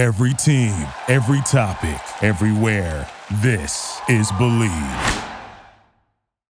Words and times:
Every 0.00 0.32
team, 0.32 0.88
every 1.08 1.42
topic, 1.42 2.00
everywhere. 2.22 3.06
This 3.42 4.00
is 4.08 4.32
Bleav. 4.32 5.28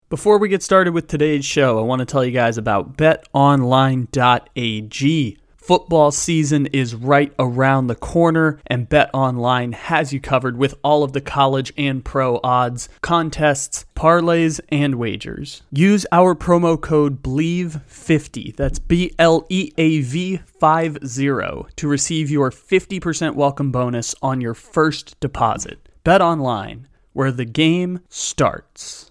Before 0.08 0.38
we 0.38 0.48
get 0.48 0.64
started 0.64 0.92
with 0.92 1.06
today's 1.06 1.44
show, 1.44 1.78
I 1.78 1.82
want 1.82 2.00
to 2.00 2.06
tell 2.06 2.24
you 2.24 2.32
guys 2.32 2.58
about 2.58 2.96
betonline.ag. 2.96 4.08
Football 5.66 6.12
season 6.12 6.66
is 6.66 6.94
right 6.94 7.32
around 7.40 7.88
the 7.88 7.96
corner, 7.96 8.60
and 8.68 8.88
BetOnline 8.88 9.74
has 9.74 10.12
you 10.12 10.20
covered 10.20 10.56
with 10.56 10.76
all 10.84 11.02
of 11.02 11.12
the 11.12 11.20
college 11.20 11.72
and 11.76 12.04
pro 12.04 12.38
odds, 12.44 12.88
contests, 13.00 13.84
parlays, 13.96 14.60
and 14.68 14.94
wagers. 14.94 15.62
Use 15.72 16.06
our 16.12 16.36
promo 16.36 16.80
code 16.80 17.20
BLEAV50, 17.20 18.54
that's 18.54 18.78
B 18.78 19.12
L 19.18 19.44
E 19.48 19.72
A 19.76 20.02
V 20.02 20.36
50, 20.36 21.66
to 21.74 21.88
receive 21.88 22.30
your 22.30 22.52
50% 22.52 23.34
welcome 23.34 23.72
bonus 23.72 24.14
on 24.22 24.40
your 24.40 24.54
first 24.54 25.18
deposit. 25.18 25.88
BetOnline, 26.04 26.84
where 27.12 27.32
the 27.32 27.44
game 27.44 27.98
starts. 28.08 29.10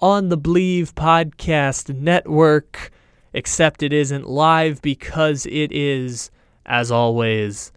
on 0.00 0.28
the 0.28 0.38
Bleav 0.38 0.92
Podcast 0.94 1.94
Network. 1.94 2.90
Except 3.32 3.82
it 3.82 3.92
isn't 3.92 4.26
live 4.26 4.80
because 4.80 5.46
it 5.46 5.70
is, 5.70 6.30
as 6.64 6.90
always, 6.90 7.72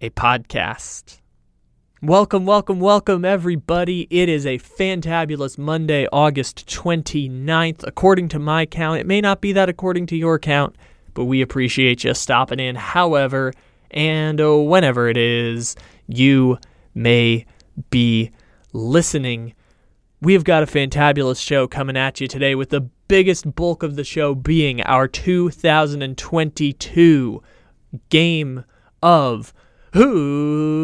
a 0.00 0.10
podcast. 0.10 1.20
Welcome, 2.02 2.44
welcome, 2.44 2.80
welcome, 2.80 3.24
everybody. 3.24 4.06
It 4.10 4.28
is 4.28 4.44
a 4.44 4.58
fantabulous 4.58 5.56
Monday, 5.56 6.06
August 6.12 6.66
29th. 6.66 7.84
According 7.86 8.28
to 8.30 8.38
my 8.38 8.66
count, 8.66 9.00
it 9.00 9.06
may 9.06 9.20
not 9.20 9.40
be 9.40 9.52
that 9.52 9.68
according 9.68 10.06
to 10.06 10.16
your 10.16 10.38
count, 10.38 10.76
but 11.14 11.24
we 11.24 11.40
appreciate 11.40 12.04
you 12.04 12.12
stopping 12.14 12.60
in. 12.60 12.76
However, 12.76 13.52
and 13.90 14.40
uh, 14.40 14.56
whenever 14.56 15.08
it 15.08 15.16
is 15.16 15.76
you 16.06 16.58
may 16.94 17.46
be 17.90 18.30
listening. 18.72 19.54
We 20.24 20.32
have 20.32 20.44
got 20.44 20.62
a 20.62 20.66
fantabulous 20.66 21.38
show 21.38 21.68
coming 21.68 21.98
at 21.98 22.18
you 22.18 22.26
today 22.26 22.54
with 22.54 22.70
the 22.70 22.88
biggest 23.08 23.54
bulk 23.54 23.82
of 23.82 23.94
the 23.94 24.04
show 24.04 24.34
being 24.34 24.80
our 24.80 25.06
2022 25.06 27.42
game 28.08 28.64
of 29.02 29.52
who 29.92 30.80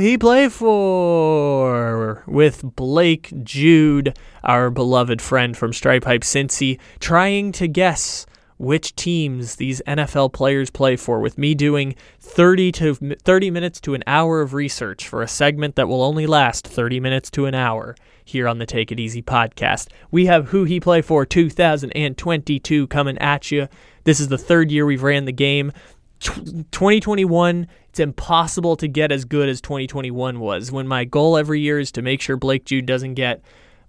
he 0.00 0.18
play 0.18 0.48
for 0.48 2.24
with 2.26 2.74
Blake 2.74 3.32
Jude, 3.44 4.18
our 4.42 4.68
beloved 4.68 5.22
friend 5.22 5.56
from 5.56 5.72
Stripe 5.72 6.06
Hype 6.06 6.22
Cincy, 6.22 6.80
trying 6.98 7.52
to 7.52 7.68
guess 7.68 8.26
which 8.60 8.94
teams 8.94 9.56
these 9.56 9.80
NFL 9.86 10.34
players 10.34 10.68
play 10.68 10.94
for 10.94 11.18
with 11.20 11.38
me 11.38 11.54
doing 11.54 11.94
30 12.18 12.70
to 12.72 12.94
30 12.94 13.50
minutes 13.50 13.80
to 13.80 13.94
an 13.94 14.04
hour 14.06 14.42
of 14.42 14.52
research 14.52 15.08
for 15.08 15.22
a 15.22 15.28
segment 15.28 15.76
that 15.76 15.88
will 15.88 16.02
only 16.02 16.26
last 16.26 16.68
30 16.68 17.00
minutes 17.00 17.30
to 17.30 17.46
an 17.46 17.54
hour 17.54 17.96
here 18.22 18.46
on 18.46 18.58
the 18.58 18.66
Take 18.66 18.92
It 18.92 19.00
Easy 19.00 19.22
podcast. 19.22 19.88
We 20.10 20.26
have 20.26 20.48
Who 20.48 20.64
He 20.64 20.78
Play 20.78 21.00
For 21.00 21.24
2022 21.24 22.86
coming 22.88 23.16
at 23.16 23.50
you. 23.50 23.66
This 24.04 24.20
is 24.20 24.28
the 24.28 24.36
third 24.36 24.70
year 24.70 24.84
we've 24.84 25.02
ran 25.02 25.24
the 25.24 25.32
game. 25.32 25.72
2021, 26.20 27.66
it's 27.88 27.98
impossible 27.98 28.76
to 28.76 28.88
get 28.88 29.10
as 29.10 29.24
good 29.24 29.48
as 29.48 29.62
2021 29.62 30.38
was. 30.38 30.70
When 30.70 30.86
my 30.86 31.04
goal 31.04 31.38
every 31.38 31.60
year 31.60 31.78
is 31.78 31.90
to 31.92 32.02
make 32.02 32.20
sure 32.20 32.36
Blake 32.36 32.66
Jude 32.66 32.84
doesn't 32.84 33.14
get 33.14 33.40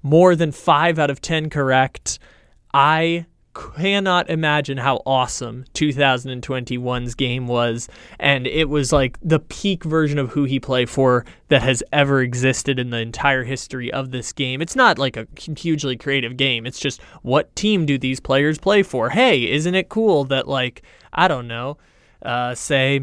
more 0.01 0.33
than 0.33 0.53
5 0.53 0.97
out 0.97 1.09
of 1.09 1.19
10 1.19 1.49
correct, 1.49 2.19
I 2.73 3.25
cannot 3.53 4.29
imagine 4.29 4.77
how 4.77 5.01
awesome 5.05 5.65
2021's 5.73 7.15
game 7.15 7.47
was 7.47 7.89
and 8.19 8.47
it 8.47 8.69
was 8.69 8.93
like 8.93 9.17
the 9.21 9.39
peak 9.39 9.83
version 9.83 10.17
of 10.17 10.29
who 10.29 10.45
he 10.45 10.59
played 10.59 10.89
for 10.89 11.25
that 11.49 11.61
has 11.61 11.83
ever 11.91 12.21
existed 12.21 12.79
in 12.79 12.89
the 12.91 12.97
entire 12.97 13.43
history 13.43 13.91
of 13.91 14.11
this 14.11 14.31
game 14.31 14.61
it's 14.61 14.75
not 14.75 14.97
like 14.97 15.17
a 15.17 15.27
hugely 15.57 15.97
creative 15.97 16.37
game 16.37 16.65
it's 16.65 16.79
just 16.79 17.01
what 17.23 17.53
team 17.55 17.85
do 17.85 17.97
these 17.97 18.19
players 18.19 18.57
play 18.57 18.83
for 18.83 19.09
hey 19.09 19.49
isn't 19.49 19.75
it 19.75 19.89
cool 19.89 20.23
that 20.23 20.47
like 20.47 20.81
i 21.11 21.27
don't 21.27 21.47
know 21.47 21.77
uh, 22.23 22.53
say 22.53 23.01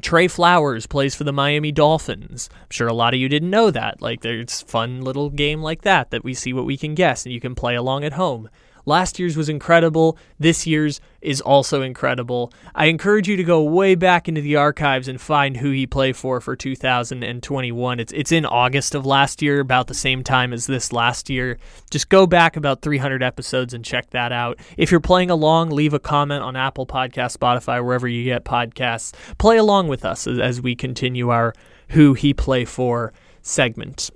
Trey 0.00 0.28
Flowers 0.28 0.86
plays 0.86 1.14
for 1.14 1.24
the 1.24 1.32
Miami 1.32 1.72
Dolphins. 1.72 2.48
I'm 2.52 2.66
sure 2.70 2.88
a 2.88 2.94
lot 2.94 3.14
of 3.14 3.20
you 3.20 3.28
didn't 3.28 3.50
know 3.50 3.70
that. 3.70 4.00
Like, 4.00 4.22
there's 4.22 4.62
fun 4.62 5.02
little 5.02 5.30
game 5.30 5.62
like 5.62 5.82
that 5.82 6.10
that 6.10 6.24
we 6.24 6.34
see 6.34 6.52
what 6.52 6.64
we 6.64 6.76
can 6.76 6.94
guess, 6.94 7.24
and 7.24 7.32
you 7.32 7.40
can 7.40 7.54
play 7.54 7.74
along 7.74 8.04
at 8.04 8.14
home. 8.14 8.48
Last 8.86 9.18
year's 9.18 9.36
was 9.36 9.48
incredible. 9.48 10.16
This 10.38 10.66
year's 10.66 11.00
is 11.20 11.40
also 11.40 11.82
incredible. 11.82 12.52
I 12.74 12.86
encourage 12.86 13.28
you 13.28 13.36
to 13.36 13.44
go 13.44 13.62
way 13.62 13.94
back 13.94 14.28
into 14.28 14.40
the 14.40 14.56
archives 14.56 15.06
and 15.06 15.20
find 15.20 15.58
who 15.58 15.70
he 15.70 15.86
played 15.86 16.16
for 16.16 16.40
for 16.40 16.56
2021. 16.56 18.00
It's 18.00 18.12
it's 18.12 18.32
in 18.32 18.46
August 18.46 18.94
of 18.94 19.04
last 19.04 19.42
year, 19.42 19.60
about 19.60 19.86
the 19.86 19.94
same 19.94 20.24
time 20.24 20.52
as 20.52 20.66
this 20.66 20.92
last 20.92 21.28
year. 21.28 21.58
Just 21.90 22.08
go 22.08 22.26
back 22.26 22.56
about 22.56 22.82
300 22.82 23.22
episodes 23.22 23.74
and 23.74 23.84
check 23.84 24.10
that 24.10 24.32
out. 24.32 24.58
If 24.76 24.90
you're 24.90 25.00
playing 25.00 25.30
along, 25.30 25.70
leave 25.70 25.94
a 25.94 25.98
comment 25.98 26.42
on 26.42 26.56
Apple 26.56 26.86
Podcast, 26.86 27.36
Spotify, 27.36 27.84
wherever 27.84 28.08
you 28.08 28.24
get 28.24 28.44
podcasts. 28.44 29.12
Play 29.38 29.58
along 29.58 29.88
with 29.88 30.04
us 30.04 30.26
as, 30.26 30.38
as 30.38 30.60
we 30.60 30.74
continue 30.74 31.28
our 31.28 31.54
who 31.90 32.14
he 32.14 32.32
play 32.32 32.64
for 32.64 33.12
segment. 33.42 34.10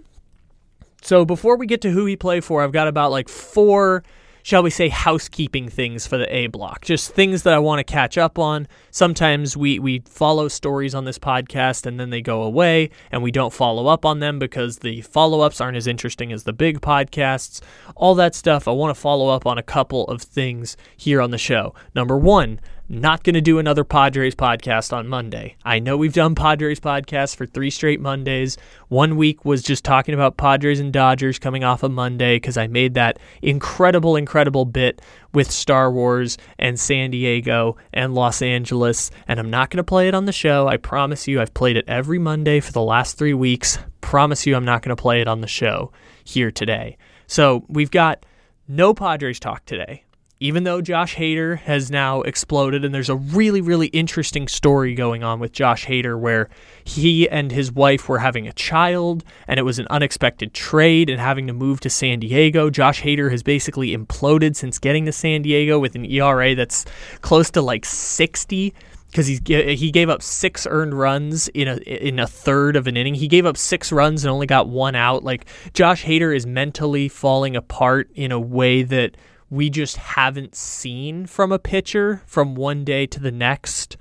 So 1.02 1.24
before 1.26 1.56
we 1.58 1.66
get 1.66 1.82
to 1.82 1.90
who 1.90 2.06
he 2.06 2.16
play 2.16 2.40
for, 2.40 2.62
I've 2.62 2.72
got 2.72 2.88
about 2.88 3.10
like 3.10 3.28
four 3.28 4.02
shall 4.44 4.62
we 4.62 4.68
say, 4.68 4.90
housekeeping 4.90 5.70
things 5.70 6.06
for 6.06 6.18
the 6.18 6.32
A 6.32 6.48
block, 6.48 6.84
just 6.84 7.12
things 7.12 7.44
that 7.44 7.54
I 7.54 7.58
want 7.58 7.78
to 7.78 7.84
catch 7.84 8.18
up 8.18 8.38
on. 8.38 8.68
Sometimes 8.90 9.56
we, 9.56 9.78
we 9.78 10.02
follow 10.04 10.48
stories 10.48 10.94
on 10.94 11.06
this 11.06 11.18
podcast 11.18 11.86
and 11.86 11.98
then 11.98 12.10
they 12.10 12.20
go 12.20 12.42
away 12.42 12.90
and 13.10 13.22
we 13.22 13.30
don't 13.30 13.54
follow 13.54 13.86
up 13.86 14.04
on 14.04 14.20
them 14.20 14.38
because 14.38 14.80
the 14.80 15.00
follow 15.00 15.40
ups 15.40 15.62
aren't 15.62 15.78
as 15.78 15.86
interesting 15.86 16.30
as 16.30 16.44
the 16.44 16.52
big 16.52 16.82
podcasts. 16.82 17.62
All 17.96 18.14
that 18.16 18.34
stuff, 18.34 18.68
I 18.68 18.72
want 18.72 18.94
to 18.94 19.00
follow 19.00 19.30
up 19.30 19.46
on 19.46 19.56
a 19.56 19.62
couple 19.62 20.06
of 20.08 20.20
things 20.20 20.76
here 20.94 21.22
on 21.22 21.30
the 21.30 21.38
show. 21.38 21.74
Number 21.94 22.18
one, 22.18 22.60
not 22.88 23.24
going 23.24 23.34
to 23.34 23.40
do 23.40 23.58
another 23.58 23.82
Padres 23.82 24.34
podcast 24.34 24.92
on 24.92 25.08
Monday. 25.08 25.56
I 25.64 25.78
know 25.78 25.96
we've 25.96 26.12
done 26.12 26.34
Padres 26.34 26.80
podcasts 26.80 27.34
for 27.34 27.46
three 27.46 27.70
straight 27.70 28.00
Mondays. 28.00 28.58
One 28.88 29.16
week 29.16 29.44
was 29.44 29.62
just 29.62 29.84
talking 29.84 30.14
about 30.14 30.36
Padres 30.36 30.80
and 30.80 30.92
Dodgers 30.92 31.38
coming 31.38 31.64
off 31.64 31.82
a 31.82 31.86
of 31.86 31.92
Monday 31.92 32.36
because 32.36 32.58
I 32.58 32.66
made 32.66 32.94
that 32.94 33.18
incredible, 33.40 34.16
incredible 34.16 34.66
bit 34.66 35.00
with 35.32 35.50
Star 35.50 35.90
Wars 35.90 36.36
and 36.58 36.78
San 36.78 37.10
Diego 37.10 37.76
and 37.92 38.14
Los 38.14 38.42
Angeles. 38.42 39.10
And 39.26 39.40
I'm 39.40 39.50
not 39.50 39.70
going 39.70 39.78
to 39.78 39.84
play 39.84 40.08
it 40.08 40.14
on 40.14 40.26
the 40.26 40.32
show. 40.32 40.68
I 40.68 40.76
promise 40.76 41.26
you, 41.26 41.40
I've 41.40 41.54
played 41.54 41.78
it 41.78 41.86
every 41.88 42.18
Monday 42.18 42.60
for 42.60 42.72
the 42.72 42.82
last 42.82 43.16
three 43.16 43.34
weeks. 43.34 43.78
Promise 44.02 44.46
you, 44.46 44.56
I'm 44.56 44.64
not 44.64 44.82
going 44.82 44.94
to 44.94 45.00
play 45.00 45.22
it 45.22 45.28
on 45.28 45.40
the 45.40 45.46
show 45.46 45.90
here 46.22 46.50
today. 46.50 46.98
So 47.26 47.64
we've 47.68 47.90
got 47.90 48.26
no 48.68 48.92
Padres 48.92 49.40
talk 49.40 49.64
today 49.64 50.04
even 50.44 50.64
though 50.64 50.82
Josh 50.82 51.16
Hader 51.16 51.58
has 51.60 51.90
now 51.90 52.20
exploded, 52.20 52.84
and 52.84 52.94
there's 52.94 53.08
a 53.08 53.16
really, 53.16 53.62
really 53.62 53.86
interesting 53.86 54.46
story 54.46 54.94
going 54.94 55.24
on 55.24 55.40
with 55.40 55.52
Josh 55.52 55.86
Hader 55.86 56.20
where 56.20 56.50
he 56.84 57.26
and 57.26 57.50
his 57.50 57.72
wife 57.72 58.10
were 58.10 58.18
having 58.18 58.46
a 58.46 58.52
child, 58.52 59.24
and 59.48 59.58
it 59.58 59.62
was 59.62 59.78
an 59.78 59.86
unexpected 59.88 60.52
trade 60.52 61.08
and 61.08 61.18
having 61.18 61.46
to 61.46 61.54
move 61.54 61.80
to 61.80 61.88
San 61.88 62.20
Diego. 62.20 62.68
Josh 62.68 63.00
Hader 63.00 63.30
has 63.30 63.42
basically 63.42 63.96
imploded 63.96 64.54
since 64.54 64.78
getting 64.78 65.06
to 65.06 65.12
San 65.12 65.40
Diego 65.40 65.78
with 65.78 65.94
an 65.94 66.04
ERA 66.04 66.54
that's 66.54 66.84
close 67.22 67.50
to 67.52 67.62
like 67.62 67.86
60 67.86 68.74
because 69.10 69.26
he 69.26 69.40
he 69.74 69.90
gave 69.90 70.10
up 70.10 70.20
six 70.20 70.66
earned 70.68 70.92
runs 70.92 71.48
in 71.48 71.68
a 71.68 71.76
in 71.76 72.18
a 72.18 72.26
third 72.26 72.76
of 72.76 72.86
an 72.86 72.98
inning. 72.98 73.14
He 73.14 73.28
gave 73.28 73.46
up 73.46 73.56
six 73.56 73.90
runs 73.90 74.24
and 74.24 74.30
only 74.30 74.46
got 74.46 74.68
one 74.68 74.94
out. 74.94 75.24
Like 75.24 75.46
Josh 75.72 76.04
Hader 76.04 76.36
is 76.36 76.44
mentally 76.44 77.08
falling 77.08 77.56
apart 77.56 78.10
in 78.14 78.30
a 78.30 78.40
way 78.40 78.82
that 78.82 79.16
we 79.50 79.70
just 79.70 79.96
haven't 79.96 80.54
seen 80.54 81.26
from 81.26 81.52
a 81.52 81.58
pitcher 81.58 82.22
from 82.26 82.54
one 82.54 82.84
day 82.84 83.06
to 83.06 83.20
the 83.20 83.32
next 83.32 83.96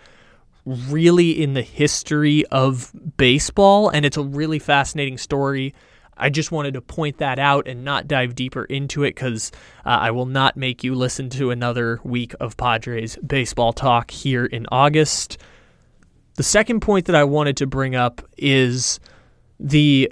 really 0.66 1.44
in 1.44 1.54
the 1.54 1.62
history 1.62 2.46
of 2.48 2.92
baseball 3.18 3.90
and 3.90 4.06
it's 4.06 4.18
a 4.18 4.24
really 4.24 4.60
fascinating 4.60 5.18
story 5.18 5.74
I 6.18 6.30
just 6.30 6.52
wanted 6.52 6.76
to 6.76 6.82
point 6.82 7.18
that 7.18 7.40
out 7.40 7.68
and 7.68 7.84
not 7.84 8.08
dive 8.08 8.36
deeper 8.36 8.66
into 8.66 9.04
it 9.04 9.16
because 9.16 9.52
uh, 9.86 9.90
I 9.90 10.12
will 10.12 10.26
not 10.26 10.56
make 10.56 10.84
you 10.84 10.96
listen 10.96 11.30
to 11.32 11.52
another 11.52 12.00
week 12.04 12.34
of 12.40 12.56
Padres 12.56 13.18
baseball 13.18 13.74
talk 13.74 14.12
here 14.12 14.46
in 14.46 14.68
August. 14.72 15.38
The 16.36 16.44
second 16.44 16.82
point 16.82 17.06
that 17.06 17.16
I 17.16 17.24
wanted 17.24 17.58
to 17.58 17.68
bring 17.68 17.96
up 17.96 18.22
is 18.38 19.00
the 19.60 20.12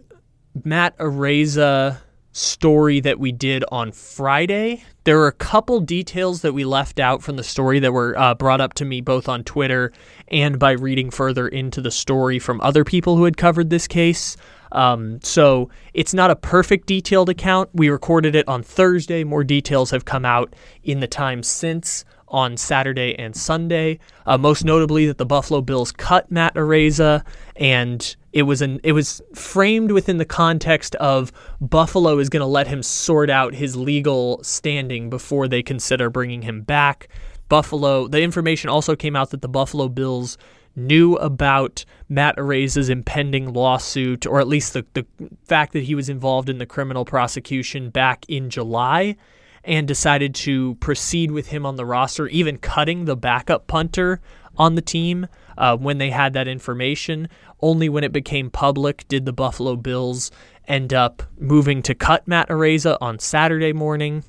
Matt 0.64 0.98
Araiza 0.98 2.00
story 2.32 3.00
that 3.02 3.20
we 3.20 3.32
did 3.32 3.64
on 3.72 3.92
Friday. 3.92 4.84
There 5.04 5.18
were 5.18 5.28
a 5.28 5.34
couple 5.34 5.80
details 5.80 6.42
that 6.42 6.54
we 6.54 6.64
left 6.64 7.00
out 7.00 7.22
from 7.22 7.36
the 7.36 7.44
story 7.44 7.80
that 7.80 7.92
were 7.92 8.18
uh, 8.18 8.36
brought 8.36 8.62
up 8.62 8.74
to 8.76 8.86
me 8.86 9.02
both 9.02 9.28
on 9.28 9.44
Twitter 9.44 9.92
and 10.30 10.58
by 10.58 10.72
reading 10.72 11.10
further 11.10 11.48
into 11.48 11.82
the 11.82 11.92
story 11.92 12.40
from 12.40 12.62
other 12.62 12.84
people 12.84 13.18
who 13.18 13.26
had 13.26 13.38
covered 13.38 13.70
this 13.70 13.88
case. 13.88 14.38
Um, 14.72 15.20
so 15.22 15.70
it's 15.94 16.14
not 16.14 16.32
a 16.32 16.36
perfect 16.36 16.88
detailed 16.88 17.30
account. 17.30 17.70
We 17.74 17.90
recorded 17.90 18.36
it 18.36 18.48
on 18.48 18.64
Thursday. 18.64 19.24
More 19.24 19.44
details 19.44 19.92
have 19.92 20.06
come 20.06 20.24
out 20.24 20.56
in 20.84 21.02
the 21.02 21.08
time 21.08 21.44
since 21.44 22.06
on 22.32 22.58
Saturday 22.58 23.14
and 23.20 23.36
Sunday. 23.36 24.00
Uh, 24.26 24.38
most 24.38 24.66
notably, 24.66 25.06
that 25.06 25.18
the 25.18 25.26
Buffalo 25.26 25.62
Bills 25.62 25.92
cut 25.92 26.32
Matt 26.32 26.56
Araiza, 26.56 27.24
and 27.56 28.16
it 28.34 28.44
was 28.44 28.62
an 28.62 28.80
it 28.84 28.94
was 28.94 29.22
framed 29.36 29.92
within 29.92 30.18
the 30.18 30.26
context 30.26 30.96
of 30.96 31.32
Buffalo 31.60 32.18
is 32.18 32.30
going 32.30 32.42
to 32.42 32.48
let 32.48 32.68
him 32.68 32.82
sort 32.82 33.30
out 33.30 33.54
his 33.54 33.76
legal 33.76 34.44
standing 34.44 35.10
before 35.10 35.48
they 35.48 35.62
consider 35.62 36.10
bringing 36.10 36.42
him 36.42 36.62
back. 36.62 37.08
Buffalo. 37.50 38.08
The 38.08 38.22
information 38.22 38.70
also 38.70 38.96
came 38.96 39.16
out 39.16 39.32
that 39.32 39.42
the 39.42 39.50
Buffalo 39.50 39.90
Bills 39.90 40.38
knew 40.74 41.16
about 41.16 41.84
Matt 42.08 42.38
Araiza's 42.38 42.90
impending 42.90 43.54
lawsuit, 43.54 44.26
or 44.26 44.40
at 44.40 44.48
least 44.48 44.72
the, 44.72 44.86
the 44.94 45.06
fact 45.44 45.74
that 45.74 45.84
he 45.84 45.94
was 45.94 46.08
involved 46.08 46.50
in 46.50 46.60
the 46.60 46.66
criminal 46.66 47.04
prosecution 47.04 47.90
back 47.90 48.26
in 48.30 48.50
July, 48.50 49.18
and 49.64 49.88
decided 49.88 50.34
to 50.34 50.76
proceed 50.76 51.32
with 51.32 51.48
him 51.48 51.66
on 51.66 51.76
the 51.76 51.86
roster, 51.86 52.28
even 52.28 52.58
cutting 52.58 53.06
the 53.06 53.16
backup 53.16 53.68
punter 53.68 54.20
on 54.58 54.76
the 54.76 54.82
team 54.82 55.28
uh, 55.58 55.78
when 55.78 55.98
they 55.98 56.10
had 56.10 56.34
that 56.34 56.48
information. 56.48 57.28
Only 57.62 57.90
when 57.90 58.04
it 58.04 58.12
became 58.12 58.50
public 58.50 59.08
did 59.08 59.26
the 59.26 59.34
Buffalo 59.34 59.76
Bills 59.76 60.32
end 60.68 60.94
up 60.94 61.24
moving 61.38 61.82
to 61.84 61.94
cut 61.94 62.28
Matt 62.28 62.50
Araiza 62.50 62.98
on 63.02 63.20
Saturday 63.20 63.74
morning 63.74 64.24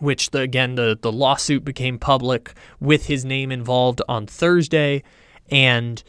which 0.00 0.30
the, 0.30 0.40
again 0.40 0.74
the, 0.74 0.98
the 1.00 1.12
lawsuit 1.12 1.64
became 1.64 1.98
public 1.98 2.54
with 2.80 3.06
his 3.06 3.24
name 3.24 3.50
involved 3.50 4.02
on 4.08 4.26
Thursday. 4.26 5.02
And 5.50 6.02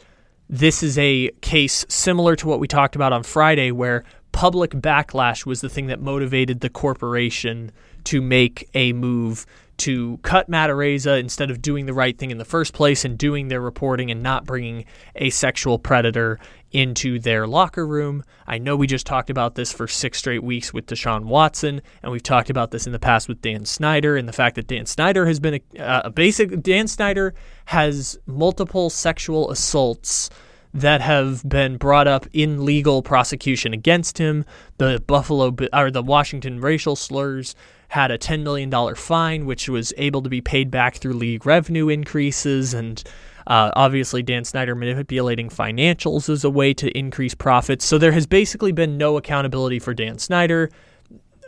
this 0.48 0.82
is 0.82 0.98
a 0.98 1.30
case 1.40 1.84
similar 1.88 2.36
to 2.36 2.48
what 2.48 2.60
we 2.60 2.68
talked 2.68 2.96
about 2.96 3.12
on 3.12 3.22
Friday, 3.22 3.70
where 3.70 4.04
public 4.32 4.72
backlash 4.72 5.46
was 5.46 5.60
the 5.60 5.68
thing 5.68 5.86
that 5.88 6.00
motivated 6.00 6.60
the 6.60 6.70
corporation 6.70 7.72
to 8.04 8.20
make 8.20 8.68
a 8.74 8.92
move 8.92 9.46
to 9.80 10.18
cut 10.18 10.46
Matt 10.46 10.68
Araiza 10.68 11.18
instead 11.18 11.50
of 11.50 11.62
doing 11.62 11.86
the 11.86 11.94
right 11.94 12.16
thing 12.16 12.30
in 12.30 12.36
the 12.36 12.44
first 12.44 12.74
place 12.74 13.02
and 13.06 13.16
doing 13.16 13.48
their 13.48 13.62
reporting 13.62 14.10
and 14.10 14.22
not 14.22 14.44
bringing 14.44 14.84
a 15.16 15.30
sexual 15.30 15.78
predator 15.78 16.38
into 16.70 17.18
their 17.18 17.46
locker 17.46 17.86
room. 17.86 18.22
I 18.46 18.58
know 18.58 18.76
we 18.76 18.86
just 18.86 19.06
talked 19.06 19.30
about 19.30 19.54
this 19.54 19.72
for 19.72 19.88
six 19.88 20.18
straight 20.18 20.42
weeks 20.42 20.74
with 20.74 20.84
Deshaun 20.84 21.24
Watson, 21.24 21.80
and 22.02 22.12
we've 22.12 22.22
talked 22.22 22.50
about 22.50 22.72
this 22.72 22.86
in 22.86 22.92
the 22.92 22.98
past 22.98 23.26
with 23.26 23.40
Dan 23.40 23.64
Snyder 23.64 24.18
and 24.18 24.28
the 24.28 24.34
fact 24.34 24.56
that 24.56 24.66
Dan 24.66 24.84
Snyder 24.84 25.24
has 25.24 25.40
been 25.40 25.54
a, 25.54 25.82
uh, 25.82 26.02
a 26.04 26.10
basic. 26.10 26.62
Dan 26.62 26.86
Snyder 26.86 27.32
has 27.64 28.18
multiple 28.26 28.90
sexual 28.90 29.50
assaults 29.50 30.28
that 30.74 31.00
have 31.00 31.42
been 31.48 31.78
brought 31.78 32.06
up 32.06 32.26
in 32.34 32.66
legal 32.66 33.02
prosecution 33.02 33.72
against 33.72 34.18
him. 34.18 34.44
The 34.76 35.02
Buffalo 35.06 35.56
or 35.72 35.90
the 35.90 36.02
Washington 36.02 36.60
racial 36.60 36.96
slurs 36.96 37.54
had 37.90 38.12
a 38.12 38.18
$10 38.18 38.44
million 38.44 38.94
fine, 38.94 39.46
which 39.46 39.68
was 39.68 39.92
able 39.96 40.22
to 40.22 40.30
be 40.30 40.40
paid 40.40 40.70
back 40.70 40.96
through 40.96 41.12
league 41.12 41.44
revenue 41.44 41.88
increases. 41.88 42.72
And 42.72 43.02
uh, 43.48 43.72
obviously, 43.74 44.22
Dan 44.22 44.44
Snyder 44.44 44.76
manipulating 44.76 45.48
financials 45.48 46.28
as 46.28 46.44
a 46.44 46.50
way 46.50 46.72
to 46.74 46.96
increase 46.96 47.34
profits. 47.34 47.84
So 47.84 47.98
there 47.98 48.12
has 48.12 48.28
basically 48.28 48.70
been 48.70 48.96
no 48.96 49.16
accountability 49.16 49.80
for 49.80 49.92
Dan 49.92 50.18
Snyder. 50.18 50.70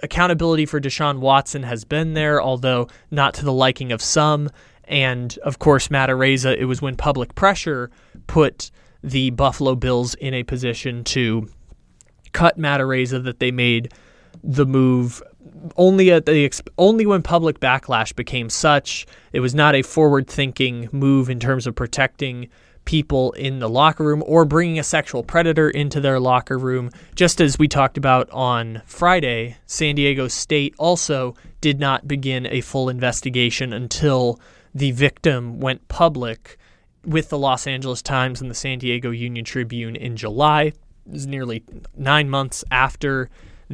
Accountability 0.02 0.66
for 0.66 0.80
Deshaun 0.80 1.20
Watson 1.20 1.62
has 1.62 1.84
been 1.84 2.14
there, 2.14 2.42
although 2.42 2.88
not 3.12 3.34
to 3.34 3.44
the 3.44 3.52
liking 3.52 3.92
of 3.92 4.02
some. 4.02 4.50
And 4.84 5.38
of 5.44 5.60
course, 5.60 5.92
Matt 5.92 6.08
Araiza, 6.08 6.56
it 6.56 6.64
was 6.64 6.82
when 6.82 6.96
public 6.96 7.36
pressure 7.36 7.88
put 8.26 8.72
the 9.04 9.30
Buffalo 9.30 9.76
Bills 9.76 10.14
in 10.14 10.34
a 10.34 10.42
position 10.42 11.04
to 11.04 11.48
cut 12.32 12.58
Matt 12.58 12.80
Araiza 12.80 13.22
that 13.22 13.38
they 13.38 13.52
made 13.52 13.92
the 14.42 14.66
move 14.66 15.22
only 15.76 16.10
at 16.10 16.26
the 16.26 16.50
only 16.78 17.06
when 17.06 17.22
public 17.22 17.60
backlash 17.60 18.14
became 18.14 18.50
such. 18.50 19.06
It 19.32 19.40
was 19.40 19.54
not 19.54 19.74
a 19.74 19.82
forward-thinking 19.82 20.88
move 20.92 21.30
in 21.30 21.40
terms 21.40 21.66
of 21.66 21.74
protecting 21.74 22.48
people 22.84 23.30
in 23.32 23.60
the 23.60 23.68
locker 23.68 24.04
room 24.04 24.24
or 24.26 24.44
bringing 24.44 24.78
a 24.78 24.82
sexual 24.82 25.22
predator 25.22 25.70
into 25.70 26.00
their 26.00 26.18
locker 26.18 26.58
room. 26.58 26.90
Just 27.14 27.40
as 27.40 27.58
we 27.58 27.68
talked 27.68 27.96
about 27.96 28.28
on 28.30 28.82
Friday, 28.86 29.56
San 29.66 29.94
Diego 29.94 30.26
State 30.26 30.74
also 30.78 31.34
did 31.60 31.78
not 31.78 32.08
begin 32.08 32.46
a 32.46 32.60
full 32.60 32.88
investigation 32.88 33.72
until 33.72 34.40
the 34.74 34.90
victim 34.90 35.60
went 35.60 35.86
public 35.88 36.58
with 37.04 37.28
the 37.28 37.38
Los 37.38 37.66
Angeles 37.66 38.02
Times 38.02 38.40
and 38.40 38.50
the 38.50 38.54
San 38.54 38.78
Diego 38.78 39.10
Union 39.10 39.44
Tribune 39.44 39.94
in 39.94 40.16
July. 40.16 40.62
It 41.06 41.12
was 41.12 41.26
nearly 41.26 41.62
nine 41.96 42.30
months 42.30 42.64
after 42.70 43.28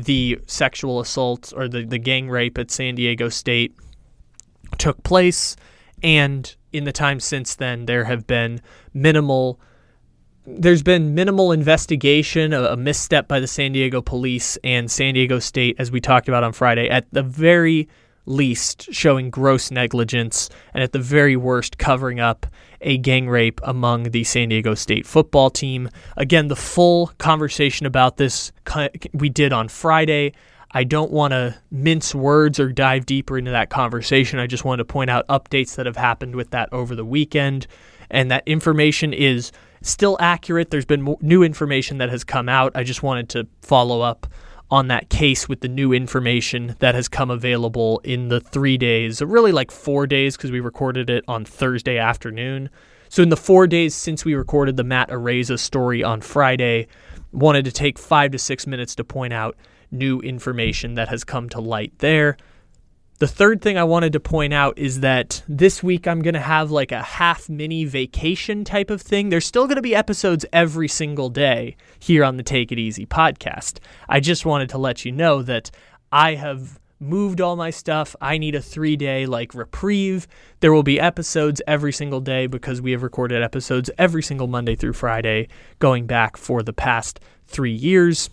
the 0.04 0.38
sexual 0.46 1.00
assault 1.00 1.52
or 1.56 1.68
the, 1.68 1.84
the 1.84 1.98
gang 1.98 2.28
rape 2.28 2.56
at 2.58 2.70
San 2.70 2.94
Diego 2.94 3.28
State 3.28 3.74
took 4.78 5.02
place. 5.02 5.56
And 6.02 6.54
in 6.72 6.84
the 6.84 6.92
time 6.92 7.20
since 7.20 7.54
then, 7.54 7.86
there 7.86 8.04
have 8.04 8.26
been 8.26 8.60
minimal. 8.94 9.60
There's 10.46 10.82
been 10.82 11.14
minimal 11.14 11.52
investigation, 11.52 12.52
a, 12.52 12.62
a 12.64 12.76
misstep 12.76 13.28
by 13.28 13.40
the 13.40 13.46
San 13.46 13.72
Diego 13.72 14.00
police 14.00 14.56
and 14.62 14.90
San 14.90 15.14
Diego 15.14 15.38
State, 15.40 15.76
as 15.78 15.90
we 15.90 16.00
talked 16.00 16.28
about 16.28 16.44
on 16.44 16.52
Friday. 16.52 16.88
At 16.88 17.06
the 17.12 17.22
very 17.22 17.88
least 18.28 18.92
showing 18.92 19.30
gross 19.30 19.70
negligence 19.70 20.48
and 20.74 20.82
at 20.82 20.92
the 20.92 20.98
very 20.98 21.36
worst 21.36 21.78
covering 21.78 22.20
up 22.20 22.46
a 22.80 22.98
gang 22.98 23.28
rape 23.28 23.60
among 23.64 24.04
the 24.04 24.24
San 24.24 24.50
Diego 24.50 24.74
State 24.74 25.06
football 25.06 25.50
team. 25.50 25.88
Again, 26.16 26.48
the 26.48 26.56
full 26.56 27.08
conversation 27.18 27.86
about 27.86 28.16
this 28.16 28.52
we 29.12 29.28
did 29.28 29.52
on 29.52 29.68
Friday. 29.68 30.32
I 30.72 30.84
don't 30.84 31.10
want 31.10 31.32
to 31.32 31.56
mince 31.70 32.14
words 32.14 32.60
or 32.60 32.70
dive 32.70 33.06
deeper 33.06 33.38
into 33.38 33.50
that 33.50 33.70
conversation. 33.70 34.38
I 34.38 34.46
just 34.46 34.64
wanted 34.64 34.78
to 34.78 34.92
point 34.92 35.10
out 35.10 35.26
updates 35.28 35.76
that 35.76 35.86
have 35.86 35.96
happened 35.96 36.36
with 36.36 36.50
that 36.50 36.68
over 36.72 36.94
the 36.94 37.04
weekend. 37.04 37.66
And 38.10 38.30
that 38.30 38.42
information 38.46 39.12
is 39.12 39.50
still 39.82 40.16
accurate. 40.20 40.70
There's 40.70 40.84
been 40.84 41.16
new 41.20 41.42
information 41.42 41.98
that 41.98 42.10
has 42.10 42.22
come 42.22 42.48
out. 42.48 42.72
I 42.74 42.84
just 42.84 43.02
wanted 43.02 43.28
to 43.30 43.46
follow 43.62 44.02
up 44.02 44.26
on 44.70 44.88
that 44.88 45.08
case 45.08 45.48
with 45.48 45.60
the 45.60 45.68
new 45.68 45.92
information 45.92 46.76
that 46.80 46.94
has 46.94 47.08
come 47.08 47.30
available 47.30 48.00
in 48.04 48.28
the 48.28 48.40
three 48.40 48.76
days, 48.76 49.22
really 49.22 49.52
like 49.52 49.70
four 49.70 50.06
days, 50.06 50.36
because 50.36 50.50
we 50.50 50.60
recorded 50.60 51.08
it 51.08 51.24
on 51.26 51.44
Thursday 51.44 51.98
afternoon. 51.98 52.68
So, 53.08 53.22
in 53.22 53.30
the 53.30 53.36
four 53.36 53.66
days 53.66 53.94
since 53.94 54.24
we 54.24 54.34
recorded 54.34 54.76
the 54.76 54.84
Matt 54.84 55.08
Araiza 55.08 55.58
story 55.58 56.02
on 56.02 56.20
Friday, 56.20 56.86
wanted 57.32 57.64
to 57.64 57.72
take 57.72 57.98
five 57.98 58.30
to 58.32 58.38
six 58.38 58.66
minutes 58.66 58.94
to 58.96 59.04
point 59.04 59.32
out 59.32 59.56
new 59.90 60.20
information 60.20 60.94
that 60.94 61.08
has 61.08 61.24
come 61.24 61.48
to 61.48 61.60
light 61.60 61.92
there. 61.98 62.36
The 63.18 63.26
third 63.26 63.60
thing 63.60 63.76
I 63.76 63.82
wanted 63.82 64.12
to 64.12 64.20
point 64.20 64.54
out 64.54 64.78
is 64.78 65.00
that 65.00 65.42
this 65.48 65.82
week 65.82 66.06
I'm 66.06 66.22
going 66.22 66.34
to 66.34 66.40
have 66.40 66.70
like 66.70 66.92
a 66.92 67.02
half 67.02 67.48
mini 67.48 67.84
vacation 67.84 68.62
type 68.62 68.90
of 68.90 69.02
thing. 69.02 69.28
There's 69.28 69.44
still 69.44 69.66
going 69.66 69.74
to 69.74 69.82
be 69.82 69.92
episodes 69.92 70.46
every 70.52 70.86
single 70.86 71.28
day 71.28 71.76
here 71.98 72.22
on 72.22 72.36
the 72.36 72.44
Take 72.44 72.70
It 72.70 72.78
Easy 72.78 73.06
podcast. 73.06 73.80
I 74.08 74.20
just 74.20 74.46
wanted 74.46 74.68
to 74.68 74.78
let 74.78 75.04
you 75.04 75.10
know 75.10 75.42
that 75.42 75.72
I 76.12 76.36
have 76.36 76.78
moved 77.00 77.40
all 77.40 77.56
my 77.56 77.70
stuff. 77.70 78.14
I 78.20 78.38
need 78.38 78.54
a 78.54 78.62
three 78.62 78.94
day 78.94 79.26
like 79.26 79.52
reprieve. 79.52 80.28
There 80.60 80.72
will 80.72 80.84
be 80.84 81.00
episodes 81.00 81.60
every 81.66 81.92
single 81.92 82.20
day 82.20 82.46
because 82.46 82.80
we 82.80 82.92
have 82.92 83.02
recorded 83.02 83.42
episodes 83.42 83.90
every 83.98 84.22
single 84.22 84.46
Monday 84.46 84.76
through 84.76 84.92
Friday 84.92 85.48
going 85.80 86.06
back 86.06 86.36
for 86.36 86.62
the 86.62 86.72
past 86.72 87.18
three 87.48 87.74
years. 87.74 88.30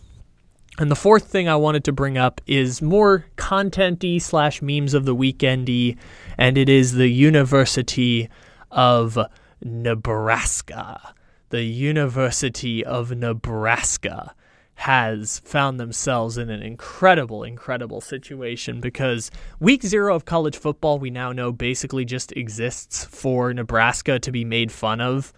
And 0.77 0.91
the 0.91 0.96
fourth 0.96 1.27
thing 1.27 1.48
I 1.48 1.55
wanted 1.55 1.86
to 1.86 1.94
bring 1.94 2.17
up 2.17 2.41
is 2.48 2.82
more 2.82 3.25
contenty 3.38 4.22
slash 4.22 4.62
memes 4.62 4.94
of 4.94 5.05
the 5.05 5.15
weekendy, 5.15 5.98
and 6.38 6.58
it 6.58 6.67
is 6.67 6.94
the 6.94 7.08
University 7.08 8.29
of 8.72 9.17
Nebraska. 9.63 11.13
The 11.50 11.63
University 11.63 12.84
of 12.84 13.12
Nebraska 13.12 14.36
has 14.75 15.39
found 15.39 15.79
themselves 15.79 16.38
in 16.38 16.50
an 16.50 16.62
incredible, 16.62 17.44
incredible 17.44 18.01
situation 18.01 18.82
because 18.82 19.32
week 19.62 19.82
zero 19.82 20.13
of 20.13 20.25
college 20.25 20.58
football, 20.58 21.00
we 21.00 21.10
now 21.10 21.32
know 21.32 21.53
basically 21.53 22.03
just 22.03 22.34
exists 22.34 23.05
for 23.05 23.53
Nebraska 23.53 24.20
to 24.20 24.32
be 24.32 24.44
made 24.44 24.74
fun 24.74 25.00
of. 25.00 25.32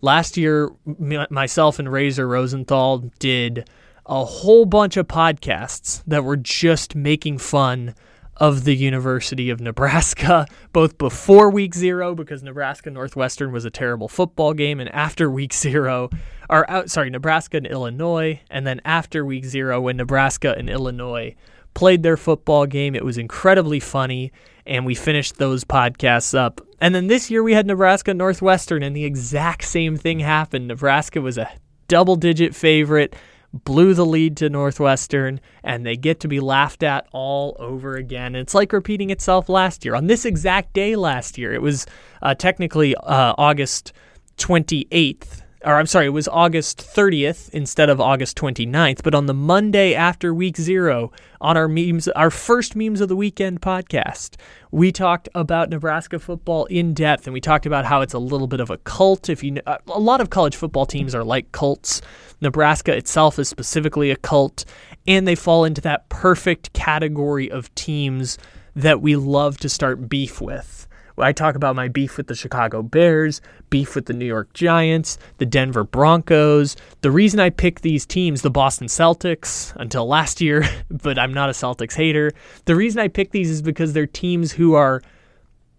Last 0.00 0.36
year, 0.36 0.70
myself 0.86 1.80
and 1.80 1.90
Razor 1.90 2.28
Rosenthal 2.28 2.98
did 3.18 3.68
a 4.08 4.24
whole 4.24 4.64
bunch 4.64 4.96
of 4.96 5.06
podcasts 5.06 6.02
that 6.06 6.24
were 6.24 6.36
just 6.36 6.94
making 6.94 7.38
fun 7.38 7.94
of 8.38 8.64
the 8.64 8.74
University 8.74 9.50
of 9.50 9.60
Nebraska, 9.60 10.46
both 10.72 10.96
before 10.96 11.50
week 11.50 11.74
zero, 11.74 12.14
because 12.14 12.42
Nebraska 12.42 12.90
Northwestern 12.90 13.52
was 13.52 13.64
a 13.64 13.70
terrible 13.70 14.08
football 14.08 14.54
game, 14.54 14.80
and 14.80 14.88
after 14.90 15.30
week 15.30 15.52
zero, 15.52 16.08
or 16.48 16.68
out, 16.70 16.90
sorry, 16.90 17.10
Nebraska 17.10 17.58
and 17.58 17.66
Illinois, 17.66 18.40
and 18.50 18.66
then 18.66 18.80
after 18.84 19.24
week 19.24 19.44
zero, 19.44 19.80
when 19.80 19.96
Nebraska 19.96 20.54
and 20.56 20.70
Illinois 20.70 21.34
played 21.74 22.02
their 22.02 22.16
football 22.16 22.64
game, 22.64 22.94
it 22.94 23.04
was 23.04 23.18
incredibly 23.18 23.80
funny, 23.80 24.32
and 24.64 24.86
we 24.86 24.94
finished 24.94 25.36
those 25.36 25.64
podcasts 25.64 26.36
up. 26.36 26.60
And 26.80 26.94
then 26.94 27.08
this 27.08 27.30
year 27.30 27.42
we 27.42 27.54
had 27.54 27.66
Nebraska 27.66 28.14
Northwestern, 28.14 28.82
and 28.82 28.96
the 28.96 29.04
exact 29.04 29.64
same 29.64 29.96
thing 29.96 30.20
happened. 30.20 30.68
Nebraska 30.68 31.20
was 31.20 31.36
a 31.36 31.50
double 31.88 32.16
digit 32.16 32.54
favorite 32.54 33.14
blew 33.52 33.94
the 33.94 34.06
lead 34.06 34.36
to 34.38 34.50
Northwestern, 34.50 35.40
and 35.62 35.84
they 35.84 35.96
get 35.96 36.20
to 36.20 36.28
be 36.28 36.40
laughed 36.40 36.82
at 36.82 37.06
all 37.12 37.56
over 37.58 37.96
again. 37.96 38.34
And 38.34 38.36
it's 38.36 38.54
like 38.54 38.72
repeating 38.72 39.10
itself 39.10 39.48
last 39.48 39.84
year. 39.84 39.94
On 39.94 40.06
this 40.06 40.24
exact 40.24 40.72
day 40.74 40.96
last 40.96 41.38
year, 41.38 41.52
it 41.52 41.62
was 41.62 41.86
uh, 42.22 42.34
technically 42.34 42.94
uh, 42.96 43.34
August 43.38 43.92
28th 44.36 45.42
or 45.64 45.74
I'm 45.74 45.86
sorry, 45.86 46.06
it 46.06 46.10
was 46.10 46.28
August 46.28 46.78
30th 46.78 47.50
instead 47.50 47.90
of 47.90 48.00
August 48.00 48.36
29th. 48.36 49.02
But 49.02 49.14
on 49.14 49.26
the 49.26 49.34
Monday 49.34 49.94
after 49.94 50.32
week 50.32 50.56
zero, 50.56 51.10
on 51.40 51.56
our 51.56 51.66
memes, 51.66 52.06
our 52.08 52.30
first 52.30 52.76
memes 52.76 53.00
of 53.00 53.08
the 53.08 53.16
weekend 53.16 53.60
podcast, 53.60 54.36
we 54.70 54.92
talked 54.92 55.28
about 55.34 55.70
Nebraska 55.70 56.18
football 56.18 56.66
in 56.66 56.94
depth, 56.94 57.26
and 57.26 57.34
we 57.34 57.40
talked 57.40 57.66
about 57.66 57.84
how 57.84 58.02
it's 58.02 58.14
a 58.14 58.18
little 58.18 58.46
bit 58.46 58.60
of 58.60 58.70
a 58.70 58.78
cult. 58.78 59.28
If 59.28 59.42
you, 59.42 59.60
uh, 59.66 59.78
a 59.88 59.98
lot 60.00 60.20
of 60.20 60.30
college 60.30 60.54
football 60.54 60.86
teams 60.86 61.14
are 61.14 61.24
like 61.24 61.50
cults. 61.52 62.02
Nebraska 62.40 62.96
itself 62.96 63.38
is 63.38 63.48
specifically 63.48 64.10
a 64.10 64.16
cult, 64.16 64.64
and 65.06 65.26
they 65.26 65.34
fall 65.34 65.64
into 65.64 65.80
that 65.80 66.08
perfect 66.08 66.72
category 66.72 67.50
of 67.50 67.74
teams 67.74 68.38
that 68.76 69.00
we 69.00 69.16
love 69.16 69.58
to 69.58 69.68
start 69.68 70.08
beef 70.08 70.40
with. 70.40 70.87
I 71.20 71.32
talk 71.32 71.54
about 71.54 71.76
my 71.76 71.88
beef 71.88 72.16
with 72.16 72.26
the 72.26 72.34
Chicago 72.34 72.82
Bears, 72.82 73.40
beef 73.70 73.94
with 73.94 74.06
the 74.06 74.12
New 74.12 74.26
York 74.26 74.52
Giants, 74.52 75.18
the 75.38 75.46
Denver 75.46 75.84
Broncos. 75.84 76.76
The 77.00 77.10
reason 77.10 77.40
I 77.40 77.50
pick 77.50 77.80
these 77.80 78.06
teams, 78.06 78.42
the 78.42 78.50
Boston 78.50 78.86
Celtics, 78.86 79.74
until 79.76 80.06
last 80.06 80.40
year, 80.40 80.68
but 80.90 81.18
I'm 81.18 81.34
not 81.34 81.48
a 81.48 81.52
Celtics 81.52 81.94
hater. 81.94 82.32
The 82.64 82.76
reason 82.76 83.00
I 83.00 83.08
pick 83.08 83.32
these 83.32 83.50
is 83.50 83.62
because 83.62 83.92
they're 83.92 84.06
teams 84.06 84.52
who 84.52 84.74
are, 84.74 85.02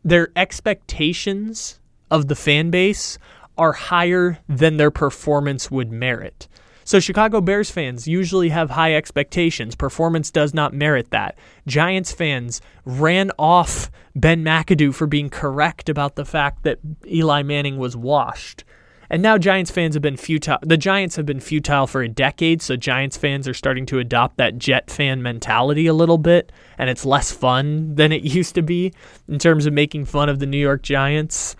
their 0.03 0.29
expectations 0.35 1.79
of 2.11 2.27
the 2.27 2.35
fan 2.35 2.69
base 2.69 3.17
are 3.57 3.73
higher 3.73 4.39
than 4.47 4.77
their 4.77 4.91
performance 4.91 5.69
would 5.69 5.91
merit. 5.91 6.47
So 6.89 6.99
Chicago 6.99 7.39
Bears 7.39 7.69
fans 7.69 8.07
usually 8.07 8.49
have 8.49 8.71
high 8.71 8.95
expectations. 8.95 9.75
Performance 9.75 10.31
does 10.31 10.55
not 10.55 10.73
merit 10.73 11.11
that. 11.11 11.37
Giants 11.67 12.11
fans 12.11 12.61
ran 12.83 13.29
off 13.37 13.91
Ben 14.15 14.43
McAdoo 14.43 14.91
for 14.95 15.05
being 15.05 15.29
correct 15.29 15.87
about 15.87 16.15
the 16.15 16.25
fact 16.25 16.63
that 16.63 16.79
Eli 17.05 17.43
Manning 17.43 17.77
was 17.77 17.95
washed. 17.95 18.63
And 19.07 19.21
now 19.21 19.37
Giants 19.37 19.69
fans 19.69 19.93
have 19.93 20.01
been 20.01 20.17
futile. 20.17 20.57
The 20.63 20.77
Giants 20.77 21.15
have 21.17 21.27
been 21.27 21.39
futile 21.39 21.85
for 21.85 22.01
a 22.01 22.09
decade, 22.09 22.59
so 22.59 22.75
Giants 22.75 23.17
fans 23.17 23.47
are 23.47 23.53
starting 23.53 23.85
to 23.85 23.99
adopt 23.99 24.37
that 24.37 24.57
Jet 24.57 24.89
fan 24.89 25.21
mentality 25.21 25.85
a 25.85 25.93
little 25.93 26.17
bit, 26.17 26.51
and 26.79 26.89
it's 26.89 27.05
less 27.05 27.31
fun 27.31 27.93
than 27.97 28.11
it 28.11 28.23
used 28.23 28.55
to 28.55 28.63
be 28.63 28.93
in 29.27 29.37
terms 29.37 29.67
of 29.67 29.73
making 29.73 30.05
fun 30.05 30.27
of 30.27 30.39
the 30.39 30.47
New 30.47 30.57
York 30.57 30.81
Giants. 30.81 31.55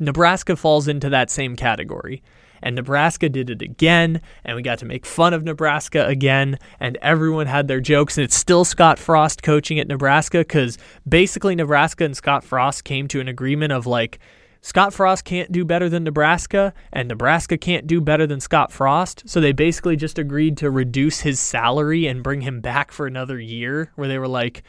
Nebraska 0.00 0.56
falls 0.56 0.88
into 0.88 1.08
that 1.10 1.30
same 1.30 1.54
category 1.54 2.24
and 2.62 2.76
Nebraska 2.76 3.28
did 3.28 3.50
it 3.50 3.62
again, 3.62 4.20
and 4.44 4.56
we 4.56 4.62
got 4.62 4.78
to 4.78 4.86
make 4.86 5.06
fun 5.06 5.34
of 5.34 5.44
Nebraska 5.44 6.06
again, 6.06 6.58
and 6.80 6.98
everyone 7.02 7.46
had 7.46 7.68
their 7.68 7.80
jokes, 7.80 8.16
and 8.16 8.24
it's 8.24 8.36
still 8.36 8.64
Scott 8.64 8.98
Frost 8.98 9.42
coaching 9.42 9.78
at 9.78 9.88
Nebraska 9.88 10.38
because 10.38 10.78
basically 11.08 11.54
Nebraska 11.54 12.04
and 12.04 12.16
Scott 12.16 12.44
Frost 12.44 12.84
came 12.84 13.08
to 13.08 13.20
an 13.20 13.28
agreement 13.28 13.72
of 13.72 13.86
like, 13.86 14.18
Scott 14.60 14.92
Frost 14.92 15.24
can't 15.24 15.52
do 15.52 15.64
better 15.64 15.88
than 15.88 16.02
Nebraska, 16.02 16.74
and 16.92 17.08
Nebraska 17.08 17.56
can't 17.56 17.86
do 17.86 18.00
better 18.00 18.26
than 18.26 18.40
Scott 18.40 18.72
Frost. 18.72 19.22
So 19.28 19.40
they 19.40 19.52
basically 19.52 19.94
just 19.94 20.18
agreed 20.18 20.56
to 20.58 20.70
reduce 20.70 21.20
his 21.20 21.38
salary 21.38 22.06
and 22.06 22.24
bring 22.24 22.40
him 22.40 22.60
back 22.60 22.90
for 22.90 23.06
another 23.06 23.38
year, 23.38 23.92
where 23.94 24.08
they 24.08 24.18
were 24.18 24.28
like, 24.28 24.64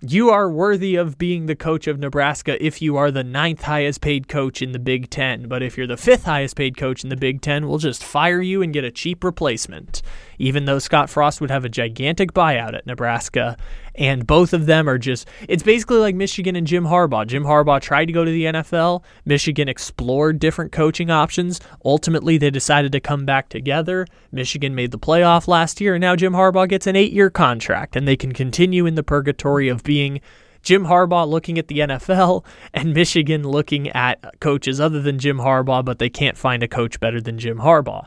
you 0.00 0.30
are 0.30 0.48
worthy 0.48 0.94
of 0.94 1.18
being 1.18 1.46
the 1.46 1.56
coach 1.56 1.88
of 1.88 1.98
Nebraska 1.98 2.64
if 2.64 2.80
you 2.80 2.96
are 2.96 3.10
the 3.10 3.24
ninth 3.24 3.62
highest 3.62 4.00
paid 4.00 4.28
coach 4.28 4.62
in 4.62 4.70
the 4.70 4.78
Big 4.78 5.10
Ten. 5.10 5.48
But 5.48 5.62
if 5.62 5.76
you're 5.76 5.88
the 5.88 5.96
fifth 5.96 6.24
highest 6.24 6.54
paid 6.54 6.76
coach 6.76 7.02
in 7.02 7.10
the 7.10 7.16
Big 7.16 7.40
Ten, 7.40 7.68
we'll 7.68 7.78
just 7.78 8.04
fire 8.04 8.40
you 8.40 8.62
and 8.62 8.72
get 8.72 8.84
a 8.84 8.92
cheap 8.92 9.24
replacement. 9.24 10.02
Even 10.38 10.64
though 10.64 10.78
Scott 10.78 11.10
Frost 11.10 11.40
would 11.40 11.50
have 11.50 11.64
a 11.64 11.68
gigantic 11.68 12.32
buyout 12.32 12.74
at 12.74 12.86
Nebraska 12.86 13.56
and 13.98 14.26
both 14.26 14.52
of 14.52 14.66
them 14.66 14.88
are 14.88 14.96
just 14.96 15.28
it's 15.48 15.62
basically 15.62 15.98
like 15.98 16.14
Michigan 16.14 16.56
and 16.56 16.66
Jim 16.66 16.84
Harbaugh. 16.84 17.26
Jim 17.26 17.42
Harbaugh 17.42 17.80
tried 17.80 18.06
to 18.06 18.12
go 18.12 18.24
to 18.24 18.30
the 18.30 18.44
NFL. 18.44 19.02
Michigan 19.24 19.68
explored 19.68 20.38
different 20.38 20.72
coaching 20.72 21.10
options. 21.10 21.60
Ultimately, 21.84 22.38
they 22.38 22.50
decided 22.50 22.92
to 22.92 23.00
come 23.00 23.26
back 23.26 23.48
together. 23.48 24.06
Michigan 24.30 24.74
made 24.74 24.92
the 24.92 24.98
playoff 24.98 25.48
last 25.48 25.80
year, 25.80 25.94
and 25.94 26.00
now 26.00 26.14
Jim 26.14 26.32
Harbaugh 26.32 26.68
gets 26.68 26.86
an 26.86 26.94
8-year 26.94 27.30
contract 27.30 27.96
and 27.96 28.06
they 28.06 28.16
can 28.16 28.32
continue 28.32 28.86
in 28.86 28.94
the 28.94 29.02
purgatory 29.02 29.68
of 29.68 29.82
being 29.82 30.20
Jim 30.62 30.84
Harbaugh 30.84 31.28
looking 31.28 31.58
at 31.58 31.68
the 31.68 31.78
NFL 31.80 32.44
and 32.72 32.94
Michigan 32.94 33.42
looking 33.42 33.88
at 33.90 34.40
coaches 34.40 34.80
other 34.80 35.02
than 35.02 35.18
Jim 35.18 35.38
Harbaugh, 35.38 35.84
but 35.84 35.98
they 35.98 36.10
can't 36.10 36.36
find 36.36 36.62
a 36.62 36.68
coach 36.68 37.00
better 37.00 37.20
than 37.20 37.38
Jim 37.38 37.58
Harbaugh. 37.58 38.06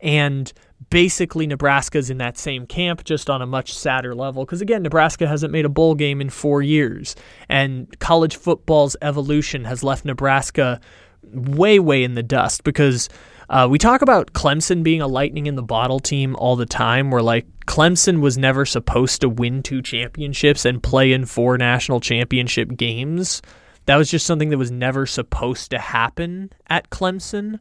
And 0.00 0.52
basically 0.90 1.46
Nebraska's 1.46 2.10
in 2.10 2.18
that 2.18 2.38
same 2.38 2.66
camp, 2.66 3.04
just 3.04 3.28
on 3.28 3.42
a 3.42 3.46
much 3.46 3.74
sadder 3.74 4.14
level. 4.14 4.44
Because 4.44 4.60
again, 4.60 4.82
Nebraska 4.82 5.26
hasn't 5.26 5.52
made 5.52 5.64
a 5.64 5.70
bowl 5.70 5.94
game 5.94 6.20
in 6.20 6.30
four 6.30 6.62
years, 6.62 7.14
and 7.48 7.98
college 8.00 8.36
football's 8.36 8.96
evolution 9.02 9.64
has 9.64 9.82
left 9.82 10.04
Nebraska 10.04 10.80
way, 11.22 11.78
way 11.78 12.02
in 12.02 12.14
the 12.14 12.22
dust. 12.22 12.64
Because 12.64 13.08
uh, 13.48 13.68
we 13.70 13.78
talk 13.78 14.02
about 14.02 14.32
Clemson 14.32 14.82
being 14.82 15.02
a 15.02 15.06
lightning 15.06 15.46
in 15.46 15.56
the 15.56 15.62
bottle 15.62 16.00
team 16.00 16.34
all 16.36 16.56
the 16.56 16.66
time, 16.66 17.10
where 17.10 17.22
like 17.22 17.46
Clemson 17.66 18.20
was 18.20 18.38
never 18.38 18.64
supposed 18.64 19.20
to 19.20 19.28
win 19.28 19.62
two 19.62 19.82
championships 19.82 20.64
and 20.64 20.82
play 20.82 21.12
in 21.12 21.26
four 21.26 21.58
national 21.58 22.00
championship 22.00 22.76
games. 22.76 23.42
That 23.86 23.96
was 23.96 24.10
just 24.10 24.26
something 24.26 24.50
that 24.50 24.58
was 24.58 24.70
never 24.70 25.06
supposed 25.06 25.70
to 25.70 25.78
happen 25.78 26.50
at 26.68 26.90
Clemson. 26.90 27.58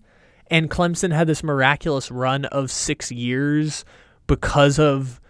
And 0.52 0.70
Clemson 0.70 1.14
had 1.14 1.28
this 1.28 1.44
miraculous 1.44 2.12
run 2.12 2.46
of 2.46 2.70
six 2.70 3.12
years 3.12 3.86
because 4.28 4.78
of 4.78 5.22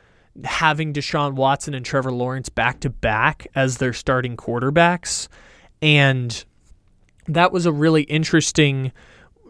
having 0.43 0.93
Deshaun 0.93 1.33
Watson 1.33 1.75
and 1.75 1.85
Trevor 1.85 2.11
Lawrence 2.11 2.49
back 2.49 2.79
to 2.81 2.89
back 2.89 3.45
as 3.53 3.77
their 3.77 3.93
starting 3.93 4.35
quarterbacks. 4.35 5.27
And 5.79 6.43
that 7.27 7.51
was 7.51 7.67
a 7.67 7.71
really 7.71 8.01
interesting 8.03 8.91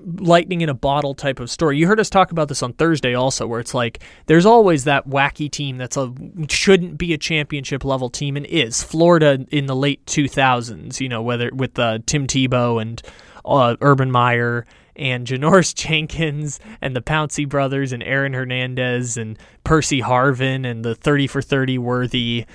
lightning 0.03 0.61
in 0.61 0.67
a 0.67 0.73
bottle 0.73 1.13
type 1.13 1.39
of 1.39 1.49
story. 1.49 1.77
You 1.77 1.87
heard 1.87 1.99
us 1.99 2.09
talk 2.09 2.31
about 2.31 2.49
this 2.49 2.63
on 2.63 2.73
Thursday 2.73 3.13
also 3.13 3.47
where 3.47 3.59
it's 3.59 3.73
like 3.73 4.03
there's 4.25 4.45
always 4.45 4.83
that 4.85 5.07
wacky 5.07 5.49
team 5.49 5.77
that's 5.77 5.95
a 5.95 6.11
shouldn't 6.49 6.97
be 6.97 7.13
a 7.13 7.17
championship 7.17 7.85
level 7.85 8.09
team 8.09 8.35
and 8.35 8.45
is. 8.47 8.83
Florida 8.83 9.45
in 9.51 9.67
the 9.67 9.75
late 9.75 10.05
2000s, 10.07 10.99
you 10.99 11.07
know, 11.07 11.21
whether 11.21 11.49
with 11.53 11.77
uh, 11.79 11.99
Tim 12.05 12.27
Tebow 12.27 12.81
and 12.81 13.01
uh, 13.45 13.75
Urban 13.79 14.11
Meyer 14.11 14.65
and 15.01 15.25
Janoris 15.25 15.73
Jenkins 15.75 16.59
and 16.79 16.95
the 16.95 17.01
Pouncey 17.01 17.49
brothers 17.49 17.91
and 17.91 18.03
Aaron 18.03 18.33
Hernandez 18.33 19.17
and 19.17 19.37
Percy 19.63 20.01
Harvin 20.01 20.65
and 20.65 20.85
the 20.85 20.95
30 20.95 21.27
for 21.27 21.41
30 21.41 21.79
worthy 21.79 22.45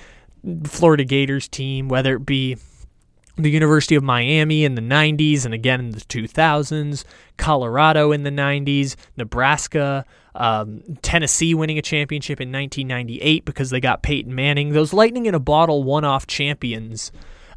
Florida 0.63 1.03
Gators 1.03 1.47
team, 1.47 1.89
whether 1.89 2.15
it 2.15 2.25
be 2.25 2.57
the 3.35 3.51
University 3.51 3.95
of 3.95 4.03
Miami 4.03 4.63
in 4.63 4.75
the 4.75 4.81
90s 4.81 5.45
and 5.45 5.53
again 5.53 5.79
in 5.79 5.91
the 5.91 5.99
2000s, 5.99 7.03
Colorado 7.37 8.11
in 8.11 8.23
the 8.23 8.31
90s, 8.31 8.95
Nebraska, 9.15 10.05
um, 10.33 10.81
Tennessee 11.01 11.53
winning 11.53 11.77
a 11.77 11.81
championship 11.81 12.39
in 12.41 12.51
1998 12.51 13.45
because 13.45 13.69
they 13.69 13.79
got 13.79 14.01
Peyton 14.01 14.33
Manning. 14.33 14.71
Those 14.71 14.93
lightning 14.93 15.25
in 15.27 15.35
a 15.35 15.39
bottle 15.39 15.83
one 15.83 16.05
off 16.05 16.25
champions 16.25 17.11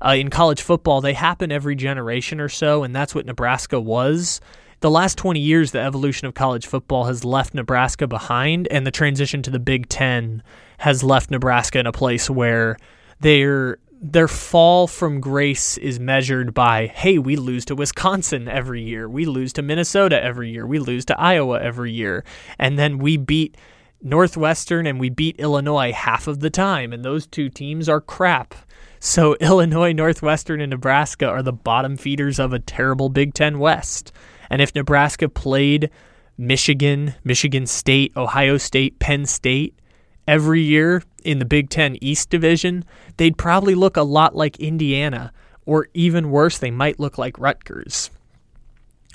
uh, 0.04 0.10
in 0.10 0.28
college 0.30 0.60
football, 0.60 1.00
they 1.00 1.14
happen 1.14 1.52
every 1.52 1.76
generation 1.76 2.40
or 2.40 2.48
so, 2.48 2.82
and 2.82 2.94
that's 2.94 3.14
what 3.14 3.26
Nebraska 3.26 3.80
was 3.80 4.40
the 4.80 4.90
last 4.90 5.18
20 5.18 5.40
years, 5.40 5.72
the 5.72 5.80
evolution 5.80 6.26
of 6.26 6.34
college 6.34 6.66
football 6.66 7.04
has 7.04 7.24
left 7.24 7.54
Nebraska 7.54 8.06
behind, 8.06 8.66
and 8.68 8.86
the 8.86 8.90
transition 8.90 9.42
to 9.42 9.50
the 9.50 9.58
Big 9.58 9.88
Ten 9.88 10.42
has 10.78 11.02
left 11.02 11.30
Nebraska 11.30 11.78
in 11.78 11.86
a 11.86 11.92
place 11.92 12.28
where 12.28 12.76
they're 13.20 13.78
their 14.02 14.28
fall 14.28 14.86
from 14.86 15.20
grace 15.20 15.76
is 15.76 16.00
measured 16.00 16.54
by 16.54 16.86
hey, 16.86 17.18
we 17.18 17.36
lose 17.36 17.66
to 17.66 17.74
Wisconsin 17.74 18.48
every 18.48 18.82
year, 18.82 19.06
we 19.06 19.26
lose 19.26 19.52
to 19.52 19.62
Minnesota 19.62 20.22
every 20.22 20.50
year, 20.50 20.66
we 20.66 20.78
lose 20.78 21.04
to 21.06 21.20
Iowa 21.20 21.60
every 21.60 21.92
year, 21.92 22.24
and 22.58 22.78
then 22.78 22.98
we 22.98 23.18
beat 23.18 23.58
Northwestern 24.02 24.86
and 24.86 24.98
we 24.98 25.10
beat 25.10 25.38
Illinois 25.38 25.92
half 25.92 26.26
of 26.26 26.40
the 26.40 26.48
time, 26.48 26.94
and 26.94 27.04
those 27.04 27.26
two 27.26 27.50
teams 27.50 27.90
are 27.90 28.00
crap. 28.00 28.54
So 28.98 29.34
Illinois, 29.40 29.92
Northwestern, 29.92 30.62
and 30.62 30.70
Nebraska 30.70 31.26
are 31.26 31.42
the 31.42 31.52
bottom 31.52 31.98
feeders 31.98 32.38
of 32.38 32.54
a 32.54 32.58
terrible 32.58 33.10
Big 33.10 33.34
Ten 33.34 33.58
West. 33.58 34.12
And 34.50 34.60
if 34.60 34.74
Nebraska 34.74 35.28
played 35.28 35.90
Michigan, 36.36 37.14
Michigan 37.24 37.66
State, 37.66 38.12
Ohio 38.16 38.58
State, 38.58 38.98
Penn 38.98 39.24
State 39.26 39.74
every 40.26 40.60
year 40.60 41.02
in 41.24 41.38
the 41.38 41.44
Big 41.44 41.70
Ten 41.70 41.96
East 42.00 42.30
Division, 42.30 42.84
they'd 43.16 43.38
probably 43.38 43.74
look 43.74 43.96
a 43.96 44.02
lot 44.02 44.34
like 44.34 44.58
Indiana, 44.58 45.32
or 45.66 45.88
even 45.94 46.30
worse, 46.30 46.58
they 46.58 46.70
might 46.70 46.98
look 46.98 47.16
like 47.18 47.38
Rutgers. 47.38 48.10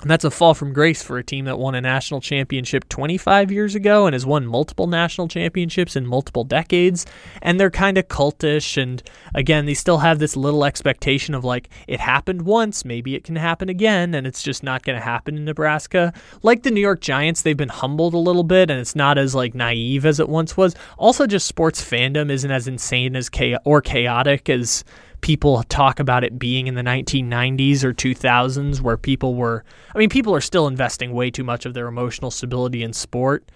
And 0.02 0.10
that's 0.10 0.24
a 0.24 0.30
fall 0.30 0.52
from 0.52 0.74
grace 0.74 1.02
for 1.02 1.16
a 1.16 1.24
team 1.24 1.46
that 1.46 1.58
won 1.58 1.74
a 1.74 1.80
national 1.80 2.20
championship 2.20 2.86
25 2.90 3.50
years 3.50 3.74
ago 3.74 4.04
and 4.04 4.12
has 4.12 4.26
won 4.26 4.46
multiple 4.46 4.86
national 4.86 5.26
championships 5.26 5.96
in 5.96 6.06
multiple 6.06 6.44
decades. 6.44 7.06
And 7.40 7.58
they're 7.58 7.70
kind 7.70 7.96
of 7.96 8.06
cultish. 8.06 8.80
And 8.80 9.02
again, 9.34 9.64
they 9.64 9.72
still 9.72 9.98
have 9.98 10.18
this 10.18 10.36
little 10.36 10.66
expectation 10.66 11.34
of 11.34 11.44
like, 11.44 11.70
it 11.88 11.98
happened 11.98 12.42
once, 12.42 12.84
maybe 12.84 13.14
it 13.14 13.24
can 13.24 13.36
happen 13.36 13.70
again. 13.70 14.14
And 14.14 14.26
it's 14.26 14.42
just 14.42 14.62
not 14.62 14.82
going 14.82 14.98
to 14.98 15.04
happen 15.04 15.34
in 15.34 15.46
Nebraska. 15.46 16.12
Like 16.42 16.62
the 16.62 16.70
New 16.70 16.82
York 16.82 17.00
Giants, 17.00 17.40
they've 17.40 17.56
been 17.56 17.70
humbled 17.70 18.12
a 18.12 18.18
little 18.18 18.44
bit 18.44 18.70
and 18.70 18.78
it's 18.78 18.96
not 18.96 19.16
as 19.16 19.34
like 19.34 19.54
naive 19.54 20.04
as 20.04 20.20
it 20.20 20.28
once 20.28 20.58
was. 20.58 20.76
Also, 20.98 21.26
just 21.26 21.46
sports 21.46 21.82
fandom 21.82 22.30
isn't 22.30 22.50
as 22.50 22.68
insane 22.68 23.16
as 23.16 23.30
cha- 23.30 23.60
or 23.64 23.80
chaotic 23.80 24.50
as 24.50 24.84
people 25.20 25.62
talk 25.64 26.00
about 26.00 26.24
it 26.24 26.38
being 26.38 26.66
in 26.66 26.74
the 26.74 26.82
1990s 26.82 27.82
or 27.82 27.92
2000s 27.92 28.80
where 28.80 28.96
people 28.96 29.34
were 29.34 29.64
I 29.94 29.98
mean 29.98 30.08
people 30.08 30.34
are 30.34 30.40
still 30.40 30.66
investing 30.66 31.12
way 31.12 31.30
too 31.30 31.44
much 31.44 31.66
of 31.66 31.74
their 31.74 31.88
emotional 31.88 32.30
stability 32.30 32.82
in 32.82 32.92
sport. 32.92 33.50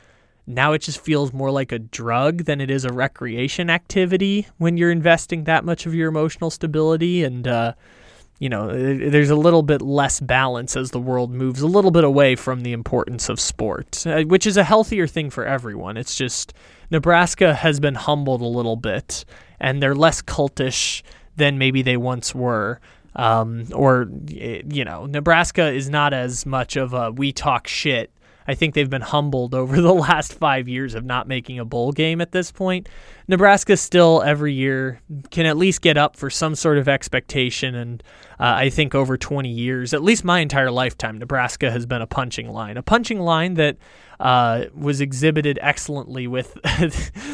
Now 0.47 0.73
it 0.73 0.83
just 0.83 1.01
feels 1.01 1.33
more 1.33 1.51
like 1.51 1.71
a 1.71 1.79
drug 1.79 2.45
than 2.45 2.61
it 2.61 2.71
is 2.71 2.85
a 2.85 2.93
recreation 2.93 3.71
activity 3.71 4.47
when 4.59 4.77
you're 4.77 4.91
investing 4.91 5.45
that 5.45 5.65
much 5.65 5.87
of 5.87 5.95
your 5.95 6.09
emotional 6.09 6.51
stability 6.51 7.23
and 7.25 7.47
uh, 7.47 7.75
you 8.41 8.49
know, 8.49 8.69
there's 8.69 9.29
a 9.29 9.37
little 9.37 9.63
bit 9.63 9.83
less 9.83 10.19
balance 10.19 10.75
as 10.75 10.93
the 10.93 10.99
world 10.99 11.31
moves 11.31 11.61
a 11.61 11.67
little 11.67 11.91
bit 11.91 12.05
away 12.05 12.35
from 12.37 12.63
the 12.63 12.73
importance 12.73 13.29
of 13.29 13.39
sport, 13.39 14.07
uh, 14.07 14.23
which 14.23 14.47
is 14.47 14.57
a 14.57 14.65
healthier 14.65 15.07
thing 15.07 15.29
for 15.29 15.45
everyone. 15.45 15.99
It's 15.99 16.17
just 16.17 16.55
Nebraska 16.91 17.55
has 17.55 17.81
been 17.81 17.95
humbled 17.95 18.41
a 18.41 18.47
little 18.47 18.77
bit 18.77 19.27
and 19.61 19.83
they're 19.83 19.95
less 19.95 20.23
cultish 20.23 21.03
than 21.41 21.59
maybe 21.59 21.83
they 21.83 21.97
once 21.97 22.35
were. 22.35 22.79
Um, 23.17 23.67
or, 23.73 24.09
you 24.29 24.85
know, 24.85 25.07
Nebraska 25.07 25.73
is 25.73 25.91
not 25.91 26.13
as 26.13 26.47
much 26.47 26.77
of 26.77 26.93
a 26.93 27.11
we 27.11 27.33
talk 27.33 27.67
shit. 27.67 28.13
I 28.51 28.55
think 28.55 28.75
they've 28.75 28.91
been 28.91 29.01
humbled 29.01 29.55
over 29.55 29.81
the 29.81 29.95
last 29.95 30.35
five 30.35 30.69
years 30.69 30.95
of 30.95 31.05
not 31.05 31.29
making 31.29 31.61
a 31.61 31.65
bowl 31.65 31.93
game 31.93 32.21
at 32.21 32.33
this 32.33 32.51
point. 32.51 32.89
Nebraska 33.29 33.77
still 33.77 34.23
every 34.23 34.53
year 34.53 35.01
can 35.31 35.47
at 35.47 35.57
least 35.57 35.83
get 35.83 35.97
up 35.97 36.17
for 36.17 36.31
some 36.31 36.57
sort 36.57 36.79
of 36.79 36.89
expectation. 36.89 37.77
And 37.77 38.03
uh, 38.41 38.55
I 38.57 38.71
think 38.71 38.93
over 38.93 39.17
20 39.17 39.49
years, 39.49 39.95
at 39.95 40.03
least 40.03 40.25
my 40.25 40.41
entire 40.41 40.73
lifetime, 40.73 41.19
Nebraska 41.19 41.71
has 41.71 41.87
been 41.87 42.03
a 42.03 42.09
punching 42.09 42.49
line. 42.51 42.77
A 42.77 42.83
punching 42.83 43.21
line 43.21 43.55
that 43.55 43.77
uh, 44.19 44.65
was 44.75 45.01
exhibited 45.01 45.61
excellently 45.63 46.27
with 46.27 46.59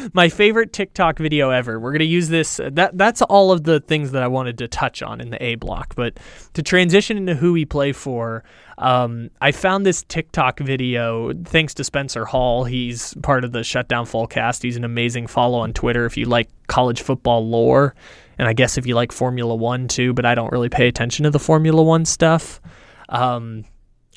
my 0.13 0.29
favorite 0.29 0.71
TikTok 0.71 1.17
video 1.17 1.49
ever. 1.49 1.79
We're 1.79 1.97
to 1.97 2.05
use 2.05 2.29
this. 2.29 2.61
That 2.63 2.95
That's 2.95 3.23
all 3.23 3.51
of 3.51 3.63
the 3.63 3.79
things 3.79 4.11
that 4.11 4.21
I 4.21 4.27
wanted 4.27 4.59
to 4.59 4.67
touch 4.67 5.01
on 5.01 5.19
in 5.19 5.31
the 5.31 5.43
A 5.43 5.55
block. 5.55 5.95
But 5.95 6.19
to 6.53 6.61
transition 6.61 7.17
into 7.17 7.33
who 7.33 7.53
we 7.53 7.65
play 7.65 7.91
for, 7.91 8.43
um, 8.77 9.31
I 9.41 9.51
found 9.51 9.85
this 9.85 10.03
TikTok 10.03 10.59
video 10.59 11.33
thanks 11.33 11.73
to 11.75 11.83
Spencer 11.83 12.25
Hall. 12.25 12.63
He's 12.63 13.15
part 13.23 13.43
of 13.43 13.51
the 13.51 13.63
Shutdown 13.63 14.05
Fullcast. 14.05 14.61
He's 14.61 14.77
an 14.77 14.83
amazing 14.83 15.27
follow 15.27 15.59
on 15.59 15.73
Twitter 15.73 16.05
if 16.05 16.15
you 16.15 16.25
like 16.25 16.49
college 16.67 17.01
football 17.01 17.47
lore. 17.47 17.95
And 18.37 18.47
I 18.47 18.53
guess 18.53 18.77
if 18.77 18.85
you 18.85 18.93
like 18.93 19.11
Formula 19.11 19.55
One 19.55 19.87
too, 19.87 20.13
but 20.13 20.25
I 20.25 20.35
don't 20.35 20.51
really 20.51 20.69
pay 20.69 20.87
attention 20.87 21.23
to 21.23 21.31
the 21.31 21.39
Formula 21.39 21.81
One 21.81 22.05
stuff. 22.05 22.61
Um, 23.09 23.65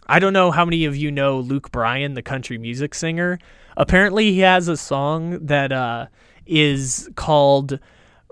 I 0.07 0.19
don't 0.19 0.35
know 0.35 0.51
how 0.51 0.65
many 0.65 0.85
of 0.85 0.97
you 0.97 1.11
know 1.11 1.41
Luke 1.41 1.71
Bryan, 1.71 2.15
the 2.15 2.23
country 2.23 2.59
music 2.59 2.95
singer. 2.95 3.39
Apparently, 3.77 4.33
he 4.33 4.41
has 4.41 4.69
a 4.69 4.77
song 4.77 5.47
that 5.47 5.73
uh, 5.73 6.07
is 6.45 7.09
called 7.15 7.79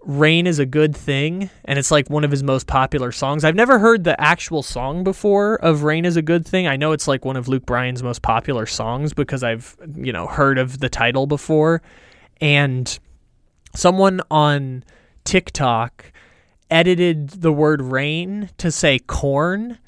Rain 0.09 0.47
is 0.47 0.59
a 0.59 0.65
Good 0.65 0.97
Thing, 0.97 1.51
and 1.67 1.79
it's 1.79 1.91
like 1.91 2.09
one 2.09 2.25
of 2.25 2.31
his 2.31 2.43
most 2.43 2.67
popular 2.67 3.13
songs. 3.13 3.45
I've 3.45 3.55
never 3.55 3.79
heard 3.79 4.05
the 4.05 4.19
actual 4.19 4.63
song 4.63 5.05
before 5.05 5.57
of 5.57 5.83
Rain 5.83 6.07
is 6.07 6.17
a 6.17 6.23
Good 6.23 6.47
Thing. 6.47 6.67
I 6.67 6.77
know 6.77 6.93
it's 6.93 7.07
like 7.07 7.27
one 7.27 7.37
of 7.37 7.47
Luke 7.47 7.67
Bryan's 7.67 8.03
most 8.03 8.23
popular 8.23 8.65
songs 8.65 9.13
because 9.13 9.43
I've, 9.43 9.77
you 9.95 10.11
know, 10.11 10.27
heard 10.27 10.57
of 10.57 10.81
the 10.81 10.89
title 10.89 11.27
before. 11.27 11.83
And 12.41 12.99
someone 13.77 14.23
on 14.31 14.83
TikTok 15.25 16.11
edited 16.71 17.29
the 17.29 17.53
word 17.53 17.83
rain 17.83 18.49
to 18.57 18.73
say 18.73 18.99
corn 18.99 19.79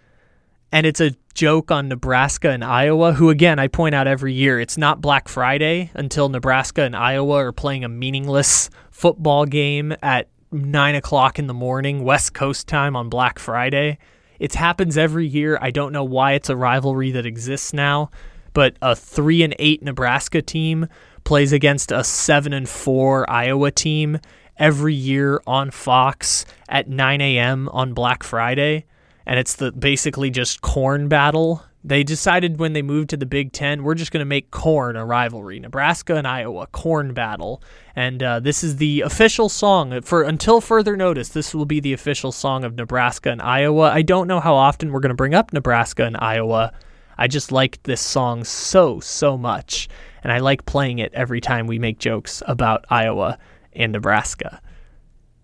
and 0.73 0.87
it's 0.87 1.01
a 1.01 1.15
joke 1.35 1.71
on 1.71 1.89
Nebraska 1.89 2.51
and 2.51 2.65
Iowa, 2.65 3.13
who, 3.13 3.31
again, 3.31 3.59
I 3.59 3.69
point 3.69 3.95
out 3.95 4.07
every 4.07 4.33
year, 4.33 4.61
it's 4.61 4.77
not 4.77 5.01
Black 5.01 5.29
Friday 5.29 5.91
until 5.95 6.29
Nebraska 6.29 6.83
and 6.83 6.97
Iowa 6.97 7.37
are 7.37 7.53
playing 7.53 7.85
a 7.85 7.89
meaningless 7.89 8.71
football 8.91 9.47
game 9.47 9.95
at 10.03 10.29
nine 10.53 10.95
o'clock 10.95 11.39
in 11.39 11.47
the 11.47 11.55
morning, 11.55 12.05
West 12.05 12.35
Coast 12.35 12.67
time 12.67 12.97
on 12.97 13.09
Black 13.09 13.39
Friday. 13.39 13.99
It 14.39 14.55
happens 14.55 14.97
every 14.97 15.27
year. 15.27 15.59
I 15.61 15.71
don't 15.71 15.93
know 15.93 16.05
why 16.05 16.33
it's 16.33 16.49
a 16.49 16.57
rivalry 16.57 17.11
that 17.13 17.27
exists 17.27 17.73
now, 17.73 18.11
but 18.53 18.77
a 18.83 18.97
three 18.97 19.43
and 19.43 19.55
eight 19.59 19.83
Nebraska 19.83 20.43
team 20.43 20.87
plays 21.25 21.53
against 21.53 21.93
a 21.93 22.03
seven 22.03 22.53
and 22.53 22.69
four 22.69 23.29
Iowa 23.31 23.71
team 23.71 24.19
every 24.57 24.95
year 24.95 25.41
on 25.47 25.71
Fox 25.71 26.45
at 26.69 26.89
9 26.89 27.21
a.m. 27.21 27.69
on 27.71 27.95
Black 27.95 28.23
Friday 28.23 28.85
and 29.27 29.39
it's 29.39 29.57
the 29.57 29.73
basically 29.73 30.31
just 30.31 30.61
corn 30.61 31.09
battle. 31.09 31.65
They 31.83 32.03
decided 32.03 32.59
when 32.59 32.75
they 32.75 32.83
moved 32.83 33.09
to 33.11 33.17
the 33.17 33.25
Big 33.25 33.53
Ten, 33.53 33.83
we're 33.83 33.95
just 33.95 34.13
going 34.13 34.21
to 34.21 34.27
make 34.27 34.51
corn 34.51 34.97
a 34.97 35.07
rivalry. 35.07 35.59
Nebraska 35.59 36.17
and 36.17 36.29
Iowa, 36.29 36.67
corn 36.67 37.15
battle, 37.15 37.63
and 37.97 38.23
uh, 38.23 38.41
this 38.41 38.63
is 38.63 38.77
the 38.77 39.01
official 39.01 39.49
song 39.49 40.03
for 40.03 40.23
until 40.23 40.61
further 40.61 40.95
notice. 40.95 41.31
This 41.31 41.55
will 41.55 41.65
be 41.65 41.81
the 41.81 41.95
official 41.95 42.33
song 42.33 42.65
of 42.65 42.77
Nebraska 42.77 43.31
and 43.31 43.41
Iowa. 43.41 43.91
I 43.91 44.03
don't 44.03 44.29
know 44.29 44.41
how 44.41 44.55
often 44.55 44.93
we're 44.93 45.01
going 45.01 45.09
to 45.09 45.15
bring 45.15 45.35
up 45.35 45.55
Nebraska 45.55 46.05
and 46.05 46.19
Iowa. 46.19 46.73
I 47.17 47.29
just 47.29 47.51
like 47.51 47.83
this 47.85 48.01
song 48.01 48.45
so 48.45 49.01
so 49.01 49.39
much, 49.39 49.89
and 50.23 50.33
I 50.33 50.39
like 50.39 50.67
playing 50.67 50.99
it 50.99 51.15
every 51.15 51.41
time 51.41 51.67
we 51.67 51.79
make 51.79 51.99
jokes 51.99 52.43
about 52.47 52.85
Iowa 52.91 53.39
and 53.73 53.93
Nebraska. 53.93 54.61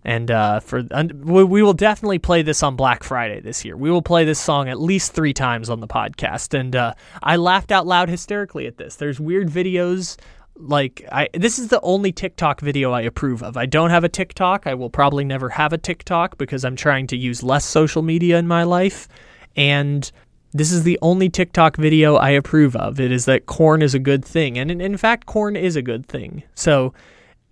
And 0.06 0.30
uh, 0.30 0.60
for 0.60 0.84
we 0.84 1.64
will 1.64 1.72
definitely 1.72 2.20
play 2.20 2.42
this 2.42 2.62
on 2.62 2.76
Black 2.76 3.02
Friday 3.02 3.40
this 3.40 3.64
year. 3.64 3.76
We 3.76 3.90
will 3.90 4.02
play 4.02 4.24
this 4.24 4.38
song 4.38 4.68
at 4.68 4.80
least 4.80 5.12
three 5.12 5.32
times 5.32 5.68
on 5.68 5.80
the 5.80 5.88
podcast. 5.88 6.56
And 6.56 6.76
uh, 6.76 6.94
I 7.24 7.34
laughed 7.34 7.72
out 7.72 7.88
loud 7.88 8.08
hysterically 8.08 8.68
at 8.68 8.78
this. 8.78 8.94
There's 8.94 9.18
weird 9.18 9.48
videos 9.48 10.16
like 10.58 11.04
I 11.10 11.28
this 11.34 11.58
is 11.58 11.68
the 11.68 11.80
only 11.82 12.12
TikTok 12.12 12.60
video 12.60 12.92
I 12.92 13.00
approve 13.00 13.42
of. 13.42 13.56
I 13.56 13.66
don't 13.66 13.90
have 13.90 14.04
a 14.04 14.08
TikTok. 14.08 14.68
I 14.68 14.74
will 14.74 14.90
probably 14.90 15.24
never 15.24 15.48
have 15.48 15.72
a 15.72 15.78
TikTok 15.78 16.38
because 16.38 16.64
I'm 16.64 16.76
trying 16.76 17.08
to 17.08 17.16
use 17.16 17.42
less 17.42 17.64
social 17.64 18.00
media 18.00 18.38
in 18.38 18.46
my 18.46 18.62
life. 18.62 19.08
And 19.56 20.08
this 20.52 20.70
is 20.70 20.84
the 20.84 21.00
only 21.02 21.28
TikTok 21.28 21.76
video 21.76 22.14
I 22.14 22.30
approve 22.30 22.76
of. 22.76 23.00
It 23.00 23.10
is 23.10 23.24
that 23.24 23.46
corn 23.46 23.82
is 23.82 23.92
a 23.92 23.98
good 23.98 24.24
thing. 24.24 24.56
And 24.56 24.70
in, 24.70 24.80
in 24.80 24.96
fact, 24.96 25.26
corn 25.26 25.56
is 25.56 25.74
a 25.74 25.82
good 25.82 26.06
thing. 26.06 26.44
So 26.54 26.94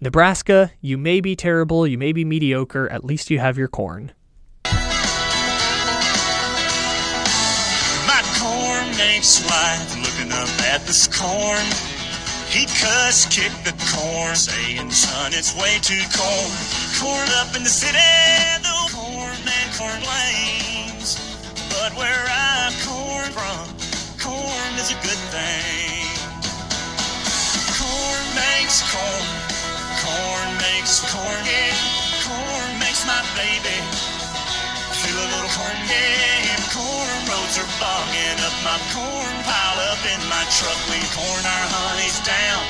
Nebraska, 0.01 0.73
you 0.81 0.99
may 0.99 1.21
be 1.21 1.37
terrible, 1.37 1.87
you 1.87 1.97
may 1.97 2.11
be 2.13 2.25
mediocre, 2.25 2.89
at 2.89 3.05
least 3.05 3.31
you 3.31 3.39
have 3.39 3.57
your 3.57 3.69
corn. 3.69 4.11
My 4.65 4.73
corn 8.39 8.97
makes 8.99 9.49
life 9.49 9.97
looking 9.97 10.33
up 10.33 10.49
at 10.67 10.85
this 10.87 11.07
corn. 11.07 11.63
He 12.51 12.67
cuss, 12.67 13.27
kick 13.31 13.53
the 13.65 13.73
corn, 13.95 14.35
saying, 14.37 14.91
son, 14.91 15.33
it's 15.33 15.55
way 15.57 15.79
too 15.81 16.03
cold. 16.13 16.53
Corn 17.01 17.29
up 17.41 17.55
in 17.57 17.63
the 17.63 17.71
city, 17.71 17.97
the 18.63 18.91
corn 18.93 19.39
man 19.47 19.73
corn 19.79 20.01
blames. 20.03 21.17
But 21.71 21.95
where 21.97 22.27
I 22.29 22.75
corn 22.85 23.31
from, 23.31 23.69
corn 24.21 24.75
is 24.79 24.91
a 24.91 24.97
good 25.03 25.19
thing. 25.31 26.11
Corn 27.79 28.35
makes 28.35 28.83
Corn 28.93 29.44
makes 30.65 31.05
corny. 31.13 31.65
Corn 32.25 32.71
makes 32.81 33.05
my 33.05 33.21
baby 33.37 33.79
feel 35.05 35.19
a 35.21 35.29
little 35.29 35.53
corny. 35.53 36.09
Corn 36.73 37.19
roads 37.29 37.57
are 37.61 37.73
bogging 37.77 38.39
up 38.41 38.57
my 38.65 38.79
corn 38.97 39.35
pile 39.45 39.81
up 39.93 40.03
in 40.09 40.21
my 40.33 40.45
truck. 40.57 40.81
We 40.89 41.01
corn 41.13 41.45
our 41.45 41.67
honeys 41.77 42.19
down. 42.25 42.63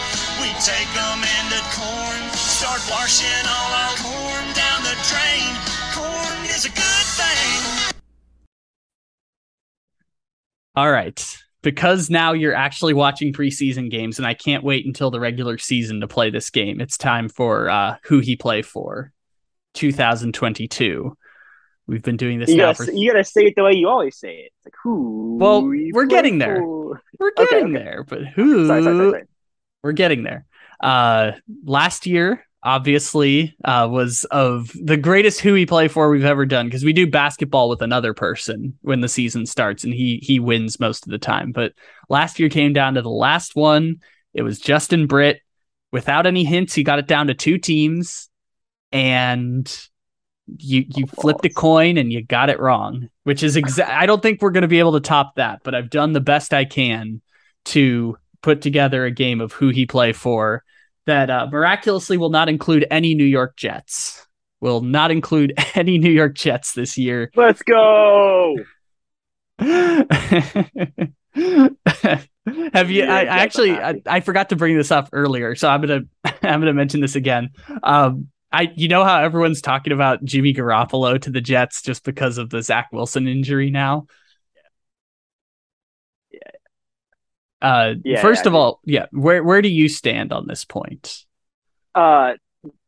We 0.42 0.50
take 0.59 0.90
them 0.98 1.20
into 1.22 1.61
corn. 1.78 2.20
Start 2.35 2.83
washing 2.90 3.44
all 3.46 3.70
our 3.85 3.94
corn 4.02 4.44
down 4.59 4.83
the 4.83 4.96
drain. 5.07 5.50
Corn 5.94 6.38
is 6.50 6.66
a 6.66 6.72
good 6.74 7.07
thing. 7.18 7.94
All 10.74 10.90
right. 10.90 11.43
Because 11.64 12.11
now 12.11 12.35
you're 12.35 12.55
actually 12.55 12.92
watching 12.94 13.33
preseason 13.33 13.90
games, 13.90 14.18
and 14.18 14.27
I 14.27 14.35
can't 14.35 14.62
wait 14.62 14.85
until 14.87 15.11
the 15.11 15.18
regular 15.18 15.57
season 15.59 16.00
to 16.03 16.07
play 16.07 16.29
this 16.31 16.50
game. 16.50 16.81
It's 16.81 16.98
time 16.98 17.29
for 17.31 17.70
uh, 17.70 17.96
who 18.05 18.20
he 18.20 18.37
play 18.37 18.61
for 18.62 19.11
2022. 19.72 21.16
We've 21.87 22.03
been 22.03 22.16
doing 22.16 22.38
this 22.38 22.50
You 22.50 22.57
now 22.57 22.72
gotta, 22.72 22.85
for 22.85 22.92
you 22.92 23.11
gotta 23.11 23.24
say 23.24 23.46
it 23.46 23.55
the 23.57 23.64
way 23.64 23.72
you 23.72 23.88
always 23.88 24.16
say 24.16 24.35
it. 24.37 24.53
It's 24.57 24.66
like 24.66 24.74
who? 24.83 25.37
Well, 25.40 25.66
we 25.66 25.90
we're 25.92 26.07
getting 26.07 26.38
there. 26.38 26.57
for. 26.57 27.03
we're 27.18 27.33
Okay, 27.38 27.46
getting 27.50 27.74
okay. 27.77 27.85
there, 27.85 28.05
but 28.05 28.27
who? 28.27 28.66
Sorry, 28.66 28.83
sorry, 28.83 28.96
sorry, 28.96 29.11
sorry. 29.11 29.24
we're 29.83 29.92
getting 29.92 30.22
there. 30.22 30.46
Uh, 30.81 31.33
last 31.64 32.07
year, 32.07 32.44
obviously, 32.64 33.55
uh, 33.64 33.87
was 33.90 34.24
of 34.31 34.72
the 34.83 34.96
greatest 34.96 35.40
who 35.40 35.55
he 35.55 35.66
play 35.66 35.87
for 35.87 36.09
we've 36.09 36.24
ever 36.24 36.46
done 36.46 36.66
because 36.66 36.85
we 36.85 36.92
do 36.92 37.07
basketball 37.07 37.68
with 37.68 37.83
another 37.83 38.14
person 38.14 38.77
when 38.81 39.00
the 39.00 39.09
season 39.09 39.46
starts, 39.46 39.85
and 39.85 39.92
he 39.92 40.18
he 40.22 40.40
wins 40.40 40.81
most 40.81 41.07
of 41.07 41.12
the 41.12 41.18
time. 41.18 41.53
But 41.53 41.72
last 42.09 42.40
year 42.40 42.48
came 42.48 42.72
down 42.72 42.94
to 42.94 43.03
the 43.03 43.11
last 43.11 43.55
one. 43.55 43.96
It 44.33 44.42
was 44.42 44.59
Justin 44.59 45.07
Britt. 45.07 45.40
Without 45.92 46.27
any 46.27 46.42
hints, 46.42 46.74
he 46.74 46.83
got 46.83 46.98
it 46.98 47.07
down 47.07 47.29
to 47.29 47.35
two 47.35 47.59
teams, 47.59 48.29
and 48.90 49.70
you 50.59 50.85
you 50.88 51.07
flipped 51.07 51.44
a 51.44 51.50
coin 51.50 51.96
and 51.98 52.12
you 52.12 52.22
got 52.24 52.50
it 52.50 52.61
wrong, 52.61 53.09
which 53.22 53.42
is 53.42 53.57
exact. 53.57 53.90
I 53.90 54.07
don't 54.07 54.22
think 54.22 54.42
we're 54.42 54.50
going 54.50 54.62
to 54.62 54.68
be 54.68 54.81
able 54.81 54.92
to 54.92 55.00
top 55.00 55.37
that, 55.37 55.61
but 55.62 55.74
I've 55.74 55.90
done 55.90 56.12
the 56.12 56.20
best 56.20 56.53
I 56.53 56.64
can 56.64 57.20
to 57.66 58.18
put 58.42 58.61
together 58.61 59.05
a 59.05 59.11
game 59.11 59.40
of 59.40 59.53
who 59.53 59.68
he 59.68 59.87
play 59.87 60.12
for 60.12 60.64
that 61.07 61.31
uh, 61.31 61.49
miraculously 61.51 62.17
will 62.17 62.31
not 62.31 62.49
include 62.49 62.87
any 62.90 63.14
New 63.14 63.25
York 63.25 63.57
Jets. 63.57 64.27
Will 64.61 64.81
not 64.81 65.11
include 65.11 65.53
any 65.75 65.99
New 65.99 66.11
York 66.11 66.35
Jets 66.35 66.73
this 66.73 66.97
year. 66.97 67.31
Let's 67.37 67.62
go. 67.62 68.57
Have 69.59 70.19
you? 72.90 73.05
I, 73.05 73.21
I 73.21 73.25
actually, 73.25 73.73
I. 73.73 74.01
I 74.07 74.21
forgot 74.21 74.51
to 74.51 74.57
bring 74.57 74.77
this 74.77 74.90
up 74.90 75.09
earlier, 75.12 75.55
so 75.55 75.69
I'm 75.69 75.81
gonna, 75.81 76.01
I'm 76.25 76.61
gonna 76.61 76.75
mention 76.75 77.01
this 77.01 77.17
again. 77.17 77.51
Um, 77.83 78.29
I, 78.53 78.73
you 78.77 78.88
know 78.88 79.03
how 79.03 79.21
everyone's 79.21 79.61
talking 79.61 79.93
about 79.93 80.25
Jimmy 80.25 80.55
Garoppolo 80.55 81.21
to 81.21 81.31
the 81.31 81.40
Jets 81.40 81.83
just 81.83 82.05
because 82.05 82.38
of 82.38 82.51
the 82.51 82.62
Zach 82.62 82.88
Wilson 82.93 83.27
injury 83.27 83.71
now. 83.71 84.07
Yeah. 86.31 86.38
Uh, 87.62 87.95
Yeah, 88.05 88.21
first 88.21 88.45
yeah, 88.45 88.47
of 88.47 88.55
all, 88.55 88.81
yeah, 88.85 89.07
where 89.12 89.43
where 89.43 89.62
do 89.62 89.69
you 89.69 89.88
stand 89.88 90.33
on 90.33 90.47
this 90.47 90.64
point? 90.64 91.25
Uh, 91.95 92.33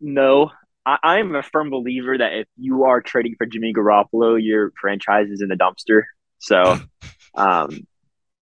no. 0.00 0.50
I, 0.85 0.98
I'm 1.02 1.35
a 1.35 1.42
firm 1.42 1.70
believer 1.70 2.16
that 2.18 2.33
if 2.33 2.46
you 2.57 2.85
are 2.85 3.00
trading 3.00 3.35
for 3.38 3.46
Jimmy 3.46 3.72
Garoppolo, 3.72 4.38
your 4.42 4.72
franchise 4.81 5.29
is 5.31 5.42
in 5.42 5.48
the 5.48 5.57
dumpster. 5.57 6.02
So, 6.38 6.79
um, 7.37 7.87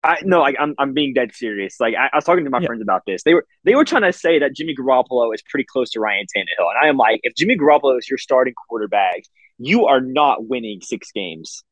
I 0.05 0.19
no, 0.25 0.40
like 0.40 0.57
I'm 0.61 0.75
I'm 0.79 0.95
being 0.95 1.14
dead 1.14 1.35
serious. 1.35 1.77
Like 1.81 1.95
I, 1.97 2.07
I 2.12 2.16
was 2.16 2.25
talking 2.25 2.45
to 2.45 2.51
my 2.51 2.61
Yeah. 2.61 2.66
friends 2.66 2.83
about 2.83 3.03
this. 3.07 3.23
They 3.25 3.35
were 3.35 3.47
they 3.64 3.75
were 3.75 3.85
trying 3.85 4.03
to 4.03 4.12
say 4.12 4.38
that 4.40 4.55
Jimmy 4.57 4.75
Garoppolo 4.79 5.35
is 5.35 5.42
pretty 5.51 5.66
close 5.71 5.90
to 5.92 6.01
Ryan 6.01 6.27
Tannehill, 6.37 6.69
and 6.71 6.79
I 6.83 6.88
am 6.88 6.97
like, 6.97 7.21
if 7.25 7.35
Jimmy 7.37 7.57
Garoppolo 7.59 7.99
is 7.99 8.09
your 8.09 8.19
starting 8.19 8.55
quarterback, 8.69 9.23
you 9.59 9.87
are 9.87 10.01
not 10.01 10.47
winning 10.49 10.81
six 10.83 11.12
games 11.12 11.64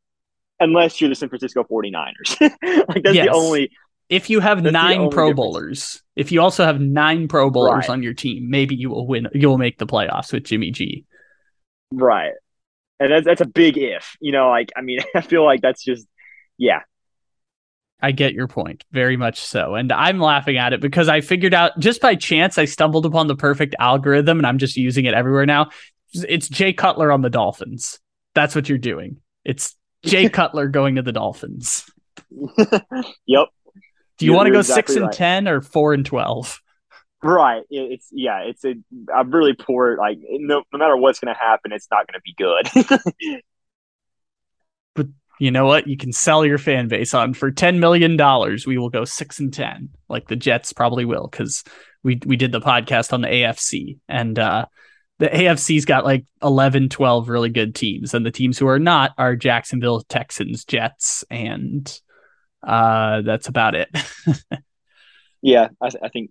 unless 0.60 1.00
you're 1.00 1.10
the 1.10 1.16
San 1.16 1.28
Francisco 1.28 1.64
49ers. 1.64 2.40
like 2.88 3.02
that's 3.04 3.18
Yes. 3.18 3.20
the 3.20 3.30
only 3.30 3.70
If 4.08 4.30
you 4.30 4.40
have 4.40 4.62
That's 4.62 4.72
nine 4.72 5.10
Pro 5.10 5.28
difference. 5.28 5.36
Bowlers, 5.36 6.02
if 6.16 6.30
you 6.32 6.40
also 6.40 6.64
have 6.64 6.80
nine 6.80 7.26
Pro 7.28 7.50
Bowlers 7.50 7.88
Right. 7.88 7.90
on 7.90 8.02
your 8.02 8.14
team, 8.14 8.50
maybe 8.50 8.74
you 8.74 8.90
will 8.90 9.06
win. 9.06 9.28
You'll 9.32 9.58
make 9.58 9.78
the 9.78 9.86
playoffs 9.86 10.32
with 10.32 10.44
Jimmy 10.44 10.70
G. 10.70 11.04
right. 11.92 12.32
And 13.00 13.10
that's 13.12 13.24
that's 13.26 13.40
a 13.40 13.46
big 13.46 13.76
if. 13.76 14.16
You 14.20 14.32
know, 14.32 14.50
like 14.50 14.70
I 14.76 14.82
mean, 14.82 15.00
I 15.16 15.20
feel 15.20 15.44
like 15.44 15.60
that's 15.62 15.82
just 15.84 16.06
yeah. 16.58 16.80
I 18.02 18.12
get 18.12 18.34
your 18.34 18.46
point, 18.48 18.84
very 18.92 19.16
much 19.16 19.40
so. 19.40 19.74
And 19.76 19.90
I'm 19.90 20.18
laughing 20.20 20.58
at 20.58 20.74
it 20.74 20.80
because 20.82 21.08
I 21.08 21.22
figured 21.22 21.54
out 21.54 21.78
just 21.78 22.02
by 22.02 22.14
chance 22.16 22.58
I 22.58 22.66
stumbled 22.66 23.06
upon 23.06 23.28
the 23.28 23.36
perfect 23.36 23.74
algorithm 23.78 24.38
and 24.38 24.46
I'm 24.46 24.58
just 24.58 24.76
using 24.76 25.06
it 25.06 25.14
everywhere 25.14 25.46
now. 25.46 25.70
It's 26.12 26.48
Jay 26.48 26.74
Cutler 26.74 27.10
on 27.10 27.22
the 27.22 27.30
Dolphins. 27.30 27.98
That's 28.34 28.54
what 28.54 28.68
you're 28.68 28.76
doing. 28.78 29.18
It's 29.44 29.74
Jay 30.04 30.28
Cutler 30.28 30.68
going 30.68 30.96
to 30.96 31.02
the 31.02 31.12
Dolphins. 31.12 31.90
yep. 33.26 33.46
Do 34.18 34.26
you 34.26 34.32
want 34.32 34.46
to 34.46 34.52
go 34.52 34.62
six 34.62 34.94
and 34.94 35.06
right. 35.06 35.12
ten 35.12 35.48
or 35.48 35.60
four 35.60 35.92
and 35.92 36.04
twelve? 36.04 36.60
Right. 37.22 37.62
It's 37.70 38.08
yeah. 38.12 38.40
It's 38.40 38.64
a. 38.64 38.74
I'm 39.14 39.30
really 39.30 39.54
poor. 39.54 39.96
Like 39.96 40.18
no, 40.20 40.62
no 40.72 40.78
matter 40.78 40.96
what's 40.96 41.20
gonna 41.20 41.36
happen, 41.36 41.72
it's 41.72 41.88
not 41.90 42.06
gonna 42.06 42.20
be 42.24 42.34
good. 42.36 43.42
But 44.94 45.08
you 45.40 45.50
know 45.50 45.66
what? 45.66 45.88
You 45.88 45.96
can 45.96 46.12
sell 46.12 46.46
your 46.46 46.58
fan 46.58 46.86
base 46.86 47.14
on 47.14 47.34
for 47.34 47.50
ten 47.50 47.80
million 47.80 48.16
dollars. 48.16 48.64
We 48.64 48.78
will 48.78 48.90
go 48.90 49.04
six 49.04 49.40
and 49.40 49.52
ten, 49.52 49.88
like 50.08 50.28
the 50.28 50.36
Jets 50.36 50.72
probably 50.72 51.04
will, 51.04 51.26
because 51.26 51.64
we 52.04 52.20
we 52.24 52.36
did 52.36 52.52
the 52.52 52.60
podcast 52.60 53.12
on 53.12 53.22
the 53.22 53.28
AFC 53.28 53.98
and 54.08 54.38
uh 54.38 54.66
the 55.18 55.28
AFC's 55.28 55.84
got 55.84 56.04
like 56.04 56.26
11, 56.42 56.88
12 56.88 57.28
really 57.28 57.48
good 57.48 57.74
teams, 57.74 58.14
and 58.14 58.26
the 58.26 58.30
teams 58.30 58.58
who 58.58 58.66
are 58.66 58.80
not 58.80 59.12
are 59.16 59.36
Jacksonville 59.36 60.02
Texans, 60.02 60.64
Jets, 60.64 61.24
and 61.30 62.00
uh 62.66 63.22
that's 63.22 63.48
about 63.48 63.74
it. 63.74 63.88
yeah. 65.42 65.68
I, 65.80 65.88
I 66.02 66.08
think 66.08 66.30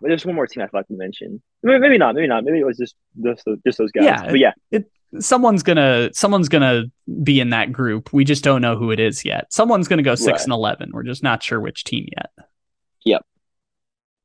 there's 0.00 0.24
one 0.24 0.34
more 0.34 0.46
team 0.46 0.62
I'd 0.62 0.72
like 0.72 0.86
to 0.88 0.94
mention. 0.94 1.42
Maybe, 1.62 1.78
maybe 1.78 1.98
not. 1.98 2.14
Maybe 2.14 2.26
not. 2.26 2.44
Maybe 2.44 2.58
it 2.58 2.66
was 2.66 2.78
just 2.78 2.94
just 3.22 3.44
those, 3.44 3.58
just 3.66 3.78
those 3.78 3.92
guys. 3.92 4.04
Yeah. 4.04 4.24
But 4.24 4.38
yeah. 4.38 4.80
someone's 5.18 5.62
gonna 5.62 6.10
someone's 6.14 6.48
gonna 6.48 6.84
be 7.22 7.40
in 7.40 7.50
that 7.50 7.72
group. 7.72 8.12
We 8.12 8.24
just 8.24 8.42
don't 8.44 8.62
know 8.62 8.76
who 8.76 8.90
it 8.90 9.00
is 9.00 9.24
yet. 9.24 9.52
Someone's 9.52 9.88
gonna 9.88 10.02
go 10.02 10.14
six 10.14 10.26
Right. 10.26 10.42
and 10.44 10.52
eleven. 10.52 10.90
We're 10.92 11.02
just 11.02 11.22
not 11.22 11.42
sure 11.42 11.60
which 11.60 11.84
team 11.84 12.06
yet. 12.16 12.30
Yep. 13.04 13.22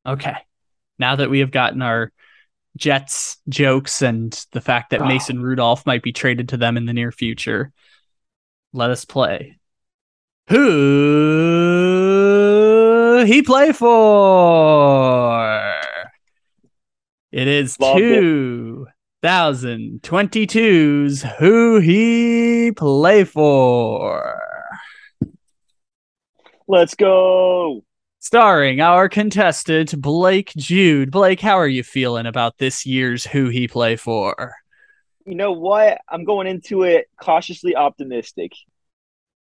Okay. 0.08 0.36
Now 1.00 1.16
that 1.18 1.30
we 1.30 1.40
have 1.40 1.52
gotten 1.52 1.82
our 1.82 2.12
Jets 2.78 3.38
jokes 3.50 4.02
and 4.02 4.32
the 4.52 4.62
fact 4.62 4.92
that 4.92 5.02
Ah. 5.02 5.08
Mason 5.08 5.42
Rudolph 5.42 5.86
might 5.86 6.04
be 6.04 6.12
traded 6.14 6.50
to 6.50 6.58
them 6.58 6.78
in 6.78 6.86
the 6.86 6.94
near 6.94 7.12
future, 7.12 7.72
let 8.74 8.90
us 8.92 9.04
play. 9.06 9.58
Who 10.48 10.60
he 13.26 13.42
play 13.42 13.72
for? 13.72 15.74
It 17.32 17.48
is 17.48 17.80
Loved 17.80 18.00
it. 18.00 18.86
2022's 19.24 21.24
Who 21.40 21.80
He 21.80 22.72
Play 22.72 23.24
For. 23.24 24.40
Let's 26.68 26.94
go. 26.94 27.84
Starring 28.20 28.82
our 28.82 29.10
contestant, 29.10 30.00
Blake 30.00 30.54
Jude. 30.56 31.10
Blake, 31.10 31.42
how 31.42 31.58
are 31.58 31.68
you 31.68 31.82
feeling 31.82 32.28
about 32.28 32.60
this 32.60 32.86
year's 32.86 33.26
Who 33.26 33.50
He 33.50 33.68
Play 33.68 33.96
For? 33.96 34.54
You 35.26 35.34
know 35.34 35.54
what? 35.54 36.02
I'm 36.08 36.24
going 36.24 36.46
into 36.46 36.84
it 36.84 37.10
cautiously 37.20 37.76
optimistic. 37.76 38.52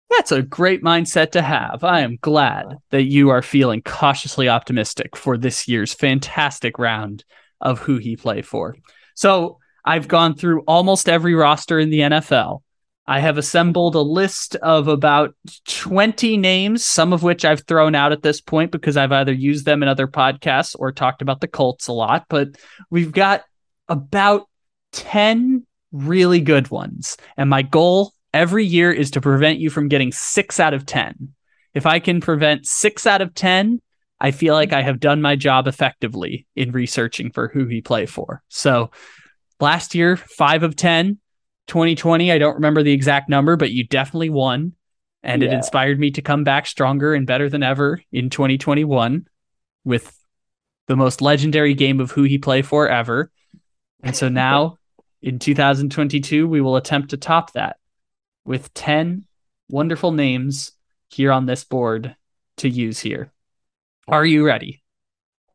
That's 0.10 0.32
a 0.32 0.42
great 0.42 0.84
mindset 0.84 1.32
to 1.32 1.42
have. 1.42 1.84
I 1.84 2.02
am 2.02 2.18
glad 2.22 2.78
that 2.92 3.04
you 3.04 3.30
are 3.30 3.42
feeling 3.42 3.82
cautiously 3.82 4.48
optimistic 4.48 5.16
for 5.16 5.38
this 5.38 5.68
year's 5.68 5.94
fantastic 5.94 6.80
round 6.80 7.26
of 7.60 7.80
who 7.80 7.98
he 7.98 8.16
play 8.16 8.42
for. 8.42 8.76
So 9.16 9.60
I've 9.84 10.08
gone 10.08 10.36
through 10.36 10.62
almost 10.62 11.10
every 11.10 11.34
roster 11.34 11.80
in 11.80 11.90
the 11.90 12.00
NFL. 12.00 12.62
I 13.10 13.20
have 13.20 13.38
assembled 13.38 13.96
a 13.96 14.02
list 14.02 14.56
of 14.58 14.90
about 14.90 15.34
20 15.68 16.36
names, 16.36 16.86
some 16.86 17.14
of 17.14 17.24
which 17.24 17.46
I've 17.46 17.62
thrown 17.62 17.96
out 17.96 18.12
at 18.12 18.22
this 18.22 18.42
point 18.42 18.70
because 18.72 18.98
I've 18.98 19.14
either 19.14 19.32
used 19.32 19.66
them 19.66 19.82
in 19.82 19.88
other 19.88 20.08
podcasts 20.08 20.76
or 20.78 20.92
talked 20.92 21.22
about 21.22 21.40
the 21.40 21.48
Colts 21.48 21.88
a 21.88 21.94
lot. 21.94 22.26
But 22.28 22.50
we've 22.90 23.14
got 23.14 23.44
about 23.88 24.50
10 24.92 25.66
really 25.94 26.42
good 26.42 26.70
ones. 26.70 27.16
And 27.38 27.50
my 27.50 27.62
goal 27.62 28.12
every 28.38 28.64
year 28.64 28.92
is 28.92 29.10
to 29.12 29.22
prevent 29.22 29.58
you 29.58 29.72
from 29.72 29.88
getting 29.88 30.12
six 30.12 30.60
out 30.60 30.76
of 30.76 30.86
10. 30.86 31.34
If 31.74 31.88
I 31.88 31.98
can 31.98 32.22
prevent 32.22 32.68
six 32.68 33.08
out 33.08 33.22
of 33.22 33.34
10, 33.34 33.82
I 34.20 34.30
feel 34.30 34.54
like 34.54 34.74
I 34.74 34.84
have 34.84 35.00
done 35.00 35.24
my 35.24 35.36
job 35.36 35.68
effectively 35.68 36.46
in 36.56 36.72
researching 36.72 37.32
for 37.32 37.48
who 37.48 37.66
he 37.66 37.82
play 37.82 38.06
for. 38.06 38.44
So 38.48 38.92
last 39.60 39.96
year, 39.96 40.18
five 40.18 40.62
of 40.62 40.76
10. 40.76 41.18
2020, 41.66 42.32
I 42.32 42.38
don't 42.38 42.56
remember 42.56 42.84
the 42.84 42.94
exact 42.94 43.28
number, 43.28 43.58
but 43.58 43.72
you 43.72 43.84
definitely 43.84 44.30
won. 44.30 44.74
And 45.24 45.44
it 45.44 45.52
inspired 45.52 46.00
me 46.00 46.12
to 46.12 46.22
come 46.22 46.46
back 46.46 46.68
stronger 46.68 47.14
and 47.14 47.28
better 47.28 47.50
than 47.50 47.64
ever 47.64 48.02
in 48.12 48.30
2021 48.30 49.28
with 49.84 50.16
the 50.88 50.96
most 50.96 51.22
legendary 51.22 51.74
game 51.74 52.00
of 52.00 52.12
who 52.12 52.24
he 52.24 52.38
play 52.38 52.62
for 52.62 52.88
ever. 52.88 53.30
And 54.02 54.16
so 54.16 54.30
now 54.30 54.78
in 55.22 55.40
2022, 55.40 56.48
we 56.48 56.62
will 56.62 56.78
attempt 56.78 57.10
to 57.10 57.18
top 57.18 57.52
that 57.54 57.78
with 58.48 58.74
10 58.74 59.26
wonderful 59.70 60.12
names 60.12 60.72
here 61.10 61.32
on 61.32 61.46
this 61.46 61.64
board 61.64 62.16
to 62.58 62.70
use 62.70 63.00
here. 63.00 63.32
Are 64.08 64.26
you 64.26 64.46
ready? 64.46 64.82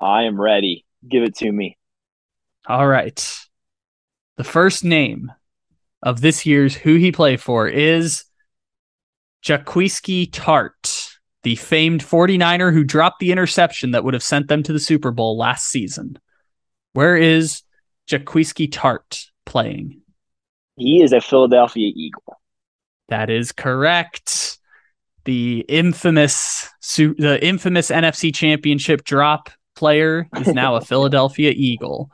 I 0.00 0.24
am 0.24 0.40
ready. 0.40 0.84
Give 1.08 1.22
it 1.22 1.34
to 1.36 1.50
me. 1.50 1.78
All 2.68 2.86
right. 2.86 3.38
The 4.36 4.44
first 4.44 4.84
name 4.84 5.32
of 6.02 6.20
this 6.20 6.44
year's 6.44 6.74
Who 6.74 6.96
He 6.96 7.12
Play 7.12 7.36
For 7.36 7.66
is 7.66 8.24
Jaquiski 9.42 10.28
Tart, 10.30 11.08
the 11.42 11.56
famed 11.56 12.04
49er 12.04 12.72
who 12.72 12.84
dropped 12.84 13.20
the 13.20 13.32
interception 13.32 13.92
that 13.92 14.04
would 14.04 14.14
have 14.14 14.22
sent 14.22 14.48
them 14.48 14.62
to 14.64 14.72
the 14.72 14.78
Super 14.78 15.10
Bowl 15.10 15.38
last 15.38 15.66
season. 15.66 16.18
Where 16.92 17.16
is 17.16 17.62
Jaquiski 18.08 18.68
Tart 18.70 19.24
playing? 19.46 20.02
He 20.76 21.02
is 21.02 21.12
a 21.12 21.20
Philadelphia 21.20 21.90
Eagle. 21.94 22.41
That 23.12 23.28
is 23.28 23.52
correct. 23.52 24.56
The 25.26 25.66
infamous 25.68 26.66
the 26.96 27.38
infamous 27.42 27.90
NFC 27.90 28.34
Championship 28.34 29.04
drop 29.04 29.50
player 29.76 30.26
is 30.38 30.46
now 30.54 30.76
a 30.76 30.80
Philadelphia 30.80 31.52
Eagle. 31.54 32.10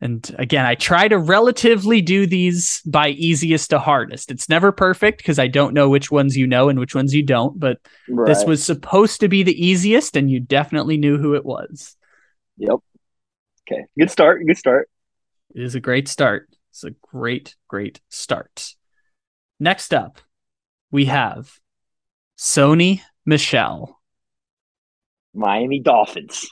And 0.00 0.28
again, 0.40 0.66
I 0.66 0.74
try 0.74 1.06
to 1.06 1.16
relatively 1.16 2.00
do 2.02 2.26
these 2.26 2.82
by 2.84 3.10
easiest 3.10 3.70
to 3.70 3.78
hardest. 3.78 4.32
It's 4.32 4.48
never 4.48 4.72
perfect 4.72 5.18
because 5.18 5.38
I 5.38 5.46
don't 5.46 5.74
know 5.74 5.88
which 5.88 6.10
ones 6.10 6.36
you 6.36 6.48
know 6.48 6.68
and 6.68 6.80
which 6.80 6.96
ones 6.96 7.14
you 7.14 7.22
don't, 7.22 7.56
but 7.60 7.78
Right. 8.08 8.26
this 8.26 8.44
was 8.44 8.64
supposed 8.64 9.20
to 9.20 9.28
be 9.28 9.44
the 9.44 9.64
easiest 9.64 10.16
and 10.16 10.28
you 10.28 10.40
definitely 10.40 10.96
knew 10.96 11.18
who 11.18 11.36
it 11.36 11.44
was. 11.44 11.96
Yep. 12.56 12.80
Okay. 13.70 13.84
Good 13.96 14.10
start. 14.10 14.44
Good 14.44 14.58
start. 14.58 14.90
It 15.54 15.62
is 15.62 15.76
a 15.76 15.80
great 15.80 16.08
start. 16.08 16.48
It's 16.70 16.82
a 16.82 16.90
great, 17.00 17.54
great 17.68 18.00
start. 18.08 18.74
Next 19.60 19.94
up, 19.94 20.18
we 20.92 21.06
have 21.06 21.50
Sony 22.38 23.00
Michel, 23.26 23.98
Miami 25.34 25.80
Dolphins. 25.80 26.48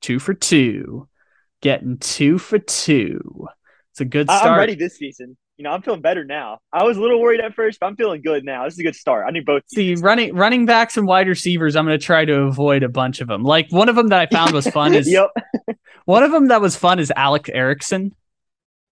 two 0.00 0.18
for 0.18 0.34
two, 0.34 1.08
getting 1.60 1.98
two 1.98 2.38
for 2.38 2.58
two. 2.58 3.46
It's 3.92 4.00
a 4.00 4.04
good 4.04 4.28
start. 4.28 4.46
I'm 4.46 4.58
ready 4.58 4.74
this 4.74 4.96
season. 4.96 5.36
You 5.58 5.62
know, 5.62 5.70
I'm 5.70 5.80
feeling 5.80 6.02
better 6.02 6.24
now. 6.24 6.58
I 6.70 6.84
was 6.84 6.98
a 6.98 7.00
little 7.00 7.18
worried 7.20 7.40
at 7.40 7.54
first, 7.54 7.80
but 7.80 7.86
I'm 7.86 7.96
feeling 7.96 8.20
good 8.20 8.44
now. 8.44 8.64
This 8.64 8.74
is 8.74 8.80
a 8.80 8.82
good 8.82 8.94
start. 8.94 9.24
I 9.26 9.30
need 9.30 9.46
both. 9.46 9.62
See, 9.68 9.94
running 9.94 10.34
running 10.34 10.66
backs 10.66 10.96
and 10.96 11.06
wide 11.06 11.28
receivers, 11.28 11.76
I'm 11.76 11.86
going 11.86 11.98
to 11.98 12.04
try 12.04 12.24
to 12.24 12.42
avoid 12.42 12.82
a 12.82 12.88
bunch 12.88 13.20
of 13.20 13.28
them. 13.28 13.42
Like 13.42 13.68
one 13.70 13.88
of 13.88 13.96
them 13.96 14.08
that 14.08 14.20
I 14.20 14.26
found 14.26 14.52
was 14.52 14.66
fun 14.66 14.94
is 14.94 15.08
yep. 15.08 15.30
one 16.04 16.22
of 16.22 16.32
them 16.32 16.48
that 16.48 16.60
was 16.60 16.76
fun 16.76 16.98
is 16.98 17.12
Alex 17.14 17.48
Erickson. 17.52 18.14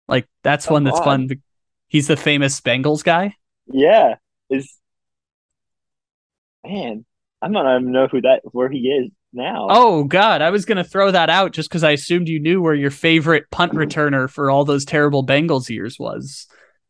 Like 0.08 0.26
that's 0.42 0.68
oh, 0.68 0.74
one 0.74 0.84
that's 0.84 0.98
on. 1.00 1.04
fun. 1.04 1.42
He's 1.88 2.06
the 2.06 2.16
famous 2.16 2.60
Bengals 2.60 3.04
guy. 3.04 3.36
Yeah. 3.66 4.16
Is 4.50 4.72
man, 6.66 7.04
I 7.42 7.48
don't 7.48 7.80
even 7.82 7.92
know 7.92 8.06
who 8.08 8.20
that 8.22 8.40
where 8.52 8.68
he 8.68 8.78
is 8.88 9.10
now. 9.32 9.66
Oh 9.70 10.04
God, 10.04 10.42
I 10.42 10.50
was 10.50 10.64
gonna 10.64 10.84
throw 10.84 11.10
that 11.10 11.30
out 11.30 11.52
just 11.52 11.68
because 11.68 11.84
I 11.84 11.92
assumed 11.92 12.28
you 12.28 12.40
knew 12.40 12.62
where 12.62 12.74
your 12.74 12.90
favorite 12.90 13.50
punt 13.50 13.72
returner 13.72 14.28
for 14.30 14.50
all 14.50 14.64
those 14.64 14.84
terrible 14.84 15.24
Bengals 15.26 15.68
years 15.68 15.98
was. 15.98 16.46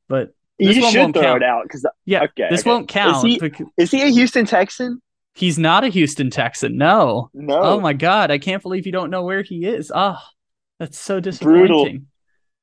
But 0.09 0.35
you 0.59 0.83
one 0.83 0.93
should 0.93 0.99
won't 1.01 1.15
throw 1.15 1.23
count. 1.23 1.43
it 1.43 1.47
out 1.47 1.63
because 1.65 1.87
yeah, 2.05 2.25
Okay, 2.25 2.47
this 2.51 2.61
okay. 2.61 2.71
won't 2.71 2.89
count. 2.89 3.27
he- 3.27 3.39
because 3.39 3.67
is 3.77 3.91
he 3.91 4.03
a 4.03 4.07
Houston 4.09 4.47
Texan? 4.47 5.01
he's 5.37 5.59
not 5.59 5.83
a 5.83 5.89
Houston 5.89 6.31
Texan. 6.31 6.77
No. 6.77 7.29
No. 7.35 7.61
Oh 7.61 7.81
my 7.81 7.93
God, 7.93 8.31
I 8.31 8.39
can't 8.39 8.63
believe 8.63 8.87
you 8.87 8.93
don't 8.93 9.11
know 9.11 9.25
where 9.25 9.43
he 9.43 9.65
is. 9.67 9.91
Ah, 9.93 10.25
that's 10.79 10.97
so 10.99 11.19
disappointing. 11.19 12.07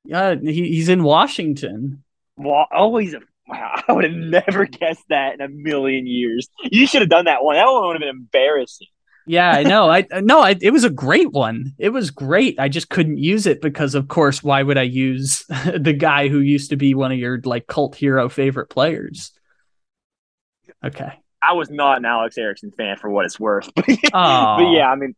Yeah, 0.04 0.34
he, 0.36 0.68
he's 0.68 0.88
in 0.88 1.02
Washington. 1.02 2.02
Well, 2.36 2.66
always 2.72 3.12
a 3.12 3.20
wow. 3.52 3.82
I 3.88 3.92
would 3.92 4.04
have 4.04 4.12
never 4.12 4.66
guessed 4.66 5.04
that 5.08 5.34
in 5.34 5.40
a 5.40 5.48
million 5.48 6.06
years. 6.06 6.48
You 6.62 6.86
should 6.86 7.02
have 7.02 7.10
done 7.10 7.26
that 7.26 7.44
one. 7.44 7.56
That 7.56 7.66
one 7.66 7.86
would 7.86 7.94
have 7.94 8.00
been 8.00 8.08
embarrassing. 8.08 8.88
Yeah, 9.26 9.50
I 9.50 9.62
know. 9.62 9.88
I 9.90 10.06
no, 10.20 10.40
I, 10.40 10.56
it 10.60 10.70
was 10.70 10.84
a 10.84 10.90
great 10.90 11.30
one. 11.32 11.74
It 11.78 11.90
was 11.90 12.10
great. 12.10 12.58
I 12.58 12.68
just 12.68 12.88
couldn't 12.88 13.18
use 13.18 13.46
it 13.46 13.60
because, 13.60 13.94
of 13.94 14.08
course, 14.08 14.42
why 14.42 14.62
would 14.62 14.78
I 14.78 14.82
use 14.82 15.44
the 15.78 15.94
guy 15.96 16.28
who 16.28 16.38
used 16.38 16.70
to 16.70 16.76
be 16.76 16.94
one 16.94 17.12
of 17.12 17.18
your 17.18 17.40
like 17.44 17.66
cult 17.66 17.94
hero 17.94 18.28
favorite 18.28 18.68
players? 18.70 19.32
Okay. 20.84 21.12
I 21.44 21.54
was 21.54 21.70
not 21.70 21.98
an 21.98 22.04
Alex 22.04 22.38
Erickson 22.38 22.70
fan 22.70 22.96
for 22.96 23.10
what 23.10 23.24
it's 23.24 23.38
worth. 23.38 23.70
But, 23.74 23.88
yeah, 23.88 24.88
I 24.88 24.94
mean, 24.94 25.14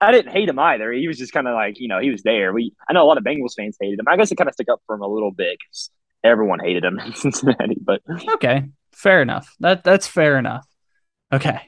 I 0.00 0.10
didn't 0.10 0.32
hate 0.32 0.48
him 0.48 0.58
either. 0.58 0.90
He 0.92 1.06
was 1.06 1.18
just 1.18 1.32
kind 1.32 1.46
of 1.46 1.54
like, 1.54 1.78
you 1.78 1.86
know, 1.86 2.00
he 2.00 2.10
was 2.10 2.22
there. 2.24 2.52
We 2.52 2.74
I 2.88 2.92
know 2.92 3.04
a 3.04 3.06
lot 3.06 3.18
of 3.18 3.24
Bengals 3.24 3.54
fans 3.56 3.76
hated 3.80 4.00
him. 4.00 4.08
I 4.08 4.16
guess 4.16 4.32
it 4.32 4.36
kind 4.36 4.48
of 4.48 4.54
stuck 4.54 4.68
up 4.68 4.82
for 4.86 4.96
him 4.96 5.02
a 5.02 5.06
little 5.06 5.30
bit 5.30 5.58
'cause 5.68 5.90
everyone 6.24 6.60
hated 6.60 6.84
him 6.84 6.98
in 7.04 7.14
Cincinnati. 7.14 7.76
But 7.80 8.02
Okay. 8.34 8.64
Fair 8.92 9.22
enough. 9.22 9.54
That 9.60 9.84
that's 9.84 10.06
fair 10.06 10.38
enough. 10.38 10.66
Okay. 11.32 11.60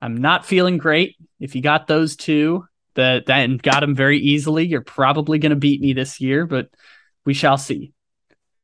I'm 0.00 0.16
not 0.16 0.44
feeling 0.46 0.78
great. 0.78 1.16
If 1.40 1.54
you 1.54 1.62
got 1.62 1.86
those 1.86 2.16
two 2.16 2.64
that 2.94 3.30
and 3.30 3.62
got 3.62 3.80
them 3.80 3.94
very 3.94 4.18
easily, 4.18 4.66
you're 4.66 4.80
probably 4.82 5.38
going 5.38 5.50
to 5.50 5.56
beat 5.56 5.80
me 5.80 5.92
this 5.92 6.20
year, 6.20 6.46
but 6.46 6.68
we 7.24 7.34
shall 7.34 7.56
see. 7.56 7.92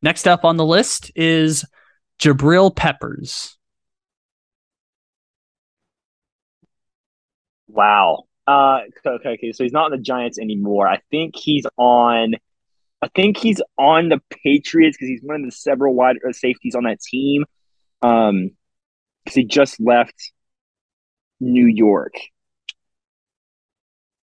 Next 0.02 0.26
up 0.26 0.44
on 0.44 0.56
the 0.56 0.66
list 0.66 1.10
is 1.16 1.64
Jabril 2.20 2.74
Peppers. 2.74 3.58
wow. 7.68 8.24
Uh, 8.46 8.80
okay, 9.06 9.28
okay. 9.30 9.52
So 9.52 9.62
he's 9.62 9.72
not 9.72 9.86
on 9.86 9.90
the 9.92 9.98
Giants 9.98 10.38
anymore. 10.38 10.88
I 10.88 11.00
think 11.10 11.36
he's 11.36 11.66
on. 11.76 12.34
I 13.00 13.08
think 13.14 13.36
he's 13.36 13.60
on 13.78 14.08
the 14.08 14.20
Patriots 14.44 14.96
because 14.96 15.08
he's 15.08 15.22
one 15.22 15.36
of 15.36 15.46
the 15.46 15.52
several 15.52 15.94
wide 15.94 16.16
uh, 16.26 16.32
safeties 16.32 16.74
on 16.74 16.84
that 16.84 17.00
team. 17.00 17.44
Um, 18.02 18.50
because 19.28 19.34
he 19.34 19.44
just 19.44 19.78
left 19.78 20.32
New 21.38 21.66
York. 21.66 22.14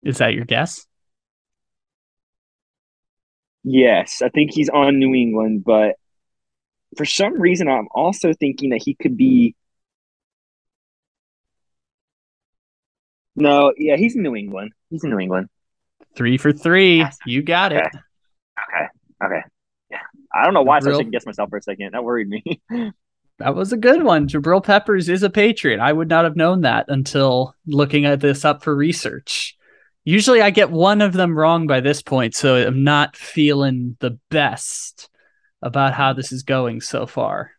Is 0.04 0.18
that 0.18 0.34
your 0.34 0.44
guess? 0.44 0.86
Yes, 3.64 4.22
I 4.22 4.28
think 4.28 4.52
he's 4.52 4.68
on 4.68 4.98
New 4.98 5.14
England, 5.14 5.64
but 5.64 5.96
for 6.96 7.04
some 7.04 7.40
reason, 7.40 7.66
I'm 7.68 7.88
also 7.90 8.34
thinking 8.34 8.70
that 8.70 8.82
he 8.84 8.94
could 8.94 9.16
be. 9.16 9.56
No, 13.34 13.72
yeah, 13.76 13.96
he's 13.96 14.14
in 14.14 14.22
New 14.22 14.36
England. 14.36 14.72
He's 14.90 15.02
in 15.02 15.10
New 15.10 15.18
England. 15.18 15.48
Three 16.14 16.38
for 16.38 16.52
three. 16.52 17.04
You 17.26 17.42
got 17.42 17.72
it. 17.72 17.86
Okay. 17.86 17.98
Okay. 19.22 19.42
Yeah. 19.90 19.98
I 20.34 20.44
don't 20.44 20.54
know 20.54 20.62
why 20.62 20.76
I 20.76 20.80
Real- 20.80 20.96
second 20.96 21.10
guess 21.12 21.26
myself 21.26 21.50
for 21.50 21.58
a 21.58 21.62
second. 21.62 21.90
That 21.92 22.04
worried 22.04 22.28
me. 22.28 22.42
That 23.40 23.56
was 23.56 23.72
a 23.72 23.76
good 23.76 24.04
one. 24.04 24.28
Jabril 24.28 24.62
Peppers 24.62 25.08
is 25.08 25.24
a 25.24 25.28
Patriot. 25.28 25.80
I 25.80 25.92
would 25.92 26.06
not 26.08 26.22
have 26.22 26.36
known 26.36 26.60
that 26.60 26.84
until 26.86 27.56
looking 27.66 28.04
at 28.04 28.20
this 28.20 28.44
up 28.44 28.62
for 28.62 28.72
research. 28.76 29.56
Usually 30.04 30.40
I 30.40 30.50
get 30.50 30.70
one 30.70 31.00
of 31.02 31.12
them 31.12 31.36
wrong 31.36 31.66
by 31.66 31.80
this 31.80 32.00
point, 32.00 32.36
so 32.36 32.54
I'm 32.54 32.84
not 32.84 33.16
feeling 33.16 33.96
the 33.98 34.20
best 34.30 35.10
about 35.60 35.94
how 35.94 36.12
this 36.12 36.30
is 36.30 36.44
going 36.44 36.80
so 36.80 37.06
far. 37.06 37.50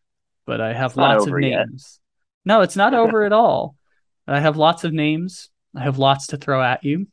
But 0.46 0.62
I 0.62 0.72
have 0.72 0.92
It's 0.92 0.98
lots 0.98 1.24
of 1.24 1.28
over 1.28 1.42
yet. 1.42 1.68
names. 1.68 2.00
No, 2.46 2.62
it's 2.62 2.78
not 2.78 2.94
over 2.94 3.26
at 3.26 3.34
all. 3.34 3.76
I 4.26 4.40
have 4.40 4.56
lots 4.56 4.86
of 4.86 4.94
names. 4.94 5.50
I 5.76 5.84
have 5.84 5.98
lots 5.98 6.28
to 6.28 6.38
throw 6.38 6.64
at 6.64 6.86
you. 6.86 7.08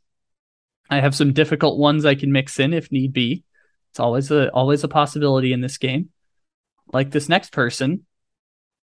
I 0.89 1.01
have 1.01 1.17
some 1.17 1.33
difficult 1.33 1.81
ones 1.81 2.05
I 2.07 2.15
can 2.15 2.31
mix 2.31 2.61
in 2.61 2.73
if 2.75 2.93
need 2.93 3.13
be. 3.13 3.43
It's 3.93 4.01
always 4.01 4.31
a 4.31 4.51
always 4.53 4.83
a 4.85 4.89
possibility 4.89 5.53
in 5.53 5.61
this 5.61 5.77
game. 5.77 6.09
Like 6.95 7.11
this 7.11 7.29
next 7.29 7.53
person, 7.53 8.07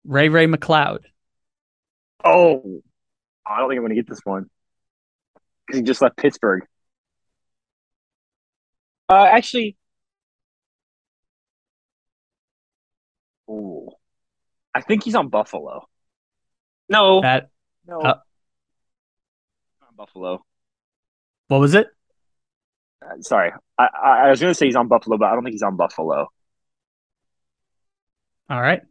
Ray 0.05 0.29
Ray 0.29 0.47
McCloud. 0.47 1.01
oh, 2.25 2.81
I 3.47 3.59
don't 3.59 3.69
think 3.69 3.79
I'm 3.79 3.83
going 3.83 3.89
to 3.91 3.97
get 3.97 4.09
this 4.09 4.21
one 4.25 4.49
because 5.67 5.81
he 5.81 5.85
just 5.85 6.01
left 6.01 6.17
Pittsburgh. 6.17 6.63
Uh, 9.09 9.25
actually, 9.31 9.77
ooh, 13.51 13.89
I 14.75 14.81
think 14.81 15.03
he's 15.05 15.15
on 15.17 15.29
Buffalo. 15.29 15.89
No, 16.89 17.21
That 17.23 17.51
no, 17.87 18.01
uh, 18.01 18.15
on 19.83 19.97
Buffalo. 19.97 20.45
what 21.49 21.59
was 21.61 21.75
it? 21.75 21.89
Sorry, 23.21 23.53
I, 23.79 23.89
I 24.27 24.31
was 24.31 24.41
going 24.41 24.51
to 24.51 24.55
say 24.55 24.67
he's 24.67 24.77
on 24.77 24.89
Buffalo, 24.89 25.17
but 25.19 25.27
I 25.27 25.35
don't 25.35 25.45
think 25.45 25.55
he's 25.55 25.63
on 25.63 25.77
Buffalo. 25.77 26.29
All 28.49 28.61
right. 28.61 28.83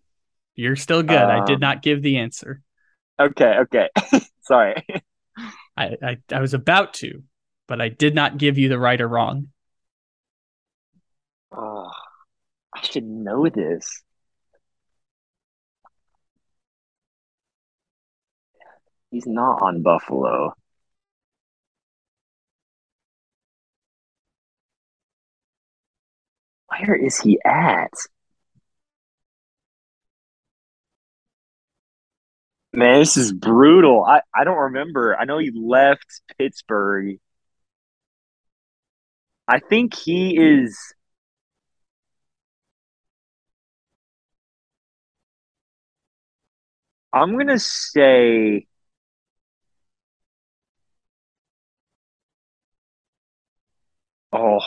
You're 0.56 0.76
still 0.76 1.04
good. 1.04 1.30
I 1.30 1.39
did 1.45 1.56
Um, 1.56 1.60
not 1.60 1.82
give 1.82 2.02
the 2.02 2.17
answer. 2.17 2.62
Okay, 3.19 3.58
okay, 3.62 3.89
sorry. 4.41 4.84
I, 5.78 5.97
I 6.02 6.17
I 6.32 6.39
was 6.41 6.54
about 6.54 6.93
to, 6.95 7.23
but 7.67 7.82
I 7.82 7.89
did 7.89 8.15
not 8.15 8.38
give 8.38 8.58
you 8.58 8.69
the 8.69 8.80
right 8.80 8.99
or 8.99 9.08
wrong. 9.08 9.49
Oh, 11.54 11.89
I 12.73 12.82
should 12.84 13.06
know 13.06 13.49
this. 13.49 14.04
He's 19.12 19.26
not 19.26 19.62
on 19.62 19.82
Buffalo. 19.82 20.56
Where 26.79 26.95
is 26.95 27.19
he 27.21 27.39
at? 27.45 27.93
Man, 32.73 32.99
this 32.99 33.17
is 33.17 33.31
brutal. 33.31 34.03
I, 34.03 34.21
I 34.36 34.43
don't 34.43 34.57
remember. 34.57 35.15
I 35.15 35.25
know 35.25 35.38
he 35.38 35.51
left 35.53 36.21
Pittsburgh. 36.38 37.17
I 39.47 39.59
think 39.59 39.93
he 39.95 40.38
is. 40.38 40.77
I'm 47.13 47.38
gonna 47.38 47.59
say. 47.59 48.67
Oh, 54.31 54.59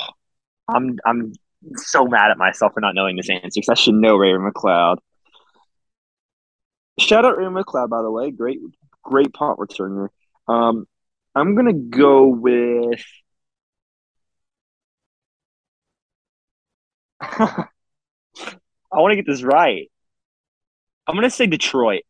I'm 0.68 0.98
I'm 1.06 1.34
so 1.74 2.06
mad 2.06 2.30
at 2.30 2.38
myself 2.38 2.72
for 2.74 2.80
not 2.80 2.94
knowing 2.94 3.16
this 3.16 3.28
answer 3.30 3.48
because 3.54 3.68
I 3.68 3.74
should 3.74 3.94
know 3.94 4.16
Ray 4.16 4.32
McCloud. 4.32 4.96
Shout 6.98 7.24
out 7.24 7.36
Ray 7.36 7.44
McCloud, 7.46 7.88
by 7.90 8.02
the 8.02 8.10
way. 8.10 8.30
Great, 8.30 8.58
great 9.02 9.32
punt 9.32 9.58
returner. 9.58 10.08
Um, 10.48 10.86
I'm 11.34 11.54
gonna 11.54 11.72
go 11.74 12.28
with. 12.28 13.02
I 17.20 17.66
want 18.92 19.12
to 19.12 19.16
get 19.16 19.26
this 19.26 19.42
right. 19.42 19.90
I'm 21.06 21.14
gonna 21.14 21.30
say 21.30 21.46
Detroit. 21.46 22.02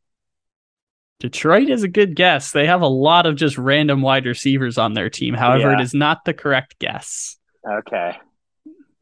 Detroit 1.19 1.69
is 1.71 1.83
a 1.83 1.89
good 1.89 2.15
guess. 2.15 2.51
They 2.53 2.67
have 2.67 2.83
a 2.83 2.87
lot 2.89 3.27
of 3.27 3.37
just 3.37 3.57
random 3.57 4.03
wide 4.03 4.27
receivers 4.27 4.77
on 4.79 4.93
their 4.93 5.09
team. 5.09 5.35
However, 5.35 5.71
Yeah. 5.71 5.79
it 5.79 5.81
is 5.81 5.95
not 5.95 6.25
the 6.25 6.35
correct 6.35 6.79
guess. 6.79 7.37
Okay. 7.67 8.17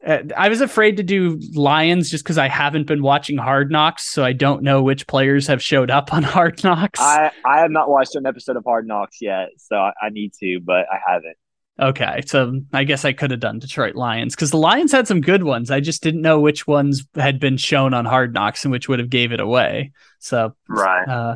Uh, 0.05 0.19
I 0.37 0.49
was 0.49 0.61
afraid 0.61 0.97
to 0.97 1.03
do 1.03 1.39
Lions 1.53 2.11
just 2.11 2.23
because 2.23 2.37
I 2.37 2.47
haven't 2.47 2.85
been 2.85 3.01
watching 3.01 3.37
Hard 3.37 3.71
Knocks, 3.71 4.03
so 4.03 4.23
I 4.23 4.33
don't 4.33 4.61
know 4.61 4.83
which 4.83 5.07
players 5.07 5.47
have 5.47 5.63
showed 5.63 5.89
up 5.89 6.13
on 6.13 6.21
Hard 6.35 6.63
Knocks. 6.63 6.99
I 6.99 7.31
I 7.45 7.59
have 7.59 7.71
not 7.71 7.89
watched 7.89 8.15
an 8.15 8.25
episode 8.25 8.55
of 8.55 8.63
Hard 8.65 8.87
Knocks 8.87 9.17
yet, 9.21 9.49
so 9.57 9.77
I, 9.77 9.93
I 10.01 10.09
need 10.09 10.33
to, 10.41 10.59
but 10.63 10.85
I 10.91 10.99
haven't. 11.05 11.35
Okay, 11.77 12.21
so 12.25 12.61
I 12.71 12.85
guess 12.85 13.03
I 13.03 13.11
could 13.11 13.31
have 13.31 13.41
done 13.41 13.59
Detroit 13.59 13.95
Lions 13.95 14.33
because 14.33 14.51
the 14.51 14.57
Lions 14.57 14.93
had 14.93 15.07
some 15.09 15.19
good 15.19 15.43
ones. 15.43 15.71
I 15.71 15.81
just 15.81 16.01
didn't 16.03 16.21
know 16.21 16.39
which 16.39 16.65
ones 16.65 17.05
had 17.15 17.37
been 17.39 17.57
shown 17.57 17.93
on 17.93 18.05
Hard 18.05 18.33
Knocks 18.33 18.63
and 18.63 18.71
which 18.71 18.87
would 18.87 18.99
have 18.99 19.09
gave 19.09 19.33
it 19.33 19.41
away. 19.41 19.91
So, 20.19 20.55
Right. 20.69 21.05
uh, 21.05 21.35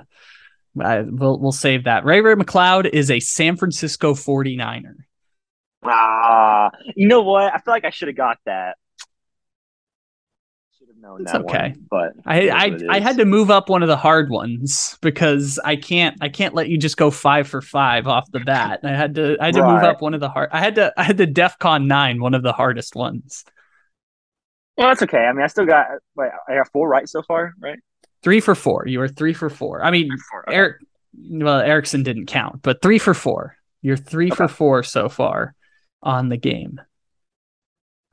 I, 0.80 1.02
we'll 1.02 1.40
we'll 1.40 1.52
save 1.52 1.86
that. 1.86 2.06
Ray 2.06 2.22
Ray 2.22 2.36
McCloud 2.36 2.90
is 2.90 3.12
a 3.12 3.20
San 3.20 3.58
Francisco 3.58 4.14
49er. 4.14 4.94
Ah, 5.84 6.72
you 6.96 7.08
know 7.08 7.22
what? 7.22 7.54
I 7.54 7.58
feel 7.60 7.74
like 7.74 7.86
I 7.86 7.90
should 7.90 8.10
have 8.10 8.18
got 8.18 8.38
that. 8.46 8.78
Should 10.78 10.90
have 10.90 10.98
known 10.98 11.22
It's 11.22 11.32
that 11.32 11.42
okay. 11.42 11.74
one, 11.74 11.88
but 11.90 12.14
I 12.26 12.50
I, 12.50 12.78
I 12.90 13.00
had 13.00 13.18
to 13.18 13.26
move 13.26 13.50
up 13.52 13.70
one 13.70 13.82
of 13.82 13.88
the 13.88 13.98
hard 13.98 14.30
ones 14.30 14.98
because 15.02 15.60
I 15.64 15.76
can't 15.76 16.18
I 16.22 16.30
can't 16.30 16.54
let 16.54 16.70
you 16.70 16.78
just 16.78 16.98
go 16.98 17.12
five 17.12 17.48
for 17.48 17.62
five 17.62 18.08
off 18.08 18.30
the 18.32 18.40
bat. 18.40 18.82
I 18.84 18.90
had 18.92 19.16
to 19.16 19.38
I 19.42 19.46
had 19.46 19.56
to 19.56 19.66
move 19.66 19.84
up 19.84 20.02
one 20.02 20.14
of 20.14 20.20
the 20.20 20.30
hard. 20.30 20.50
I 20.52 20.60
had 20.60 20.76
to 20.76 20.94
I 20.98 21.04
had 21.04 21.18
the 21.18 21.28
DefCon 21.28 21.86
nine, 21.88 22.22
one 22.22 22.34
of 22.34 22.44
the 22.44 22.54
hardest 22.54 22.96
ones. 22.96 23.46
Well, 24.78 24.88
that's 24.88 25.02
okay. 25.04 25.18
I 25.26 25.34
mean, 25.34 25.44
I 25.44 25.48
still 25.48 25.66
got. 25.66 25.88
Wait, 26.16 26.30
I 26.48 26.56
got 26.56 26.72
four 26.72 26.88
right 26.88 27.08
so 27.08 27.22
far, 27.22 27.54
right? 27.60 27.80
Three 28.24 28.40
for 28.40 28.56
four. 28.56 28.86
You 28.88 29.00
were 29.00 29.08
three 29.10 29.34
for 29.34 29.50
four. 29.50 29.84
I 29.84 29.92
mean, 29.92 30.10
Four. 30.32 30.46
okay. 30.48 30.56
Eric. 30.56 30.78
Well, 31.32 31.60
Erickson 31.60 32.04
didn't 32.04 32.28
count, 32.28 32.62
but 32.62 32.82
three 32.82 33.00
for 33.00 33.14
four. 33.14 33.56
You're 33.82 33.98
three 33.98 34.30
for 34.30 34.48
four 34.48 34.84
so 34.84 35.10
far 35.10 35.56
on 36.02 36.30
the 36.30 36.38
game. 36.38 36.80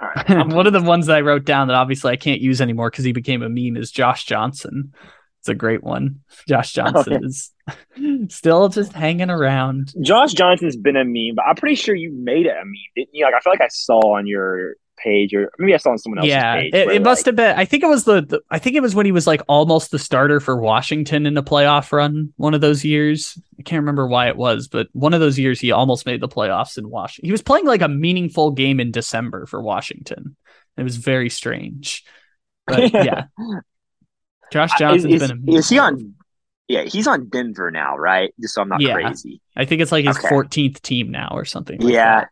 All 0.01 0.09
right. 0.14 0.46
One 0.53 0.66
of 0.66 0.72
the 0.72 0.83
ones 0.83 1.07
that 1.07 1.16
I 1.16 1.20
wrote 1.22 1.44
down 1.44 1.68
that 1.68 1.75
obviously 1.75 2.12
I 2.12 2.16
can't 2.16 2.40
use 2.40 2.61
anymore 2.61 2.90
because 2.90 3.05
he 3.05 3.12
became 3.12 3.42
a 3.42 3.49
meme 3.49 3.77
is 3.77 3.90
Josh 3.90 4.25
Johnson. 4.25 4.92
It's 5.40 5.49
a 5.49 5.55
great 5.55 5.83
one. 5.83 6.20
Josh 6.49 6.72
Johnson 6.72 7.12
Oh, 7.14 7.18
yeah. 7.20 8.16
is 8.18 8.29
still 8.35 8.68
just 8.68 8.92
hanging 8.92 9.31
around. 9.31 9.94
Josh 10.03 10.33
Johnson's 10.33 10.77
been 10.77 10.96
a 10.96 11.05
meme, 11.05 11.37
but 11.37 11.44
I'm 11.46 11.55
pretty 11.57 11.77
sure 11.77 11.94
you 11.94 12.12
made 12.12 12.46
it 12.46 12.51
a 12.61 12.64
meme, 12.64 12.75
didn't 12.96 13.11
you? 13.14 13.25
Like, 13.25 13.35
I 13.35 13.40
feel 13.40 13.53
like 13.53 13.61
I 13.61 13.68
saw 13.68 14.16
on 14.16 14.27
your 14.27 14.75
page, 15.07 15.33
or 15.33 15.51
maybe 15.59 15.73
I 15.73 15.77
saw 15.77 15.90
on 15.90 15.99
someone 15.99 16.19
else's 16.19 16.31
yeah, 16.31 16.55
page. 16.57 16.75
it, 16.75 16.88
it 16.88 17.03
must 17.03 17.21
like- 17.21 17.27
have 17.27 17.37
been. 17.37 17.59
I 17.59 17.64
think 17.64 17.83
it 17.83 17.87
was 17.88 18.05
the, 18.05 18.21
the. 18.23 18.40
I 18.51 18.59
think 18.59 18.77
it 18.77 18.81
was 18.83 18.95
when 18.95 19.07
he 19.07 19.12
was 19.12 19.27
like 19.27 19.40
almost 19.49 19.90
the 19.92 19.99
starter 19.99 20.40
for 20.40 20.57
Washington 20.57 21.27
in 21.27 21.37
a 21.37 21.42
playoff 21.42 21.92
run. 21.92 22.33
One 22.37 22.55
of 22.55 22.61
those 22.61 22.85
years, 22.85 23.38
I 23.59 23.62
can't 23.62 23.81
remember 23.81 24.07
why 24.07 24.29
it 24.29 24.37
was, 24.37 24.69
but 24.69 24.88
one 24.92 25.14
of 25.14 25.21
those 25.21 25.38
years 25.38 25.61
he 25.61 25.71
almost 25.73 26.05
made 26.07 26.21
the 26.21 26.29
playoffs 26.29 26.77
in 26.77 26.90
Washington. 26.90 27.27
He 27.29 27.33
was 27.33 27.42
playing 27.42 27.66
like 27.66 27.83
a 27.83 27.88
meaningful 27.88 28.51
game 28.51 28.81
in 28.81 28.90
December 28.90 29.47
for 29.47 29.62
Washington. 29.62 30.37
It 30.77 30.83
was 30.83 30.97
very 30.97 31.31
strange, 31.31 32.05
but 32.66 32.92
yeah. 32.92 33.27
Josh 34.53 34.73
Is, 34.75 34.79
Johnson's 34.79 35.23
is, 35.23 35.33
been 35.33 35.49
is 35.55 35.69
he 35.69 35.79
on? 35.79 36.14
Yeah, 36.69 36.83
he's 36.83 37.07
on 37.07 37.29
Denver 37.29 37.71
now, 37.71 37.97
right? 37.97 38.35
Just 38.40 38.55
so 38.55 38.62
I'm 38.62 38.69
not 38.69 38.81
Yeah. 38.81 38.95
crazy. 38.95 39.40
I 39.57 39.64
think 39.64 39.81
it's 39.83 39.92
like 39.92 40.05
his 40.05 40.19
Okay. 40.19 40.29
14th 40.29 40.83
team 40.83 41.11
now 41.11 41.31
or 41.33 41.45
something. 41.45 41.81
Like 41.81 41.92
Yeah, 41.95 42.25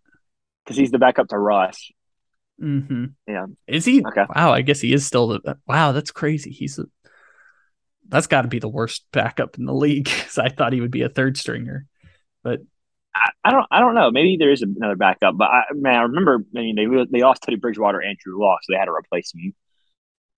because 0.64 0.76
he's 0.76 0.90
the 0.90 0.98
backup 0.98 1.28
to 1.28 1.38
Russ. 1.38 1.90
Hmm 2.58 3.06
Yeah. 3.26 3.46
Is 3.66 3.84
he? 3.84 4.04
Okay. 4.04 4.24
Wow. 4.34 4.52
I 4.52 4.62
guess 4.62 4.80
he 4.80 4.92
is 4.92 5.06
still 5.06 5.28
the. 5.28 5.58
Wow. 5.66 5.92
That's 5.92 6.10
crazy. 6.10 6.50
He's 6.50 6.78
a. 6.78 6.84
That's 8.08 8.26
got 8.26 8.42
to 8.42 8.48
be 8.48 8.58
the 8.58 8.68
worst 8.68 9.06
backup 9.12 9.56
in 9.58 9.64
the 9.64 9.74
league. 9.74 10.04
Because 10.14 10.38
I 10.38 10.48
thought 10.48 10.72
he 10.72 10.80
would 10.80 10.90
be 10.90 11.02
a 11.02 11.08
third 11.08 11.36
stringer, 11.36 11.86
but 12.42 12.60
I, 13.14 13.30
I 13.44 13.50
don't. 13.50 13.66
I 13.70 13.80
don't 13.80 13.94
know. 13.94 14.10
Maybe 14.10 14.36
there 14.38 14.50
is 14.52 14.62
another 14.62 14.96
backup, 14.96 15.36
but 15.36 15.48
I 15.50 15.62
man, 15.72 15.94
I 15.94 16.02
remember. 16.02 16.44
I 16.56 16.60
mean, 16.60 16.76
they 16.76 16.86
they 17.10 17.22
lost 17.22 17.42
Teddy 17.42 17.56
Bridgewater 17.56 18.00
and 18.00 18.18
Drew 18.18 18.40
Lock, 18.42 18.60
so 18.62 18.72
they 18.72 18.78
had 18.78 18.86
to 18.86 18.92
replace 18.92 19.32
him. 19.34 19.54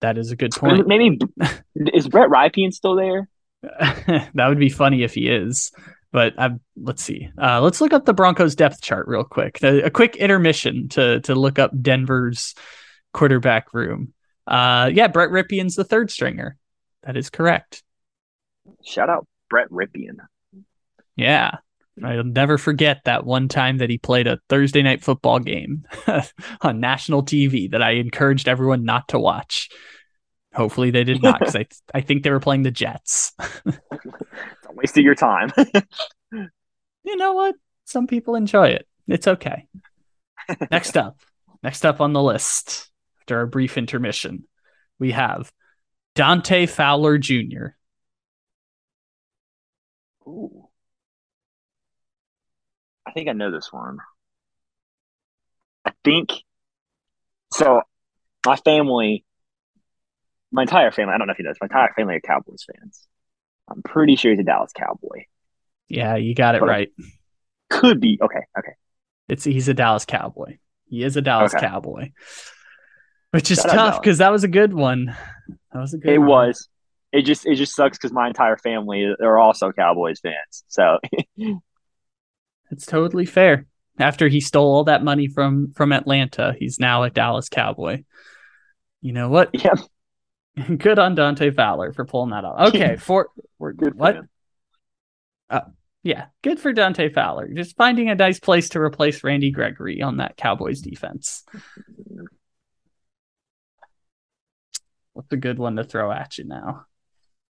that 0.01 0.17
is 0.17 0.31
a 0.31 0.35
good 0.35 0.51
point. 0.55 0.87
Maybe 0.87 1.19
is 1.75 2.07
Brett 2.07 2.29
Rypien 2.29 2.71
still 2.73 2.95
there? 2.95 3.27
that 3.63 4.47
would 4.47 4.59
be 4.59 4.69
funny 4.69 5.03
if 5.03 5.13
he 5.13 5.27
is. 5.27 5.71
But 6.11 6.39
i 6.39 6.51
let's 6.77 7.03
see. 7.03 7.29
Uh, 7.41 7.61
let's 7.61 7.81
look 7.81 7.93
up 7.93 8.05
the 8.05 8.13
Broncos 8.13 8.55
depth 8.55 8.81
chart 8.81 9.07
real 9.07 9.23
quick. 9.23 9.61
A, 9.61 9.83
a 9.83 9.89
quick 9.89 10.15
intermission 10.15 10.87
to 10.89 11.19
to 11.21 11.35
look 11.35 11.59
up 11.59 11.71
Denver's 11.81 12.55
quarterback 13.13 13.73
room. 13.73 14.13
Uh, 14.45 14.89
yeah, 14.93 15.07
Brett 15.07 15.29
Rypien's 15.29 15.75
the 15.75 15.83
third 15.83 16.09
stringer. 16.09 16.57
That 17.03 17.17
is 17.17 17.29
correct. 17.29 17.83
Shout 18.83 19.09
out 19.09 19.27
Brett 19.49 19.69
Rypien. 19.69 20.17
Yeah. 21.15 21.57
I'll 22.03 22.23
never 22.23 22.57
forget 22.57 23.01
that 23.05 23.25
one 23.25 23.47
time 23.47 23.79
that 23.79 23.89
he 23.89 23.97
played 23.97 24.27
a 24.27 24.39
Thursday 24.49 24.83
night 24.83 25.03
football 25.03 25.39
game 25.39 25.85
on 26.61 26.79
national 26.79 27.23
TV 27.23 27.71
that 27.71 27.81
I 27.81 27.91
encouraged 27.91 28.47
everyone 28.47 28.83
not 28.83 29.07
to 29.09 29.19
watch. 29.19 29.69
Hopefully 30.53 30.91
they 30.91 31.03
did 31.03 31.23
not 31.23 31.39
because 31.39 31.55
I, 31.55 31.65
I 31.93 32.01
think 32.01 32.23
they 32.23 32.29
were 32.29 32.39
playing 32.39 32.63
the 32.63 32.71
Jets. 32.71 33.33
Don't 34.85 35.03
your 35.03 35.15
time. 35.15 35.51
you 36.31 37.15
know 37.15 37.33
what? 37.33 37.55
Some 37.85 38.07
people 38.07 38.35
enjoy 38.35 38.67
it. 38.69 38.87
It's 39.07 39.27
okay. 39.27 39.67
next 40.71 40.97
up, 40.97 41.17
next 41.63 41.85
up 41.85 42.01
on 42.01 42.13
the 42.13 42.21
list, 42.21 42.89
after 43.19 43.37
our 43.37 43.45
brief 43.45 43.77
intermission, 43.77 44.45
we 44.99 45.11
have 45.11 45.51
Dante 46.15 46.65
Fowler 46.65 47.17
Jr. 47.17 47.67
Ooh. 50.27 50.67
I 53.05 53.11
think 53.11 53.29
I 53.29 53.33
know 53.33 53.51
this 53.51 53.71
one. 53.71 53.99
I 55.85 55.91
think 56.03 56.33
so. 57.53 57.81
My 58.45 58.57
family, 58.57 59.23
my 60.51 60.63
entire 60.63 60.91
family, 60.91 61.13
I 61.13 61.17
don't 61.17 61.27
know 61.27 61.31
if 61.31 61.37
he 61.37 61.43
does, 61.43 61.57
my 61.61 61.65
entire 61.65 61.93
family 61.95 62.15
are 62.15 62.19
Cowboys 62.19 62.65
fans. 62.65 63.07
I'm 63.69 63.81
pretty 63.83 64.15
sure 64.15 64.31
he's 64.31 64.39
a 64.39 64.43
Dallas 64.43 64.71
Cowboy. 64.73 65.25
Yeah, 65.89 66.15
you 66.15 66.35
got 66.35 66.55
it 66.55 66.61
But- 66.61 66.69
right. 66.69 66.89
Could 67.69 67.99
be. 67.99 68.17
Okay. 68.21 68.39
Okay. 68.57 68.71
It's 69.27 69.43
he's 69.43 69.67
a 69.67 69.73
Dallas 69.73 70.05
Cowboy. 70.05 70.57
He 70.89 71.03
is 71.03 71.17
a 71.17 71.21
Dallas 71.21 71.53
Okay. 71.53 71.67
Cowboy, 71.67 72.11
which 73.31 73.51
is 73.51 73.57
Shout 73.59 73.71
tough 73.71 74.01
because 74.01 74.19
that 74.19 74.31
was 74.31 74.45
a 74.45 74.47
good 74.47 74.73
one. 74.73 75.13
That 75.73 75.79
was 75.79 75.93
a 75.93 75.97
good. 75.97 76.13
It 76.13 76.19
one. 76.19 76.27
was. 76.29 76.69
It 77.11 77.23
just 77.23 77.45
it 77.45 77.55
just 77.55 77.75
sucks 77.75 77.97
because 77.97 78.13
my 78.13 78.27
entire 78.27 78.55
family 78.57 79.13
are 79.21 79.37
also 79.37 79.73
Cowboys 79.73 80.21
fans. 80.21 80.63
So 80.69 80.97
It's 82.71 82.85
totally 82.85 83.25
fair. 83.25 83.65
After 83.99 84.27
he 84.27 84.39
stole 84.41 84.73
all 84.75 84.83
that 84.85 85.03
money 85.03 85.27
from 85.27 85.73
from 85.75 85.91
Atlanta, 85.91 86.55
he's 86.57 86.79
now 86.79 87.03
a 87.03 87.09
Dallas 87.09 87.49
Cowboy. 87.49 88.03
You 89.01 89.13
know 89.13 89.29
what? 89.29 89.49
yeah, 89.53 89.75
Good 90.77 90.99
on 90.99 91.15
Dante 91.15 91.51
Fowler 91.51 91.93
for 91.93 92.05
pulling 92.05 92.31
that 92.31 92.45
off. 92.45 92.69
Okay, 92.69 92.95
for 92.99 93.29
we're 93.59 93.73
good. 93.73 93.93
for 93.93 93.97
What? 93.97 94.15
him. 94.15 94.29
Uh, 95.49 95.61
yeah, 96.03 96.25
good 96.41 96.59
for 96.59 96.73
Dante 96.73 97.09
Fowler. 97.11 97.47
Just 97.53 97.75
finding 97.75 98.09
a 98.09 98.15
nice 98.15 98.39
place 98.39 98.69
to 98.69 98.81
replace 98.81 99.23
Randy 99.23 99.51
Gregory 99.51 100.01
on 100.01 100.17
that 100.17 100.37
Cowboys 100.37 100.81
defense. 100.81 101.43
What's 105.13 105.31
a 105.31 105.37
good 105.37 105.59
one 105.59 105.75
to 105.77 105.83
throw 105.83 106.11
at 106.11 106.37
you 106.37 106.45
now? 106.45 106.85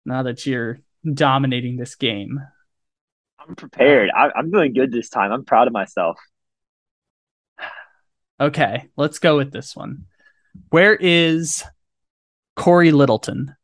Now 0.05 0.23
that 0.23 0.45
you're 0.45 0.79
dominating 1.11 1.77
this 1.77 1.95
game. 1.95 2.39
I'm 3.39 3.55
prepared. 3.55 4.09
I, 4.15 4.29
I'm 4.35 4.51
doing 4.51 4.73
good 4.73 4.91
this 4.91 5.09
time. 5.09 5.31
I'm 5.31 5.45
proud 5.45 5.67
of 5.67 5.73
myself. 5.73 6.17
Okay, 8.37 8.89
let's 8.97 9.19
go 9.19 9.37
with 9.37 9.53
this 9.53 9.77
one. 9.77 10.07
Where 10.69 10.93
is 10.93 11.63
Corey 12.55 12.91
Littleton? 12.91 13.55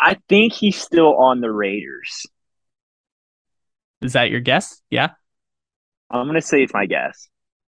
I 0.00 0.16
think 0.28 0.52
he's 0.52 0.76
still 0.80 1.16
on 1.16 1.40
the 1.40 1.50
Raiders. 1.50 2.26
Is 4.02 4.12
that 4.12 4.30
your 4.30 4.40
guess? 4.40 4.80
Yeah. 4.90 5.10
I'm 6.10 6.26
gonna 6.26 6.42
say 6.42 6.62
it's 6.62 6.74
my 6.74 6.86
guess. 6.86 7.28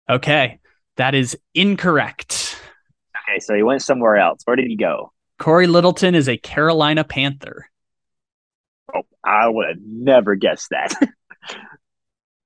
Okay. 0.10 0.60
That 0.98 1.14
is 1.14 1.38
incorrect. 1.54 2.60
Okay, 3.30 3.39
so 3.39 3.54
he 3.54 3.62
went 3.64 3.82
somewhere 3.82 4.18
else. 4.18 4.41
Where 4.45 4.56
did 4.56 4.68
he 4.68 4.76
go? 4.76 5.12
Corey 5.38 5.68
Littleton 5.68 6.16
is 6.16 6.28
a 6.28 6.38
Carolina 6.38 7.04
Panther. 7.04 7.70
Oh, 8.93 9.04
I 9.24 9.48
would 9.48 9.68
have 9.68 9.78
never 9.80 10.36
guessed 10.36 10.70
that. 10.72 10.93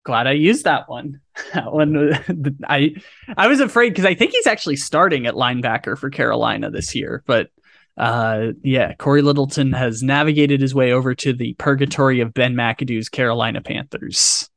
Glad 0.03 0.25
I 0.27 0.31
used 0.31 0.65
that 0.65 0.89
one. 0.89 1.19
That 1.53 1.71
one, 1.73 2.13
I 2.67 2.95
I 3.35 3.47
was 3.47 3.61
afraid 3.61 3.89
because 3.89 4.05
I 4.05 4.13
think 4.15 4.31
he's 4.31 4.45
actually 4.47 4.75
starting 4.75 5.25
at 5.25 5.33
linebacker 5.33 5.97
for 5.97 6.09
Carolina 6.09 6.69
this 6.69 6.93
year. 6.93 7.23
But 7.25 7.49
uh, 7.97 8.51
yeah, 8.63 8.93
Corey 8.95 9.21
Littleton 9.21 9.73
has 9.73 10.03
navigated 10.03 10.61
his 10.61 10.75
way 10.75 10.91
over 10.91 11.15
to 11.15 11.33
the 11.33 11.53
purgatory 11.55 12.19
of 12.19 12.33
Ben 12.33 12.53
McAdoo's 12.53 13.09
Carolina 13.09 13.61
Panthers. 13.61 14.49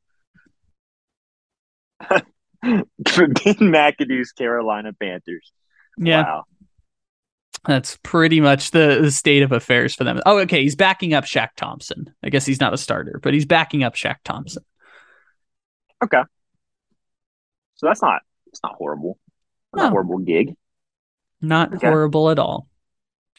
Ben 2.63 2.85
McAdoo's 3.03 4.33
Carolina 4.33 4.93
Panthers. 4.93 5.53
Yeah, 5.99 6.23
Wow. 6.23 6.45
that's 7.67 7.99
pretty 8.03 8.41
much 8.41 8.73
the, 8.73 8.99
the 9.03 9.11
state 9.11 9.43
of 9.43 9.53
affairs 9.53 9.95
for 9.95 10.05
them. 10.05 10.21
Oh, 10.27 10.39
okay, 10.41 10.63
he's 10.63 10.77
backing 10.77 11.15
up 11.15 11.25
Shaq 11.25 11.51
Thompson. 11.57 12.13
I 12.23 12.31
guess 12.31 12.45
he's 12.47 12.61
not 12.61 12.75
a 12.75 12.79
starter, 12.79 13.21
but 13.23 13.33
he's 13.35 13.47
backing 13.47 13.85
up 13.85 13.95
Shaq 13.95 14.17
Thompson. 14.25 14.65
Okay. 16.05 16.23
So 17.77 17.87
that's 17.87 18.03
not 18.03 18.23
it's 18.47 18.61
not 18.63 18.75
horrible. 18.77 19.19
Not 19.75 19.85
No. 19.87 19.91
horrible 19.91 20.19
gig. 20.19 20.55
Not 21.41 21.75
Okay. 21.75 21.87
horrible 21.89 22.31
at 22.31 22.39
all. 22.39 22.69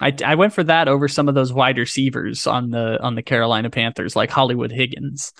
I, 0.01 0.13
I 0.25 0.35
went 0.35 0.51
for 0.51 0.63
that 0.63 0.89
over 0.89 1.07
some 1.07 1.29
of 1.29 1.35
those 1.35 1.53
wide 1.53 1.77
receivers 1.77 2.47
on 2.47 2.69
the 2.69 3.01
on 3.01 3.15
the 3.15 3.21
Carolina 3.23 3.69
Panthers, 3.69 4.15
like 4.15 4.29
Hollywood 4.29 4.71
Higgins. 4.71 5.31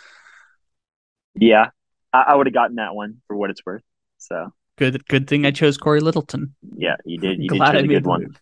Yeah. 1.36 1.70
I, 2.14 2.24
I 2.30 2.36
would 2.36 2.48
have 2.48 2.54
gotten 2.54 2.78
that 2.78 2.96
one 2.96 3.22
for 3.28 3.36
what 3.36 3.50
it's 3.50 3.66
worth. 3.66 3.84
So 4.18 4.54
Good 4.78 5.08
good 5.08 5.28
thing 5.28 5.46
I 5.46 5.52
chose 5.52 5.78
Corey 5.78 6.00
Littleton. 6.02 6.56
yeah, 6.76 6.96
you 7.06 7.18
did 7.18 7.42
you 7.44 7.50
did 7.50 7.58
Glad 7.58 7.72
choose 7.74 7.82
I 7.82 7.84
a 7.84 7.88
good 7.88 8.06
one. 8.06 8.22
move. 8.24 8.42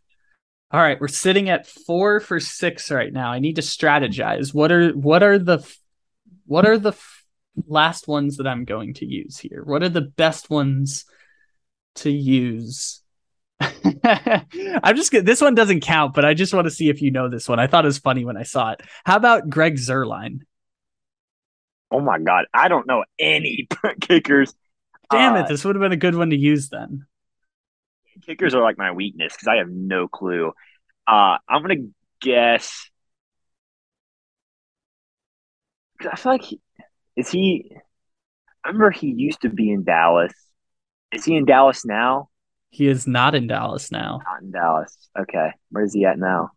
All 0.71 0.79
right, 0.79 0.99
we're 0.99 1.07
sitting 1.07 1.49
at 1.49 1.67
four 1.67 2.19
for 2.19 2.39
six 2.39 2.89
right 2.91 3.13
now. 3.13 3.31
I 3.31 3.39
need 3.39 3.55
to 3.57 3.61
strategize. 3.61 4.53
What 4.53 4.71
are 4.71 4.89
what 4.91 5.21
are 5.23 5.38
the 5.38 5.59
what 6.45 6.65
are 6.65 6.77
the 6.79 6.93
last 7.67 8.07
ones 8.07 8.37
that 8.37 8.47
I'm 8.47 8.65
going 8.65 8.93
to 8.95 9.05
use 9.05 9.37
here? 9.37 9.63
What 9.63 9.83
are 9.83 9.89
the 9.89 10.01
best 10.01 10.49
ones 10.49 11.05
to 11.95 12.11
use? 12.11 13.01
I'm 13.61 14.95
just 14.95 15.11
this 15.11 15.41
one 15.41 15.55
doesn't 15.55 15.81
count, 15.81 16.13
but 16.13 16.25
I 16.25 16.33
just 16.33 16.53
want 16.53 16.65
to 16.65 16.71
see 16.71 16.89
if 16.89 17.01
you 17.01 17.11
know 17.11 17.29
this 17.29 17.47
one. 17.47 17.59
I 17.59 17.67
thought 17.67 17.85
it 17.85 17.87
was 17.87 17.99
funny 17.99 18.25
when 18.25 18.37
I 18.37 18.43
saw 18.43 18.71
it. 18.71 18.81
How 19.05 19.15
about 19.15 19.49
Greg 19.49 19.75
Zuerlein? 19.75 20.39
Oh 21.91 21.99
my 21.99 22.19
god. 22.19 22.45
I 22.53 22.67
don't 22.67 22.87
know 22.87 23.03
any 23.19 23.67
kickers. 24.01 24.53
Damn 25.09 25.35
Uh, 25.35 25.43
it, 25.43 25.47
this 25.47 25.63
would 25.63 25.75
have 25.75 25.81
been 25.81 25.91
a 25.91 25.97
good 25.97 26.15
one 26.15 26.31
to 26.31 26.35
use 26.35 26.69
then. 26.69 27.05
kickers 28.25 28.53
are 28.53 28.61
like 28.61 28.77
my 28.77 28.91
weakness 28.91 29.33
because 29.33 29.47
I 29.47 29.55
have 29.57 29.69
no 29.69 30.07
clue. 30.07 30.53
Uh, 31.07 31.37
I'm 31.47 31.61
gonna 31.61 31.87
guess. 32.21 32.89
I 36.11 36.15
feel 36.15 36.31
like 36.33 36.41
he, 36.41 36.59
is 37.16 37.30
he? 37.30 37.72
I 38.64 38.70
remember 38.70 38.91
he 38.91 39.07
used 39.07 39.41
to 39.41 39.49
be 39.49 39.72
in 39.72 39.84
Dallas. 39.84 40.34
Is 41.11 41.26
he 41.26 41.36
in 41.36 41.45
Dallas 41.45 41.86
now? 41.86 42.30
He 42.70 42.88
is 42.88 43.05
not 43.05 43.36
in 43.36 43.47
Dallas 43.47 43.91
now. 43.91 44.22
Not 44.26 44.41
in 44.41 44.51
Dallas. 44.51 44.97
Okay, 45.20 45.51
where's 45.70 45.93
he 45.93 46.05
at 46.05 46.18
now? 46.18 46.51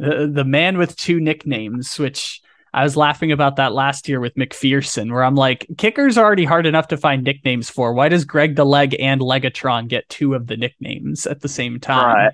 the 0.00 0.30
the 0.32 0.44
man 0.44 0.78
with 0.78 0.96
two 0.96 1.20
nicknames, 1.20 1.98
which 1.98 2.40
I 2.72 2.82
was 2.82 2.96
laughing 2.96 3.32
about 3.32 3.56
that 3.56 3.72
last 3.72 4.08
year 4.08 4.18
with 4.18 4.34
McPherson, 4.34 5.12
where 5.12 5.22
I'm 5.22 5.34
like, 5.34 5.66
kickers 5.76 6.16
are 6.16 6.24
already 6.24 6.44
hard 6.44 6.66
enough 6.66 6.88
to 6.88 6.96
find 6.96 7.22
nicknames 7.22 7.68
for. 7.68 7.92
Why 7.92 8.08
does 8.08 8.24
Greg 8.24 8.56
the 8.56 8.64
Leg 8.64 8.96
and 8.98 9.20
Legatron 9.20 9.88
get 9.88 10.08
two 10.08 10.34
of 10.34 10.46
the 10.46 10.56
nicknames 10.56 11.26
at 11.26 11.40
the 11.40 11.48
same 11.48 11.78
time? 11.80 12.14
Right. 12.14 12.32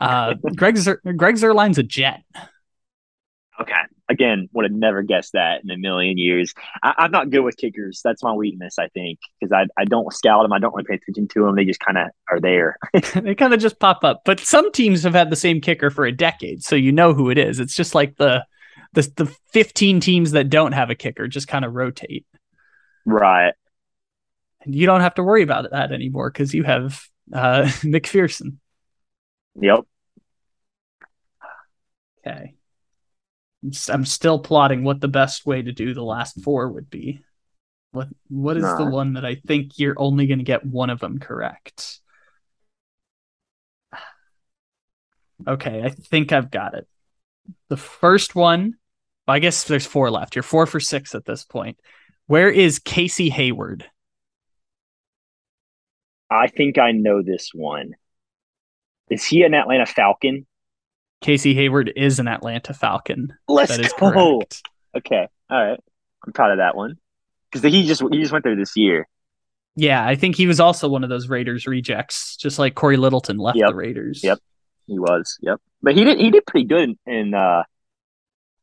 Uh, 0.00 0.34
Greg 0.54 0.76
Zer- 0.76 1.00
Greg 1.16 1.36
Zuerlein's 1.36 1.78
a 1.78 1.82
jet. 1.82 2.22
Again, 4.10 4.48
would 4.52 4.64
have 4.64 4.72
never 4.72 5.02
guessed 5.02 5.32
that 5.34 5.62
in 5.62 5.70
a 5.70 5.76
million 5.76 6.16
years. 6.16 6.54
I, 6.82 6.94
I'm 6.98 7.10
not 7.10 7.30
good 7.30 7.40
with 7.40 7.56
kickers. 7.56 8.00
That's 8.02 8.22
my 8.22 8.32
weakness, 8.32 8.78
I 8.78 8.88
think, 8.88 9.18
because 9.38 9.52
I 9.52 9.66
I 9.80 9.84
don't 9.84 10.12
scout 10.12 10.44
them. 10.44 10.52
I 10.52 10.58
don't 10.58 10.74
really 10.74 10.86
pay 10.86 10.94
attention 10.94 11.28
to 11.28 11.44
them. 11.44 11.56
They 11.56 11.64
just 11.64 11.80
kind 11.80 11.98
of 11.98 12.08
are 12.30 12.40
there. 12.40 12.76
they 13.14 13.34
kind 13.34 13.52
of 13.52 13.60
just 13.60 13.78
pop 13.78 14.04
up. 14.04 14.22
But 14.24 14.40
some 14.40 14.72
teams 14.72 15.02
have 15.02 15.14
had 15.14 15.30
the 15.30 15.36
same 15.36 15.60
kicker 15.60 15.90
for 15.90 16.06
a 16.06 16.12
decade, 16.12 16.64
so 16.64 16.74
you 16.74 16.92
know 16.92 17.12
who 17.12 17.30
it 17.30 17.38
is. 17.38 17.60
It's 17.60 17.74
just 17.74 17.94
like 17.94 18.16
the 18.16 18.44
the 18.94 19.10
the 19.16 19.26
15 19.52 20.00
teams 20.00 20.30
that 20.32 20.48
don't 20.48 20.72
have 20.72 20.90
a 20.90 20.94
kicker 20.94 21.28
just 21.28 21.48
kind 21.48 21.64
of 21.64 21.74
rotate. 21.74 22.26
right. 23.04 23.52
And 24.62 24.74
you 24.74 24.86
don't 24.86 25.02
have 25.02 25.14
to 25.14 25.22
worry 25.22 25.42
about 25.42 25.70
that 25.70 25.92
anymore 25.92 26.30
because 26.30 26.52
you 26.52 26.64
have 26.64 27.02
uh, 27.32 27.62
McPherson. 27.82 28.56
Yep. 29.60 29.80
Okay. 32.26 32.54
I'm 33.88 34.04
still 34.04 34.38
plotting 34.38 34.84
what 34.84 35.00
the 35.00 35.08
best 35.08 35.44
way 35.44 35.62
to 35.62 35.72
do 35.72 35.92
the 35.94 36.02
last 36.02 36.40
four 36.42 36.68
would 36.68 36.90
be. 36.90 37.20
What 37.90 38.08
what 38.28 38.56
is 38.56 38.64
the 38.64 38.84
one 38.84 39.14
that 39.14 39.24
I 39.24 39.36
think 39.46 39.78
you're 39.78 39.96
only 39.96 40.26
going 40.26 40.38
to 40.38 40.44
get 40.44 40.64
one 40.64 40.90
of 40.90 41.00
them 41.00 41.18
correct? 41.18 42.00
Okay, 45.46 45.82
I 45.82 45.90
think 45.90 46.32
I've 46.32 46.50
got 46.50 46.74
it. 46.74 46.86
The 47.68 47.76
first 47.76 48.34
one, 48.34 48.74
I 49.26 49.38
guess 49.38 49.64
there's 49.64 49.86
four 49.86 50.10
left. 50.10 50.36
You're 50.36 50.42
four 50.42 50.66
for 50.66 50.80
six 50.80 51.14
at 51.14 51.24
this 51.24 51.44
point. 51.44 51.78
Where 52.26 52.50
is 52.50 52.78
Casey 52.78 53.30
Hayward? 53.30 53.86
I 56.30 56.48
think 56.48 56.78
I 56.78 56.92
know 56.92 57.22
this 57.22 57.50
one. 57.54 57.94
Is 59.08 59.24
he 59.24 59.42
an 59.42 59.54
Atlanta 59.54 59.86
Falcon? 59.86 60.46
Casey 61.20 61.54
Hayward 61.54 61.92
is 61.96 62.18
an 62.18 62.28
Atlanta 62.28 62.72
Falcon. 62.74 63.34
Let's 63.48 63.76
That 63.76 63.84
is 63.84 63.92
go. 63.94 64.12
correct. 64.12 64.62
Okay. 64.96 65.26
All 65.50 65.64
right. 65.64 65.80
I'm 66.26 66.32
proud 66.32 66.52
of 66.52 66.58
that 66.58 66.76
one. 66.76 66.96
Because 67.50 67.70
he 67.72 67.86
just 67.86 68.02
he 68.12 68.20
just 68.20 68.32
went 68.32 68.44
there 68.44 68.56
this 68.56 68.76
year. 68.76 69.08
Yeah, 69.76 70.04
I 70.04 70.16
think 70.16 70.34
he 70.36 70.46
was 70.46 70.58
also 70.60 70.88
one 70.88 71.04
of 71.04 71.08
those 71.10 71.28
Raiders 71.28 71.66
rejects, 71.66 72.36
just 72.36 72.58
like 72.58 72.74
Corey 72.74 72.96
Littleton 72.96 73.38
left 73.38 73.56
Yep. 73.58 73.68
the 73.70 73.74
Raiders. 73.74 74.22
Yep. 74.24 74.38
He 74.86 74.98
was. 74.98 75.38
Yep. 75.40 75.60
But 75.82 75.94
he 75.96 76.04
did 76.04 76.18
he 76.18 76.30
did 76.30 76.44
pretty 76.46 76.66
good 76.66 76.94
in, 77.06 77.34
uh 77.34 77.62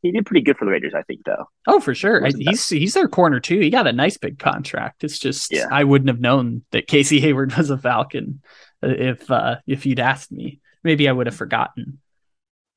he 0.01 0.11
did 0.11 0.25
pretty 0.27 0.41
good 0.43 0.55
for 0.57 0.65
the 0.65 0.71
Raiders, 0.71 0.93
I 0.95 1.01
think, 1.01 1.21
though. 1.25 1.45
Oh, 1.65 1.79
for 1.79 1.95
sure. 1.95 2.23
I, 2.27 2.31
he's 2.37 2.69
he's 2.69 2.93
their 2.93 3.07
corner 3.07 3.39
too. 3.39 3.59
He 3.59 3.71
got 3.71 3.87
a 3.87 3.93
nice 3.93 4.17
big 4.17 4.37
contract. 4.37 5.03
It's 5.03 5.17
just 5.17 5.51
Yeah. 5.51 5.65
I 5.71 5.83
wouldn't 5.83 6.09
have 6.09 6.19
known 6.19 6.63
that 6.71 6.87
Casey 6.87 7.19
Hayward 7.21 7.53
was 7.57 7.69
a 7.71 7.77
Falcon 7.77 8.41
uh, 8.83 8.89
if 8.89 9.31
uh, 9.31 9.57
if 9.65 9.85
you'd 9.87 9.99
asked 9.99 10.31
me. 10.31 10.59
Maybe 10.83 11.09
I 11.09 11.11
would 11.11 11.25
have 11.25 11.35
forgotten. 11.35 11.99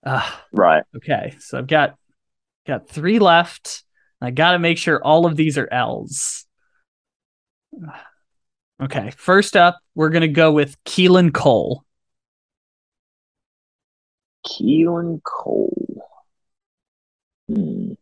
Uh, 0.04 0.28
Right. 0.52 0.84
okay, 0.96 1.34
so 1.40 1.58
I've 1.58 1.66
got 1.66 1.96
got 2.66 2.88
three 2.88 3.18
left. 3.18 3.84
I 4.20 4.30
got 4.30 4.52
to 4.52 4.58
make 4.58 4.78
sure 4.78 5.02
all 5.02 5.26
of 5.26 5.36
these 5.36 5.58
are 5.58 5.68
L's. 5.70 6.46
Okay, 8.80 9.10
first 9.16 9.56
up, 9.56 9.78
we're 9.94 10.10
gonna 10.10 10.28
go 10.28 10.52
with 10.52 10.76
Keelan 10.84 11.32
Cole. 11.34 11.84
Keelan 14.46 15.20
Cole. 15.22 16.02
Hmm. 17.48 17.92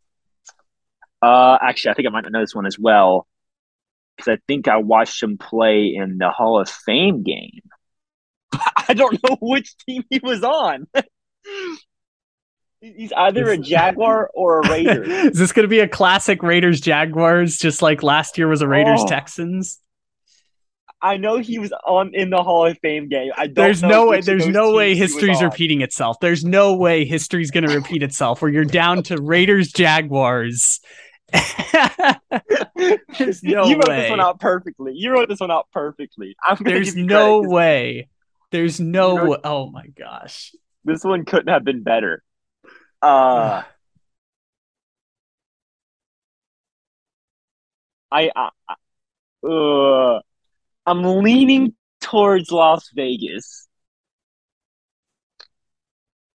Uh 1.22 1.59
actually 1.61 1.90
I 1.92 1.94
think 1.94 2.09
I 2.09 2.11
might 2.11 2.30
know 2.30 2.40
this 2.40 2.55
one 2.55 2.66
as 2.66 2.78
well. 2.78 3.26
Because 4.16 4.38
I 4.38 4.40
think 4.47 4.68
I 4.68 4.78
watched 4.78 5.22
him 5.22 5.38
play 5.38 5.94
in 5.94 6.18
the 6.18 6.30
Hall 6.30 6.61
of 6.61 6.68
Fame 6.70 7.22
game. 7.22 7.61
I 8.88 8.94
don't 8.94 9.18
know 9.28 9.36
which 9.40 9.76
team 9.78 10.05
he 10.11 10.20
was 10.22 10.42
on. 10.42 10.86
He's 12.80 13.12
either 13.12 13.49
a 13.49 13.57
Jaguar 13.59 14.30
or 14.34 14.61
a 14.61 14.68
Raider. 14.70 15.03
Is 15.30 15.38
this 15.38 15.53
going 15.53 15.64
to 15.64 15.68
be 15.68 15.80
a 15.80 15.88
classic 15.88 16.42
Raiders 16.42 16.80
Jaguars, 16.80 17.57
just 17.59 17.82
like 17.82 18.03
last 18.03 18.38
year 18.38 18.49
was 18.49 18.61
a 18.62 18.68
Raiders 18.68 19.01
Oh. 19.03 19.07
Texans? 19.07 19.80
I 21.03 21.16
know 21.18 21.38
he 21.38 21.59
was 21.59 21.72
on 21.86 22.14
in 22.14 22.30
the 22.30 22.42
Hall 22.42 22.66
of 22.66 22.78
Fame 22.78 23.09
game. 23.09 23.30
I 23.36 23.47
don't. 23.47 23.55
There's 23.55 23.82
no 23.82 24.07
way. 24.09 24.20
There's 24.20 24.47
no 24.47 24.72
way 24.74 24.88
teams 24.94 24.99
he 24.99 25.03
was 25.03 25.12
history's 25.12 25.42
repeating 25.42 25.80
itself. 25.82 26.18
There's 26.20 26.44
no 26.44 26.74
way 26.74 27.05
history's 27.05 27.51
going 27.51 27.66
to 27.68 27.74
repeat 27.74 28.03
itself. 28.03 28.40
Where 28.40 28.51
you're 28.51 28.64
down 28.64 29.03
to 29.05 29.20
Raiders 29.20 29.72
Jaguars. 29.72 30.80
There's 33.18 33.42
no 33.42 33.66
you 33.66 33.76
wrote 33.76 33.88
way. 33.88 34.03
this 34.03 34.11
one 34.11 34.20
out 34.20 34.40
perfectly. 34.40 34.92
You 34.94 35.12
wrote 35.12 35.28
this 35.28 35.40
one 35.40 35.51
out 35.51 35.68
perfectly. 35.72 36.36
I'm 36.47 36.57
There's 36.62 36.97
no 36.97 37.42
way. 37.42 38.09
There's 38.51 38.80
no. 38.80 39.16
You 39.22 39.28
know- 39.30 39.40
oh 39.44 39.70
my 39.70 39.86
gosh. 39.88 40.55
This 40.87 41.03
one 41.05 41.24
couldn't 41.24 41.49
have 41.53 41.64
been 41.64 41.82
better. 41.82 42.22
Uh, 43.03 43.62
I, 48.11 48.30
I, 48.34 48.51
uh, 49.47 50.20
I'm 50.87 51.03
leaning 51.03 51.74
towards 52.01 52.51
Las 52.53 52.89
Vegas. 52.95 53.66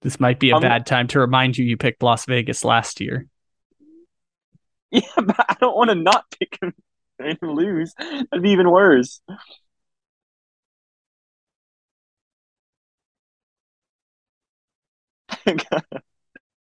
This 0.02 0.20
might 0.20 0.39
be 0.39 0.49
a 0.49 0.56
Um, 0.58 0.62
bad 0.62 0.86
time 0.86 1.08
to 1.08 1.20
remind 1.20 1.58
you 1.58 1.66
you 1.66 1.78
picked 1.78 2.04
Las 2.04 2.26
Vegas 2.26 2.64
last 2.64 2.99
year. 3.02 3.28
Yeah, 4.93 5.08
but 5.16 5.38
I 5.47 5.56
don't 5.62 5.78
want 5.78 5.89
to 5.89 5.95
not 5.95 6.26
pick 6.38 6.60
him 6.62 6.74
and 7.18 7.38
lose. 7.41 7.93
That'd 7.97 8.41
be 8.41 8.49
even 8.52 8.70
worse. 8.70 9.22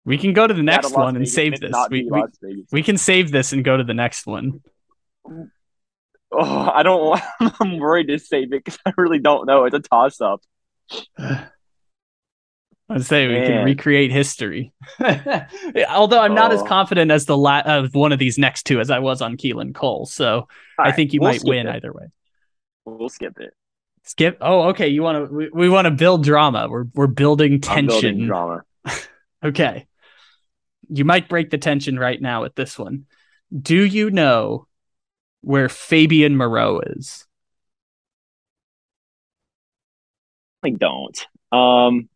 We 0.05 0.17
can 0.17 0.31
go 0.33 0.47
to 0.47 0.53
the 0.53 0.63
next 0.63 0.93
one 0.95 1.15
and 1.17 1.27
save 1.27 1.53
it's 1.53 1.61
this. 1.61 1.75
We, 1.89 2.09
we, 2.41 2.65
we 2.71 2.81
can 2.83 2.97
save 2.97 3.29
this 3.31 3.51
and 3.51 3.63
go 3.63 3.75
to 3.75 3.83
the 3.83 3.93
next 3.93 4.25
one. 4.25 4.61
Oh, 6.31 6.71
I 6.73 6.81
don't. 6.83 7.19
I'm 7.59 7.77
worried 7.77 8.07
to 8.07 8.17
save 8.19 8.53
it 8.53 8.63
because 8.63 8.79
I 8.85 8.93
really 8.97 9.19
don't 9.19 9.45
know. 9.45 9.65
It's 9.65 9.75
a 9.75 9.79
toss 9.79 10.21
up. 10.21 10.41
I'd 12.89 13.03
say 13.03 13.27
we 13.27 13.45
can 13.45 13.65
recreate 13.65 14.13
history. 14.13 14.71
Although 15.89 16.21
I'm 16.21 16.33
not 16.35 16.53
as 16.53 16.61
Oh. 16.61 16.65
confident 16.65 17.11
as 17.11 17.25
the 17.25 17.35
la- 17.35 17.59
of 17.65 17.93
one 17.93 18.13
of 18.13 18.19
these 18.19 18.37
next 18.37 18.63
two 18.63 18.79
as 18.79 18.89
I 18.89 18.99
was 18.99 19.21
on 19.21 19.35
Keelan 19.35 19.75
Cole, 19.75 20.05
so 20.05 20.47
I 20.79 20.93
think 20.93 21.11
you 21.11 21.19
might 21.19 21.41
win 21.43 21.67
either 21.67 21.91
way. 21.91 22.05
We'll 22.85 23.09
skip 23.09 23.37
it. 23.41 23.53
Skip. 24.07 24.37
Oh, 24.39 24.69
okay. 24.69 24.87
You 24.87 25.03
want 25.03 25.27
to? 25.27 25.33
We, 25.35 25.49
we 25.53 25.69
want 25.69 25.85
to 25.85 25.91
build 25.91 26.23
drama. 26.23 26.67
We're 26.69 26.85
we're 26.93 27.07
building 27.07 27.53
I'm 27.55 27.59
tension. 27.59 27.87
building 27.87 28.25
drama. 28.27 28.61
Okay. 29.43 29.85
You 30.89 31.05
might 31.05 31.29
break 31.29 31.51
the 31.51 31.59
tension 31.59 31.99
right 31.99 32.19
now 32.19 32.41
with 32.41 32.55
this 32.55 32.79
one. 32.79 33.05
Do 33.55 33.75
you 33.83 34.09
know 34.09 34.65
where 35.41 35.69
Fabian 35.69 36.35
Moreau 36.35 36.79
is? 36.79 37.27
I 40.65 40.71
don't. 40.71 41.27
Um, 41.51 42.09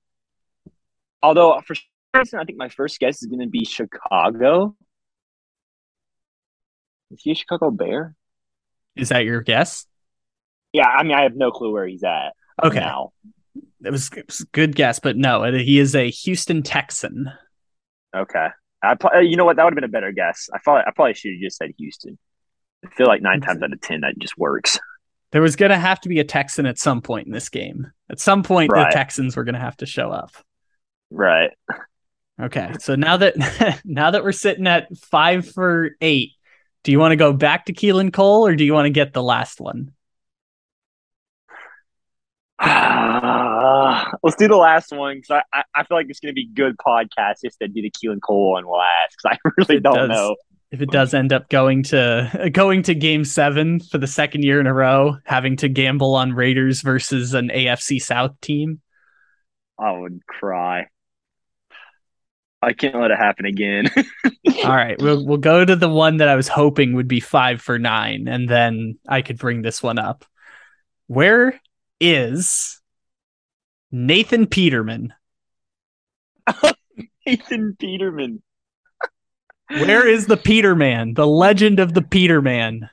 although 1.22 1.62
for 1.68 1.76
some 1.76 1.84
reason, 2.16 2.40
I 2.40 2.44
think 2.44 2.58
my 2.58 2.70
first 2.70 3.00
guess 3.00 3.22
is 3.22 3.28
going 3.28 3.42
to 3.42 3.48
be 3.48 3.64
Chicago. 3.64 4.76
Is 7.12 7.22
he 7.22 7.32
a 7.32 7.36
Chicago 7.36 7.70
Bear? 7.70 8.16
Is 8.96 9.10
that 9.10 9.26
your 9.26 9.42
guess? 9.42 9.86
Yeah, 10.74 10.88
I 10.88 11.04
mean, 11.04 11.14
I 11.14 11.24
have 11.24 11.36
no 11.36 11.52
clue 11.52 11.72
where 11.72 11.86
he's 11.88 12.04
at 12.04 12.34
Okay. 12.64 12.80
now. 12.80 13.12
It 13.84 13.92
was, 13.92 14.10
it 14.16 14.28
was 14.28 14.42
a 14.42 14.46
good 14.52 14.76
guess, 14.76 15.00
but 15.00 15.18
no, 15.18 15.44
he 15.52 15.80
is 15.80 15.96
a 15.96 16.10
Houston 16.10 16.62
Texan. 16.64 17.30
Okay, 18.16 18.48
I 18.84 18.96
uh, 19.16 19.20
you 19.20 19.36
know 19.38 19.46
what? 19.46 19.56
That 19.56 19.64
would 19.64 19.72
have 19.74 19.76
been 19.76 19.84
a 19.84 19.88
better 19.88 20.12
guess. 20.12 20.50
I 20.54 20.60
probably 20.64 20.84
I 20.86 20.92
probably 20.96 21.14
should 21.14 21.32
have 21.32 21.42
just 21.42 21.58
said 21.58 21.72
Houston. 21.78 22.18
I 22.86 22.90
feel 22.90 23.08
like 23.08 23.22
nine 23.22 23.42
times 23.42 23.62
out 23.64 23.74
of 23.74 23.82
ten 23.82 24.02
that 24.02 24.18
just 24.20 24.38
works. 24.38 24.78
There 25.32 25.42
was 25.42 25.56
going 25.56 25.72
to 25.72 25.78
have 25.78 26.00
to 26.02 26.10
be 26.10 26.20
a 26.20 26.24
Texan 26.26 26.66
at 26.66 26.78
some 26.78 27.02
point 27.02 27.26
in 27.28 27.32
this 27.34 27.48
game. 27.50 27.88
At 28.10 28.20
some 28.20 28.44
point, 28.44 28.72
Right. 28.72 28.90
the 28.90 28.94
Texans 28.94 29.36
were 29.38 29.46
going 29.46 29.56
to 29.56 29.62
have 29.62 29.78
to 29.78 29.86
show 29.86 30.12
up. 30.12 30.32
Right. 31.10 31.52
Okay, 32.42 32.74
so 32.80 32.96
now 32.96 33.18
that 33.18 33.82
now 33.86 34.12
that 34.12 34.24
we're 34.24 34.32
sitting 34.34 34.68
at 34.68 34.96
five 34.98 35.48
for 35.48 35.92
eight, 36.02 36.32
do 36.84 36.92
you 36.92 37.00
want 37.00 37.12
to 37.14 37.18
go 37.18 37.34
back 37.34 37.66
to 37.66 37.74
Keelan 37.74 38.12
Cole 38.12 38.46
or 38.46 38.56
do 38.56 38.64
you 38.66 38.74
want 38.74 38.86
to 38.88 38.92
get 38.92 39.14
the 39.14 39.24
last 39.24 39.62
one? 39.62 39.94
Uh, 43.02 44.12
let's 44.22 44.36
do 44.36 44.48
the 44.48 44.56
last 44.56 44.92
one 44.92 45.18
because 45.18 45.42
I, 45.54 45.58
I, 45.58 45.64
I 45.76 45.84
feel 45.84 45.98
like 45.98 46.08
it's 46.10 46.20
going 46.20 46.32
to 46.32 46.36
be 46.36 46.48
good 46.48 46.78
podcast 46.78 47.42
just 47.44 47.58
to 47.60 47.68
do 47.68 47.82
the 47.82 47.92
Keelan 47.92 48.22
Cole 48.22 48.52
one 48.52 48.66
last 48.66 49.16
because 49.18 49.38
I 49.38 49.50
really 49.58 49.80
don't 49.80 49.96
does. 49.96 50.10
know. 50.10 50.36
If 50.72 50.82
it 50.82 50.90
does 50.90 51.14
end 51.14 51.34
up 51.34 51.50
going 51.50 51.84
to 51.84 52.50
going 52.54 52.84
to 52.84 52.96
Game 52.96 53.26
Seven 53.26 53.80
for 53.80 53.98
the 53.98 54.08
second 54.08 54.44
year 54.44 54.60
in 54.60 54.68
a 54.68 54.74
row, 54.74 55.18
having 55.26 55.58
to 55.58 55.70
gamble 55.70 56.16
on 56.16 56.34
Raiders 56.34 56.82
versus 56.82 57.34
an 57.34 57.50
AFC 57.50 58.02
South 58.02 58.40
team, 58.40 58.82
I 59.80 59.92
would 59.92 60.22
cry. 60.28 60.88
I 62.62 62.74
can't 62.74 62.96
let 62.96 63.10
it 63.10 63.18
happen 63.18 63.46
again. 63.46 63.90
all 64.64 64.76
right, 64.76 65.02
we'll 65.02 65.26
we'll 65.26 65.38
go 65.38 65.66
to 65.66 65.76
the 65.76 65.90
one 65.90 66.18
that 66.18 66.30
I 66.30 66.36
was 66.36 66.48
hoping 66.48 66.94
would 66.94 67.08
be 67.08 67.20
five 67.20 67.62
for 67.62 67.80
nine, 67.80 68.28
and 68.28 68.48
then 68.48 69.00
I 69.10 69.24
could 69.24 69.40
bring 69.40 69.64
this 69.64 69.82
one 69.82 69.98
up. 69.98 70.24
Where 71.08 71.60
is 72.00 72.81
Nathan 73.92 74.48
Peterman? 74.48 75.14
Nathan 77.26 77.76
Peterman. 77.80 78.42
Where 79.70 80.08
is 80.08 80.28
the 80.28 80.38
Peterman, 80.38 81.14
the 81.14 81.28
legend 81.28 81.80
of 81.80 81.94
the 81.94 82.02
Peterman? 82.02 82.90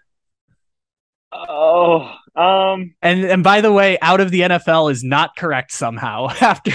Oh, 1.33 2.11
um, 2.37 2.95
And 3.03 3.25
and 3.25 3.43
by 3.43 3.61
the 3.61 3.73
way, 3.73 3.99
out 4.01 4.21
of 4.21 4.31
the 4.31 4.41
NFL 4.41 4.91
is 4.93 5.03
not 5.05 5.37
correct 5.37 5.73
somehow. 5.73 6.29
After 6.41 6.71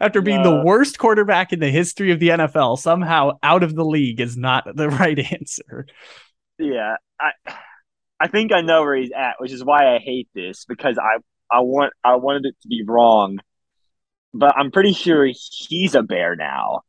after 0.00 0.20
being 0.22 0.42
the 0.42 0.62
worst 0.64 0.98
quarterback 0.98 1.52
in 1.52 1.60
the 1.60 1.70
history 1.70 2.10
of 2.10 2.18
the 2.20 2.28
NFL, 2.28 2.78
somehow 2.78 3.38
out 3.42 3.62
of 3.62 3.74
the 3.74 3.84
league 3.84 4.20
is 4.20 4.36
not 4.36 4.64
the 4.76 4.88
right 4.90 5.18
answer. 5.32 5.86
yeah, 6.58 6.96
I, 7.20 7.30
I 8.20 8.28
think 8.28 8.52
I 8.52 8.60
know 8.60 8.82
where 8.82 8.96
he's 8.96 9.12
at, 9.16 9.34
which 9.38 9.52
is 9.52 9.64
why 9.64 9.94
I 9.94 9.98
hate 10.00 10.28
this 10.34 10.64
because 10.66 10.98
I, 10.98 11.18
I 11.50 11.60
want, 11.60 11.92
I 12.04 12.16
wanted 12.16 12.46
it 12.46 12.56
to 12.62 12.68
be 12.68 12.82
wrong, 12.84 13.38
but 14.34 14.54
I'm 14.56 14.70
pretty 14.70 14.92
sure 14.92 15.26
he's 15.26 15.94
a 15.94 16.02
bear 16.02 16.36
now. 16.36 16.82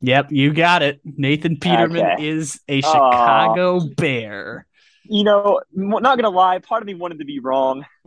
Yep, 0.00 0.32
you 0.32 0.52
got 0.52 0.82
it. 0.82 1.00
Nathan 1.04 1.58
Peterman 1.58 2.04
Okay. 2.04 2.28
is 2.28 2.60
a. 2.68 2.80
Chicago 2.80 3.80
Bear. 3.96 4.66
You 5.04 5.24
know, 5.24 5.60
not 5.72 6.02
gonna 6.02 6.30
lie, 6.30 6.58
part 6.58 6.82
of 6.82 6.86
me 6.86 6.94
wanted 6.94 7.18
to 7.20 7.24
be 7.24 7.38
wrong. 7.40 7.84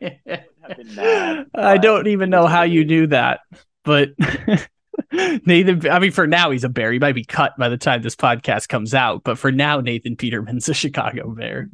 Mad, 0.00 1.46
I 1.54 1.76
don't 1.78 2.06
even 2.08 2.30
know 2.30 2.46
how 2.46 2.62
you 2.62 2.84
knew 2.84 3.06
that, 3.08 3.40
but 3.84 4.10
Nathan. 5.12 5.88
I 5.88 5.98
mean, 5.98 6.10
for 6.12 6.26
now 6.26 6.50
he's 6.50 6.64
a 6.64 6.68
Bear. 6.68 6.92
He 6.92 6.98
might 6.98 7.14
be 7.14 7.24
cut 7.24 7.56
by 7.58 7.68
the 7.68 7.76
time 7.76 8.02
this 8.02 8.16
podcast 8.16 8.68
comes 8.68 8.94
out, 8.94 9.22
but 9.24 9.38
for 9.38 9.52
now, 9.52 9.80
Nathan 9.80 10.16
Peterman's 10.16 10.68
a 10.68 10.74
Chicago 10.74 11.30
Bear. 11.30 11.68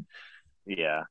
Yeah. 0.67 1.05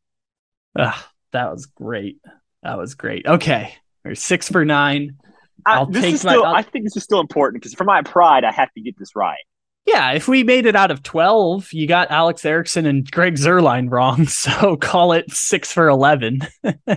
Ugh, 0.78 1.04
that 1.32 1.52
was 1.52 1.66
great. 1.66 2.18
That 2.64 2.78
was 2.78 2.96
great. 2.96 3.26
Okay, 3.26 3.74
we're 4.04 4.16
six 4.16 4.50
for 4.50 4.66
nine. 4.66 5.18
I, 5.66 5.76
I'll 5.76 5.86
this 5.86 6.02
take 6.04 6.14
is 6.16 6.24
my- 6.26 6.32
still. 6.34 6.46
I'll- 6.46 6.56
I 6.56 6.62
think 6.64 6.86
this 6.86 6.98
is 6.98 7.04
still 7.04 7.20
important 7.20 7.62
because 7.62 7.74
for 7.74 7.84
my 7.84 8.02
pride, 8.02 8.44
I 8.44 8.52
have 8.52 8.72
to 8.74 8.82
get 8.82 8.98
this 8.98 9.16
right. 9.16 9.40
Yeah, 9.86 10.12
if 10.12 10.28
we 10.28 10.44
made 10.44 10.68
it 10.68 10.76
out 10.76 10.92
of 10.92 11.02
12, 11.02 11.74
you 11.74 11.88
got 11.88 12.12
Alex 12.12 12.46
Erickson 12.46 12.86
and 12.86 13.10
Greg 13.10 13.36
Zuerlein 13.36 13.90
wrong. 13.92 14.26
So 14.28 14.78
call 14.78 15.14
it 15.14 15.32
six 15.32 15.72
for 15.74 15.88
11. 15.88 16.42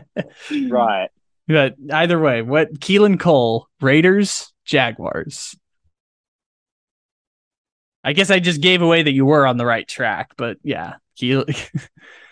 Right. 0.69 1.09
But 1.49 1.75
either 1.93 2.19
way, 2.19 2.43
what 2.43 2.73
Keelan 2.81 3.19
Cole, 3.21 3.69
Raiders, 3.81 4.53
Jaguars. 4.65 5.57
I 8.03 8.13
guess 8.13 8.31
I 8.31 8.39
just 8.39 8.61
gave 8.61 8.83
away 8.83 9.03
that 9.03 9.13
you 9.13 9.25
were 9.25 9.47
on 9.47 9.57
the 9.57 9.67
right 9.67 9.87
track, 9.89 10.33
but 10.37 10.59
yeah. 10.63 10.95
Keel- 11.17 11.47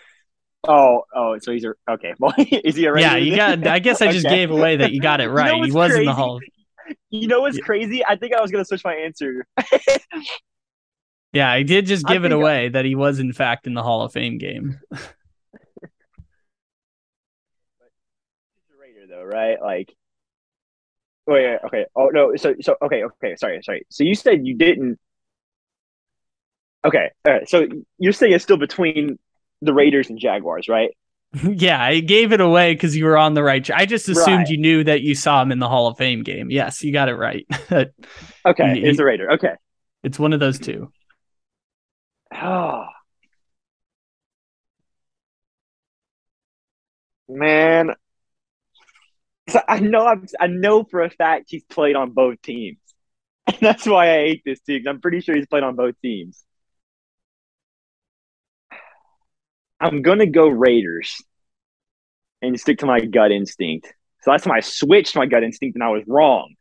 Oh, 0.65 1.03
oh, 1.13 1.37
so 1.39 1.51
he's 1.51 1.65
a 1.65 1.73
okay. 1.89 2.13
Well, 2.19 2.33
is 2.37 2.75
he 2.75 2.85
a 2.85 2.97
yeah, 2.99 3.17
you 3.17 3.35
got 3.35 3.65
I 3.67 3.79
guess 3.79 4.01
I 4.01 4.11
just 4.11 4.25
Okay. 4.25 4.35
gave 4.35 4.51
away 4.51 4.77
that 4.77 4.91
you 4.93 5.01
got 5.01 5.19
it 5.19 5.23
You 5.25 5.29
know 5.29 5.35
right. 5.35 5.63
he 5.65 5.71
was 5.71 5.95
in 5.95 6.05
the? 6.05 6.13
Hall. 6.13 6.39
You 7.09 7.27
know 7.27 7.41
what's 7.41 7.57
Yeah. 7.57 7.63
crazy? 7.63 8.03
I 8.05 8.17
think 8.17 8.33
I 8.33 8.41
was 8.41 8.51
gonna 8.51 8.65
switch 8.65 8.83
my 8.83 8.93
answer. 8.93 9.45
Yeah, 11.31 11.49
I 11.49 11.63
did 11.63 11.85
just 11.85 12.05
I 12.07 12.13
give 12.13 12.25
it 12.25 12.29
think 12.29 12.39
I- 12.39 12.41
away 12.43 12.69
that 12.69 12.83
he 12.85 12.93
was 12.95 13.19
in 13.19 13.31
fact 13.33 13.67
in 13.67 13.73
the 13.73 13.81
Hall 13.83 14.01
of 14.01 14.11
Fame 14.11 14.37
game. 14.37 14.79
Raider 18.79 19.07
though, 19.07 19.23
right? 19.23 19.61
Like, 19.61 19.95
oh 21.27 21.33
wait, 21.33 21.57
okay. 21.65 21.85
Oh 21.95 22.07
no, 22.07 22.35
so 22.35 22.53
so 22.61 22.75
okay, 22.81 23.03
okay. 23.03 23.35
Sorry, 23.37 23.61
sorry. 23.63 23.85
So 23.89 24.03
you 24.03 24.15
said 24.15 24.45
you 24.45 24.55
didn't. 24.55 24.99
Okay, 26.85 27.11
all 27.25 27.33
right. 27.33 27.49
So 27.49 27.65
you're 27.97 28.11
saying 28.13 28.33
it's 28.33 28.43
still 28.43 28.57
between 28.57 29.17
the 29.63 29.73
Raiders 29.73 30.09
and 30.09 30.19
Jaguars, 30.19 30.67
right? 30.67 30.91
yeah, 31.43 31.81
I 31.83 31.99
gave 31.99 32.31
it 32.31 32.41
away 32.41 32.73
because 32.73 32.95
you 32.95 33.05
were 33.05 33.17
on 33.17 33.33
the 33.33 33.43
right. 33.43 33.63
Tra- 33.63 33.77
I 33.77 33.85
just 33.85 34.07
assumed 34.09 34.37
Right. 34.37 34.49
you 34.49 34.57
knew 34.57 34.83
that 34.83 35.01
you 35.01 35.15
saw 35.15 35.41
him 35.41 35.51
in 35.51 35.59
the 35.59 35.67
Hall 35.69 35.87
of 35.87 35.97
Fame 35.97 36.21
game. 36.23 36.51
Yes, 36.51 36.83
you 36.83 36.93
got 36.93 37.09
it 37.09 37.15
right. 37.15 37.45
Okay, 38.45 38.73
He- 38.79 38.83
it's 38.85 38.97
the 38.97 39.05
Raider. 39.05 39.31
Okay. 39.31 39.53
it's 40.03 40.19
one 40.19 40.33
of 40.33 40.39
those 40.39 40.59
two. 40.59 40.91
Oh. 42.35 42.85
Man. 47.29 47.91
So 49.49 49.59
I 49.67 49.79
know 49.79 50.05
I'm, 50.05 50.25
I 50.39 50.47
know 50.47 50.83
for 50.83 51.01
a 51.01 51.09
fact 51.09 51.45
he's 51.49 51.63
played 51.63 51.95
on 51.95 52.11
both 52.11 52.41
teams. 52.41 52.77
And 53.47 53.57
that's 53.61 53.85
why 53.85 54.11
I 54.11 54.17
hate 54.27 54.41
this 54.45 54.59
too, 54.61 54.79
'cause 54.79 54.87
I'm 54.87 55.01
pretty 55.01 55.21
sure 55.21 55.35
he's 55.35 55.47
played 55.47 55.63
on 55.63 55.75
both 55.75 55.95
teams. 56.01 56.43
I'm 59.83 60.01
gonna 60.01 60.25
go 60.27 60.47
Raiders 60.47 61.21
and 62.41 62.59
stick 62.59 62.79
to 62.79 62.85
my 62.85 62.99
gut 62.99 63.31
instinct. 63.31 63.93
So 64.21 64.31
that's 64.31 64.45
why 64.45 64.57
I 64.57 64.59
switched 64.61 65.15
my 65.15 65.25
gut 65.25 65.43
instinct 65.43 65.75
and 65.75 65.83
I 65.83 65.89
was 65.89 66.03
wrong. 66.07 66.55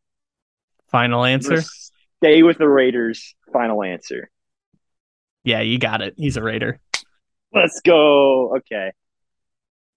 Final 0.90 1.24
answer. 1.24 1.62
Stay 2.22 2.42
with 2.42 2.58
the 2.58 2.68
Raiders. 2.68 3.34
Final 3.52 3.82
answer. 3.82 4.30
Yeah, 5.44 5.60
you 5.60 5.78
got 5.78 6.02
it. 6.02 6.14
He's 6.16 6.36
a 6.36 6.42
Raider. 6.42 6.80
Let's 7.54 7.80
go. 7.80 8.56
Okay. 8.58 8.92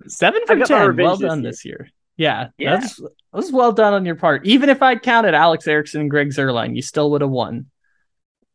Seven 0.07 0.41
I 0.49 0.55
my 0.55 0.65
ten. 0.65 0.95
Well 0.97 1.17
this 1.17 1.27
done 1.27 1.41
year. 1.41 1.51
this 1.51 1.65
year. 1.65 1.89
Yeah, 2.17 2.49
Yeah. 2.57 2.77
that's 2.77 2.95
that 2.97 3.09
was 3.33 3.51
well 3.51 3.71
done 3.71 3.93
on 3.93 4.05
your 4.05 4.15
part. 4.15 4.45
Even 4.45 4.69
if 4.69 4.81
I'd 4.81 5.01
counted 5.03 5.33
Alex 5.33 5.67
Erickson 5.67 6.01
and 6.01 6.09
Greg 6.09 6.29
Zuerlein, 6.29 6.75
you 6.75 6.81
still 6.81 7.11
would 7.11 7.21
have 7.21 7.29
won. 7.29 7.65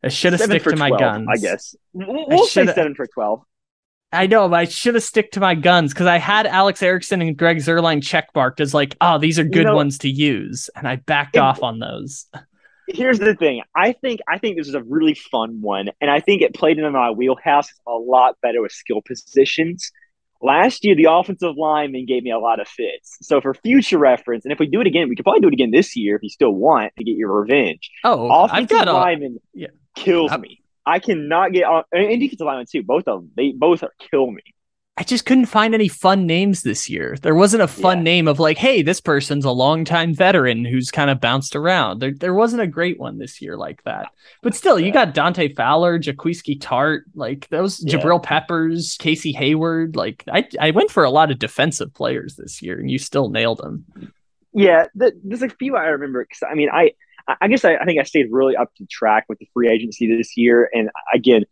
I 0.03 0.09
should 0.09 0.33
have 0.33 0.41
stick 0.41 0.62
for 0.62 0.71
to 0.71 0.77
my 0.77 0.89
12, 0.89 1.01
guns. 1.01 1.29
I 1.31 1.37
guess. 1.37 1.75
We'll 1.93 2.27
we'll 2.29 2.47
say 2.47 2.62
shoulda- 2.62 2.75
seven 2.75 2.95
for 2.95 3.07
12. 3.07 3.43
I 4.13 4.27
know, 4.27 4.49
but 4.49 4.57
I 4.59 4.65
should 4.65 4.95
have 4.95 5.05
stick 5.05 5.33
to 5.33 5.41
my 5.41 5.55
guns 5.55 5.93
because 5.93 6.07
I 6.07 6.19
had 6.19 6.47
Alex 6.47 6.83
Erickson 6.83 7.23
and 7.23 7.37
Greg 7.37 7.59
Zuerlein 7.59 8.01
checkmarked 8.01 8.61
as 8.61 8.75
like, 8.75 8.97
oh, 9.01 9.19
these 9.19 9.39
are 9.39 9.45
good 9.45 9.67
know- 9.67 9.77
ones 9.77 9.99
to 9.99 10.11
use, 10.11 10.69
and 10.75 10.89
I 10.89 10.97
backed 10.97 11.37
It- 11.37 11.41
off 11.41 11.63
on 11.63 11.79
those. 11.79 12.27
Here's 12.89 13.21
the 13.21 13.37
thing. 13.37 13.63
I 13.77 13.93
think 13.93 14.19
I 14.29 14.39
think 14.39 14.57
this 14.57 14.67
is 14.67 14.75
a 14.75 14.83
really 14.83 15.15
fun 15.15 15.61
one, 15.61 15.91
and 16.01 16.11
I 16.11 16.19
think 16.19 16.43
it 16.43 16.55
played 16.55 16.77
into 16.77 16.91
my 16.91 17.13
wheelhouse 17.13 17.69
a 17.87 17.93
lot 17.93 18.35
better 18.43 18.61
with 18.61 18.73
skill 18.73 19.01
positions. 19.01 19.93
Last 20.43 20.85
year, 20.85 20.97
the 20.97 21.05
offensive 21.09 21.55
lineman 21.57 22.05
gave 22.07 22.25
me 22.25 22.33
a 22.33 22.39
lot 22.41 22.59
of 22.61 22.67
fits. 22.67 23.17
So 23.23 23.41
for 23.41 23.55
future 23.55 23.99
reference, 23.99 24.45
and 24.45 24.51
if 24.53 24.59
we 24.59 24.67
do 24.67 24.81
it 24.81 24.89
again, 24.89 25.09
we 25.09 25.15
could 25.15 25.25
probably 25.25 25.41
do 25.43 25.47
it 25.49 25.53
again 25.53 25.71
this 25.71 25.95
year 25.95 26.17
if 26.17 26.23
you 26.25 26.31
still 26.31 26.51
want 26.51 26.93
to 26.99 27.05
get 27.05 27.15
your 27.15 27.31
revenge. 27.43 27.91
Oh, 28.03 28.29
I've 28.29 28.51
offensive 28.51 28.71
got 28.77 28.89
a 28.89 28.93
lineman 28.93 29.39
yeah. 29.55 29.69
kills 29.95 30.33
I'm- 30.33 30.41
me. 30.41 30.60
I 30.87 30.99
cannot 30.99 31.53
get 31.53 31.64
on 31.64 31.85
and 31.93 32.20
defensive 32.20 32.47
lineman 32.47 32.66
too. 32.70 32.83
Both 32.83 33.07
of 33.09 33.20
them, 33.20 33.31
they 33.37 33.53
both 33.53 33.83
are 33.83 33.93
kill 34.11 34.31
me. 34.31 34.43
I 34.97 35.03
just 35.03 35.24
couldn't 35.24 35.47
find 35.47 35.72
any 35.74 35.89
fun 35.89 36.26
names 36.26 36.62
this 36.62 36.91
year. 36.91 37.16
There 37.22 37.35
wasn't 37.35 37.62
a 37.62 37.68
fun 37.68 37.99
Yeah. 37.99 38.03
name 38.05 38.28
of 38.28 38.39
like, 38.39 38.59
hey, 38.59 38.83
this 38.83 39.01
person's 39.01 39.47
a 39.47 39.51
longtime 39.51 40.14
veteran 40.14 40.62
who's 40.62 40.91
kind 40.91 41.09
of 41.09 41.22
bounced 41.22 41.57
around. 41.57 42.01
There, 42.01 42.12
there 42.12 42.35
wasn't 42.35 42.61
a 42.62 42.66
great 42.66 42.99
one 43.01 43.16
this 43.16 43.41
year 43.41 43.57
like 43.57 43.83
that. 43.85 44.09
But 44.43 44.55
still, 44.55 44.78
you 44.78 44.93
got 44.93 45.14
Dante 45.14 45.55
Fowler, 45.55 45.99
Jaquiski 45.99 46.59
Tart, 46.61 47.05
like 47.14 47.49
those 47.49 47.83
Yeah. 47.83 47.95
Jabril 47.97 48.22
Peppers, 48.22 48.99
Casey 48.99 49.33
Hayward. 49.33 49.97
Like 49.97 50.22
I, 50.31 50.47
I 50.61 50.70
went 50.72 50.91
for 50.91 51.05
a 51.05 51.11
lot 51.11 51.31
of 51.31 51.39
defensive 51.39 51.95
players 51.95 52.37
this 52.37 52.61
year, 52.61 52.78
and 52.78 52.91
you 52.91 52.99
still 52.99 53.31
nailed 53.31 53.59
them. 53.59 53.87
Yeah, 54.53 54.85
th- 54.99 55.14
there's 55.24 55.43
a 55.43 55.49
few 55.49 55.76
I 55.76 55.85
remember. 55.87 56.26
Cause 56.26 56.47
I 56.47 56.55
mean, 56.55 56.68
I 56.70 56.91
I 57.41 57.49
guess 57.49 57.64
I, 57.64 57.77
I 57.77 57.85
think 57.85 58.01
I 58.01 58.05
stayed 58.05 58.27
really 58.31 58.57
up 58.57 58.75
to 58.77 58.87
track 58.91 59.25
with 59.29 59.39
the 59.39 59.49
free 59.55 59.68
agency 59.71 60.14
this 60.16 60.37
year. 60.37 60.68
And 60.73 60.91
again, 61.12 61.45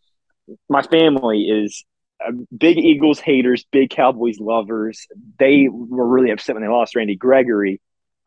my 0.69 0.83
family 0.83 1.43
is 1.43 1.85
uh, 2.27 2.33
big 2.57 2.79
Eagles 2.79 3.21
haters, 3.21 3.64
big 3.71 3.91
Cowboys 3.91 4.39
lovers. 4.41 5.07
They 5.39 5.69
were 5.71 6.07
really 6.07 6.31
upset 6.31 6.55
when 6.57 6.62
they 6.62 6.69
lost 6.69 6.97
Randy 6.97 7.16
Gregory. 7.16 7.81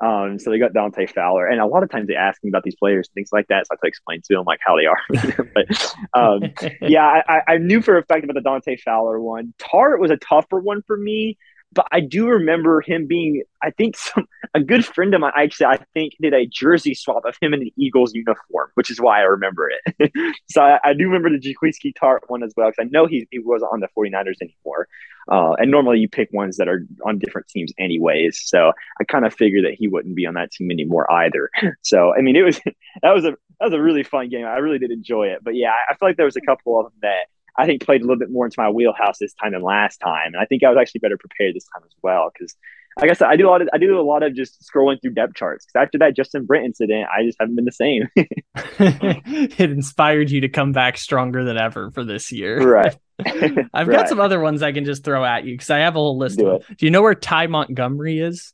Um, 0.03 0.39
so 0.39 0.49
they 0.49 0.57
got 0.57 0.73
Dante 0.73 1.05
Fowler, 1.05 1.45
and 1.45 1.61
a 1.61 1.65
lot 1.67 1.83
of 1.83 1.91
times 1.91 2.07
they 2.07 2.15
ask 2.15 2.43
me 2.43 2.49
about 2.49 2.63
these 2.63 2.75
players 2.75 3.07
and 3.07 3.13
things 3.13 3.29
like 3.31 3.47
that. 3.49 3.67
So 3.67 3.69
I 3.71 3.75
have 3.75 3.81
to 3.81 3.87
explain 3.87 4.21
to 4.21 4.33
them 4.35 4.45
like 4.47 4.59
how 4.65 4.75
they 4.75 4.87
are. 4.87 5.45
but 5.53 5.95
um, 6.19 6.41
yeah, 6.81 7.05
I, 7.05 7.23
I- 7.37 7.53
I 7.53 7.57
knew 7.59 7.81
for 7.83 7.97
a 7.99 8.03
fact 8.05 8.23
about 8.23 8.33
the 8.33 8.41
Dante 8.41 8.77
Fowler 8.77 9.21
one. 9.21 9.53
Tart 9.59 9.99
was 9.99 10.09
a 10.09 10.17
tougher 10.17 10.59
one 10.59 10.81
for 10.87 10.97
me, 10.97 11.37
but 11.73 11.87
I 11.91 12.01
do 12.01 12.27
remember 12.27 12.81
him 12.81 13.07
being, 13.07 13.43
I 13.61 13.71
think, 13.71 13.97
some 13.97 14.27
a 14.53 14.59
good 14.59 14.85
friend 14.85 15.13
of 15.13 15.21
mine. 15.21 15.31
Actually, 15.35 15.67
I 15.67 15.79
think 15.93 16.13
did 16.19 16.33
a 16.33 16.45
jersey 16.45 16.93
swap 16.93 17.23
of 17.25 17.37
him 17.41 17.53
in 17.53 17.61
an 17.61 17.71
Eagles 17.77 18.13
uniform, 18.13 18.69
which 18.73 18.91
is 18.91 18.99
why 18.99 19.19
I 19.19 19.23
remember 19.23 19.69
it. 19.69 20.11
so 20.49 20.61
I, 20.61 20.79
I 20.83 20.93
do 20.93 21.05
remember 21.05 21.29
the 21.29 21.39
Jaquiski 21.39 21.93
Tart 21.95 22.23
one 22.27 22.43
as 22.43 22.53
well 22.57 22.69
because 22.69 22.85
I 22.85 22.89
know 22.91 23.05
he 23.05 23.27
he 23.31 23.39
wasn't 23.39 23.71
on 23.71 23.79
the 23.79 23.87
49ers 23.97 24.41
anymore. 24.41 24.87
Uh, 25.31 25.53
and 25.53 25.71
normally 25.71 25.99
you 25.99 26.09
pick 26.09 26.29
ones 26.33 26.57
that 26.57 26.67
are 26.67 26.85
on 27.05 27.19
different 27.19 27.47
teams 27.47 27.71
anyways. 27.77 28.41
So 28.43 28.71
I 28.99 29.03
kind 29.03 29.25
of 29.25 29.33
figured 29.33 29.65
that 29.65 29.75
he 29.77 29.87
wouldn't 29.87 30.15
be 30.15 30.25
on 30.25 30.33
that 30.33 30.51
team 30.51 30.71
anymore 30.71 31.11
either. 31.11 31.49
So 31.83 32.13
I 32.13 32.21
mean, 32.21 32.35
it 32.35 32.41
was 32.41 32.59
that 33.01 33.13
was 33.13 33.25
a 33.25 33.31
that 33.31 33.65
was 33.65 33.73
a 33.73 33.81
really 33.81 34.03
fun 34.03 34.29
game. 34.29 34.45
I 34.45 34.57
really 34.57 34.79
did 34.79 34.91
enjoy 34.91 35.27
it. 35.27 35.43
But 35.43 35.55
yeah, 35.55 35.69
I, 35.69 35.93
I 35.93 35.95
feel 35.95 36.09
like 36.09 36.17
there 36.17 36.25
was 36.25 36.35
a 36.35 36.41
couple 36.41 36.79
of 36.79 36.85
them 36.85 36.93
that 37.01 37.27
I 37.57 37.65
think 37.65 37.83
played 37.83 38.01
a 38.01 38.03
little 38.03 38.19
bit 38.19 38.31
more 38.31 38.45
into 38.45 38.59
my 38.59 38.69
wheelhouse 38.69 39.17
this 39.19 39.33
time 39.33 39.53
than 39.53 39.61
last 39.61 39.97
time, 39.97 40.33
and 40.33 40.37
I 40.37 40.45
think 40.45 40.63
I 40.63 40.69
was 40.69 40.77
actually 40.79 40.99
better 40.99 41.17
prepared 41.17 41.55
this 41.55 41.65
time 41.65 41.83
as 41.85 41.91
well. 42.01 42.31
Because, 42.33 42.55
like 42.99 43.09
I 43.09 43.13
said, 43.13 43.27
I 43.27 43.35
do 43.35 43.47
a 43.47 43.51
lot 43.51 43.61
of 43.61 43.69
I 43.73 43.77
do 43.77 43.99
a 43.99 44.01
lot 44.01 44.23
of 44.23 44.35
just 44.35 44.63
scrolling 44.63 45.01
through 45.01 45.13
depth 45.13 45.35
charts. 45.35 45.65
Because 45.65 45.85
after 45.85 45.97
that 45.99 46.15
Justin 46.15 46.45
Brent 46.45 46.65
incident, 46.65 47.07
I 47.15 47.23
just 47.23 47.37
haven't 47.39 47.55
been 47.55 47.65
the 47.65 47.71
same. 47.71 48.07
it 48.15 49.71
inspired 49.71 50.31
you 50.31 50.41
to 50.41 50.49
come 50.49 50.71
back 50.71 50.97
stronger 50.97 51.43
than 51.43 51.57
ever 51.57 51.91
for 51.91 52.03
this 52.03 52.31
year. 52.31 52.61
right. 52.61 52.95
I've 53.73 53.89
got 53.89 54.09
some 54.09 54.19
other 54.19 54.39
ones 54.39 54.63
I 54.63 54.71
can 54.71 54.85
just 54.85 55.03
throw 55.03 55.23
at 55.23 55.45
you 55.45 55.53
because 55.53 55.69
I 55.69 55.79
have 55.79 55.95
a 55.95 55.99
whole 55.99 56.17
list 56.17 56.39
Do. 56.39 56.59
Do 56.77 56.85
you 56.85 56.91
know 56.91 57.01
where 57.01 57.15
Ty 57.15 57.47
Montgomery 57.47 58.19
is? 58.19 58.53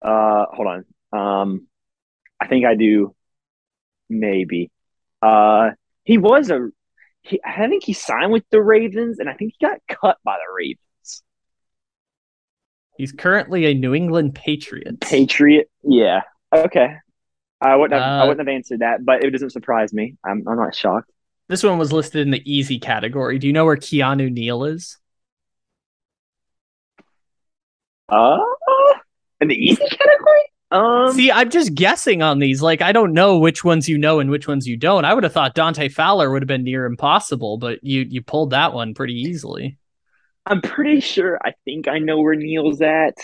Uh, 0.00 0.46
hold 0.50 0.68
on. 0.68 0.84
Um, 1.12 1.66
I 2.40 2.46
think 2.46 2.64
I 2.64 2.74
do. 2.74 3.14
Maybe. 4.08 4.70
Uh, 5.20 5.70
he 6.08 6.16
was 6.16 6.48
a. 6.48 6.70
He, 7.20 7.38
I 7.44 7.68
think 7.68 7.84
he 7.84 7.92
signed 7.92 8.32
with 8.32 8.44
the 8.50 8.62
Ravens, 8.62 9.18
and 9.18 9.28
I 9.28 9.34
think 9.34 9.52
he 9.58 9.66
got 9.66 9.78
cut 9.86 10.16
by 10.24 10.36
the 10.38 10.54
Ravens. 10.56 11.22
He's 12.96 13.12
currently 13.12 13.66
a 13.66 13.74
New 13.74 13.94
England 13.94 14.34
Patriot. 14.34 15.00
Patriot. 15.00 15.70
Yeah. 15.82 16.22
Okay. 16.50 16.94
I 17.60 17.76
wouldn't 17.76 18.00
have. 18.00 18.10
I 18.10 18.20
Uh, 18.22 18.26
wouldn't 18.28 18.48
have 18.48 18.54
answered 18.54 18.80
that, 18.80 19.04
but 19.04 19.22
it 19.22 19.30
doesn't 19.32 19.50
surprise 19.50 19.92
me. 19.92 20.16
I'm. 20.24 20.48
I'm 20.48 20.56
not 20.56 20.74
shocked. 20.74 21.10
This 21.48 21.62
one 21.62 21.76
was 21.76 21.92
listed 21.92 22.22
in 22.22 22.30
the 22.30 22.42
easy 22.50 22.78
category. 22.78 23.38
Do 23.38 23.46
you 23.46 23.52
know 23.52 23.66
where 23.66 23.76
Keanu 23.76 24.32
Neal 24.32 24.64
is? 24.64 24.96
Uh, 28.08 28.38
in 29.42 29.48
the 29.48 29.54
easy 29.54 29.84
category. 29.86 30.47
Um. 30.70 31.12
See, 31.12 31.32
I'm 31.32 31.48
just 31.50 31.74
guessing 31.74 32.20
on 32.22 32.38
these. 32.38 32.60
Like, 32.60 32.82
I 32.82 32.92
don't 32.92 33.14
know 33.14 33.38
which 33.38 33.64
ones 33.64 33.88
you 33.88 33.96
know 33.96 34.20
and 34.20 34.30
which 34.30 34.46
ones 34.46 34.66
you 34.66 34.76
don't. 34.76 35.04
I 35.04 35.14
would 35.14 35.24
have 35.24 35.32
thought 35.32 35.54
Dante 35.54 35.88
Fowler 35.88 36.30
would 36.30 36.42
have 36.42 36.48
been 36.48 36.64
near 36.64 36.84
impossible, 36.84 37.56
but 37.56 37.82
you 37.82 38.02
you 38.02 38.22
pulled 38.22 38.50
that 38.50 38.74
one 38.74 38.94
pretty 38.94 39.14
easily. 39.14 39.78
I'm 40.46 40.60
pretty 40.60 41.00
sure. 41.00 41.38
I 41.44 41.54
think 41.64 41.88
I 41.88 41.98
know 41.98 42.20
where 42.20 42.34
Neal's 42.34 42.80
at, 42.82 43.16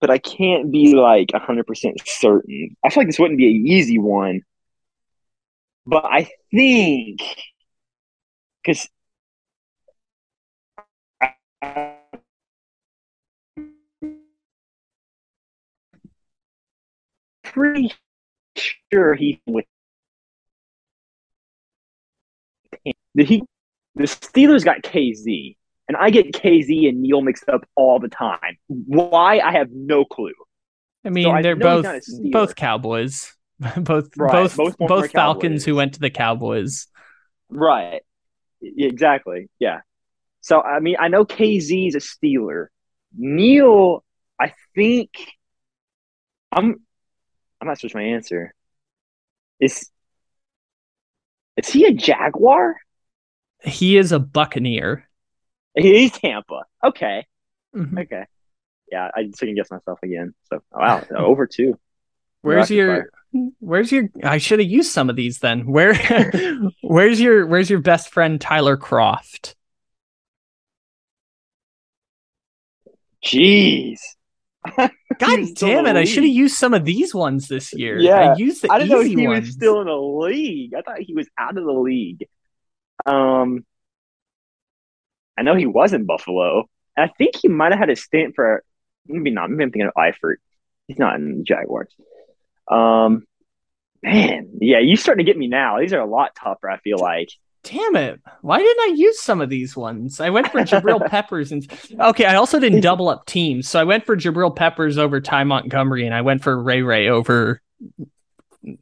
but 0.00 0.10
I 0.10 0.18
can't 0.18 0.70
be 0.72 0.94
like 0.94 1.32
100 1.32 1.66
percent 1.66 1.96
certain. 2.04 2.76
I 2.84 2.90
feel 2.90 3.02
like 3.02 3.08
this 3.08 3.18
wouldn't 3.18 3.38
be 3.38 3.48
an 3.56 3.66
easy 3.66 3.98
one, 3.98 4.42
but 5.86 6.04
I 6.04 6.30
think 6.50 7.20
because. 8.62 8.88
Pretty 17.52 17.92
sure 18.56 19.14
he 19.14 19.40
with 19.46 19.64
did 23.16 23.28
he 23.28 23.42
the 23.94 24.04
Steelers 24.04 24.64
got 24.64 24.82
Kazee, 24.82 25.56
and 25.88 25.96
I 25.96 26.10
get 26.10 26.32
Kazee 26.32 26.88
and 26.88 27.02
Neal 27.02 27.20
mixed 27.20 27.48
up 27.48 27.66
all 27.74 27.98
the 27.98 28.08
time. 28.08 28.56
Why? 28.68 29.40
I 29.40 29.52
have 29.52 29.68
no 29.72 30.04
clue. 30.04 30.32
I 31.04 31.10
mean, 31.10 31.26
I 31.28 31.42
they're 31.42 31.56
he's 31.56 31.62
both 31.62 31.84
not 31.84 31.96
a 31.96 32.00
Steeler. 32.00 32.32
both 32.32 32.54
Cowboys, 32.54 33.34
both 33.76 34.10
Right, 34.16 34.32
both 34.32 34.56
both 34.56 34.88
both, 34.88 35.12
Falcons 35.12 35.64
who 35.64 35.74
went 35.74 35.94
to 35.94 36.00
the 36.00 36.10
Cowboys. 36.10 36.86
Right. 37.48 38.02
Exactly. 38.62 39.48
Yeah. 39.58 39.80
So 40.40 40.60
I 40.60 40.80
mean, 40.80 40.96
I 40.98 41.08
know 41.08 41.24
Kazee 41.24 41.88
is 41.88 41.94
a 41.94 41.98
Steeler. 41.98 42.66
Neal, 43.16 44.04
I 44.38 44.54
think 44.74 45.10
I'm. 46.52 46.80
I'm 47.60 47.68
not 47.68 47.78
to 47.78 47.94
my 47.94 48.02
answer. 48.02 48.54
Is 49.60 49.90
is 51.56 51.68
he 51.68 51.84
a 51.84 51.92
Jaguar? 51.92 52.76
He 53.62 53.98
is 53.98 54.12
a 54.12 54.18
Buccaneer. 54.18 55.06
He's 55.74 56.12
Tampa. 56.12 56.62
Okay. 56.84 57.26
Mhm. 57.74 58.00
Okay. 58.02 58.24
Yeah, 58.90 59.10
I 59.14 59.30
second 59.34 59.54
guess 59.56 59.70
myself 59.70 59.98
again. 60.02 60.34
So 60.44 60.62
wow, 60.72 61.04
over 61.16 61.46
two. 61.46 61.78
Where's 62.42 62.70
your 62.70 63.10
Where's 63.60 63.92
your 63.92 64.08
I 64.24 64.38
should 64.38 64.58
have 64.58 64.68
used 64.68 64.90
some 64.90 65.10
of 65.10 65.16
these 65.16 65.38
then. 65.38 65.66
Where 65.66 65.94
Where's 66.82 67.20
your 67.20 67.46
Where's 67.46 67.70
your 67.70 67.80
best 67.80 68.10
friend 68.12 68.40
Tyler 68.40 68.76
Kroft? 68.76 69.54
Jeez. 73.22 74.00
God 75.20 75.40
damn 75.54 75.86
it! 75.86 75.96
I 75.96 76.04
should 76.04 76.24
have 76.24 76.32
used 76.32 76.56
some 76.56 76.74
of 76.74 76.84
these 76.84 77.14
ones 77.14 77.46
this 77.46 77.72
year. 77.72 77.98
Yeah, 77.98 78.32
I 78.32 78.36
used 78.36 78.62
the 78.62 78.72
I 78.72 78.78
didn't 78.78 78.90
know 78.90 79.00
he 79.00 79.26
ones. 79.26 79.46
was 79.46 79.54
still 79.54 79.80
in 79.80 79.86
the 79.86 79.94
league. 79.94 80.74
I 80.74 80.82
thought 80.82 81.00
he 81.00 81.14
was 81.14 81.28
out 81.38 81.56
of 81.56 81.64
the 81.64 81.72
league. 81.72 82.26
Um, 83.06 83.64
I 85.38 85.42
know 85.42 85.54
he 85.54 85.66
was 85.66 85.92
in 85.92 86.06
Buffalo. 86.06 86.68
I 86.96 87.08
think 87.18 87.36
he 87.36 87.48
might 87.48 87.72
have 87.72 87.78
had 87.78 87.90
a 87.90 87.96
stint 87.96 88.34
for 88.34 88.64
maybe 89.06 89.30
not. 89.30 89.50
Maybe 89.50 89.64
I'm 89.64 89.70
thinking 89.70 89.88
of 89.88 89.94
Eifert. 89.94 90.36
He's 90.88 90.98
not 90.98 91.16
in 91.16 91.38
the 91.38 91.44
Jaguars. 91.44 91.94
Um, 92.70 93.26
man, 94.02 94.58
yeah, 94.60 94.78
you 94.78 94.96
starting 94.96 95.24
to 95.24 95.30
get 95.30 95.38
me 95.38 95.46
now. 95.46 95.78
These 95.80 95.92
are 95.92 96.00
a 96.00 96.06
lot 96.06 96.34
tougher. 96.34 96.68
I 96.70 96.78
feel 96.78 96.98
like. 96.98 97.28
Damn 97.62 97.96
it! 97.96 98.20
Why 98.40 98.58
didn't 98.58 98.80
I 98.90 98.94
use 98.96 99.20
some 99.20 99.40
of 99.42 99.50
these 99.50 99.76
ones? 99.76 100.18
I 100.20 100.30
went 100.30 100.50
for 100.50 100.60
Jabril 100.60 101.06
Peppers 101.10 101.52
and 101.52 101.66
okay, 102.00 102.24
I 102.24 102.36
also 102.36 102.58
didn't 102.58 102.80
double 102.80 103.08
up 103.10 103.26
teams, 103.26 103.68
so 103.68 103.78
I 103.78 103.84
went 103.84 104.06
for 104.06 104.16
Jabril 104.16 104.54
Peppers 104.56 104.96
over 104.96 105.20
Ty 105.20 105.44
Montgomery, 105.44 106.06
and 106.06 106.14
I 106.14 106.22
went 106.22 106.42
for 106.42 106.60
Ray 106.62 106.80
Ray 106.82 107.08
over. 107.08 107.60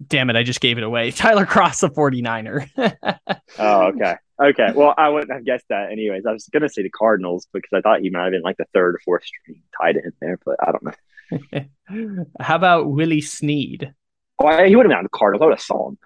Damn 0.06 0.30
it! 0.30 0.36
I 0.36 0.44
just 0.44 0.60
gave 0.60 0.78
it 0.78 0.84
away. 0.84 1.10
Tyler 1.12 1.44
Kroft, 1.46 1.80
the 1.80 1.88
49er. 1.90 3.18
Oh, 3.58 3.86
okay, 3.88 4.14
okay. 4.40 4.72
Well, 4.74 4.94
I 4.96 5.08
wouldn't 5.08 5.32
have 5.32 5.44
guessed 5.44 5.64
that 5.70 5.90
anyways. 5.90 6.24
I 6.26 6.32
was 6.32 6.48
gonna 6.52 6.68
say 6.68 6.82
the 6.82 6.90
Cardinals 6.90 7.48
because 7.52 7.70
I 7.72 7.80
thought 7.80 8.00
he 8.00 8.10
might 8.10 8.24
have 8.24 8.32
been 8.32 8.42
like 8.42 8.58
the 8.58 8.66
third 8.74 8.94
or 8.96 9.00
fourth 9.04 9.24
string 9.24 9.62
tight 9.80 9.96
end 9.96 10.12
there, 10.20 10.38
but 10.44 10.56
I 10.62 10.70
don't 10.72 10.84
know. 10.84 12.26
How 12.40 12.54
about 12.56 12.90
Willie 12.90 13.20
Snead? 13.22 13.92
Oh, 14.38 14.46
I- 14.46 14.68
he 14.68 14.76
would 14.76 14.84
have 14.86 14.90
been 14.90 14.98
on 14.98 15.02
the 15.04 15.08
Cardinals. 15.08 15.42
I 15.42 15.46
would 15.46 15.54
have 15.54 15.62
saw 15.62 15.88
him. 15.88 15.98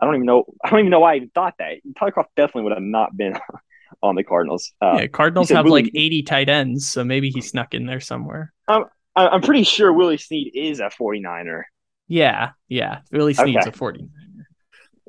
I 0.00 0.04
don't 0.06 0.14
even 0.16 0.26
know. 0.26 0.44
I 0.64 0.70
don't 0.70 0.80
even 0.80 0.90
know 0.90 1.00
why 1.00 1.14
I 1.14 1.16
even 1.16 1.30
thought 1.30 1.54
that. 1.58 1.78
Tyler 1.98 2.12
Kroft 2.12 2.26
definitely 2.36 2.62
would 2.64 2.72
have 2.74 2.82
not 2.82 3.16
been 3.16 3.34
on 4.02 4.14
the 4.14 4.24
Cardinals. 4.24 4.72
Uh, 4.80 4.98
yeah, 5.00 5.06
Cardinals 5.06 5.48
have 5.50 5.64
Willie- 5.64 5.84
like 5.84 5.92
80 5.94 6.22
tight 6.22 6.48
ends, 6.48 6.86
so 6.90 7.04
maybe 7.04 7.30
he 7.30 7.40
snuck 7.40 7.74
in 7.74 7.86
there 7.86 8.00
somewhere. 8.00 8.52
I'm 8.68 8.84
I'm 9.16 9.42
pretty 9.42 9.64
sure 9.64 9.92
Willie 9.92 10.16
Snead 10.18 10.52
is 10.54 10.78
a 10.80 10.84
49er. 10.90 11.62
Yeah, 12.06 12.50
yeah. 12.68 13.00
Willie 13.10 13.34
Snead's 13.34 13.66
Okay. 13.66 13.70
a 13.70 13.72
49er. 13.72 14.08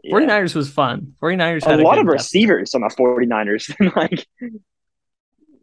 Yeah. 0.03 0.15
49ers 0.15 0.55
was 0.55 0.69
fun. 0.69 1.13
49ers 1.21 1.63
A 1.65 1.69
had 1.71 1.79
lot 1.81 1.99
of 1.99 2.05
depth. 2.05 2.13
receivers 2.13 2.73
on 2.73 2.81
the 2.81 2.87
49ers. 2.87 3.95
like, 3.95 4.25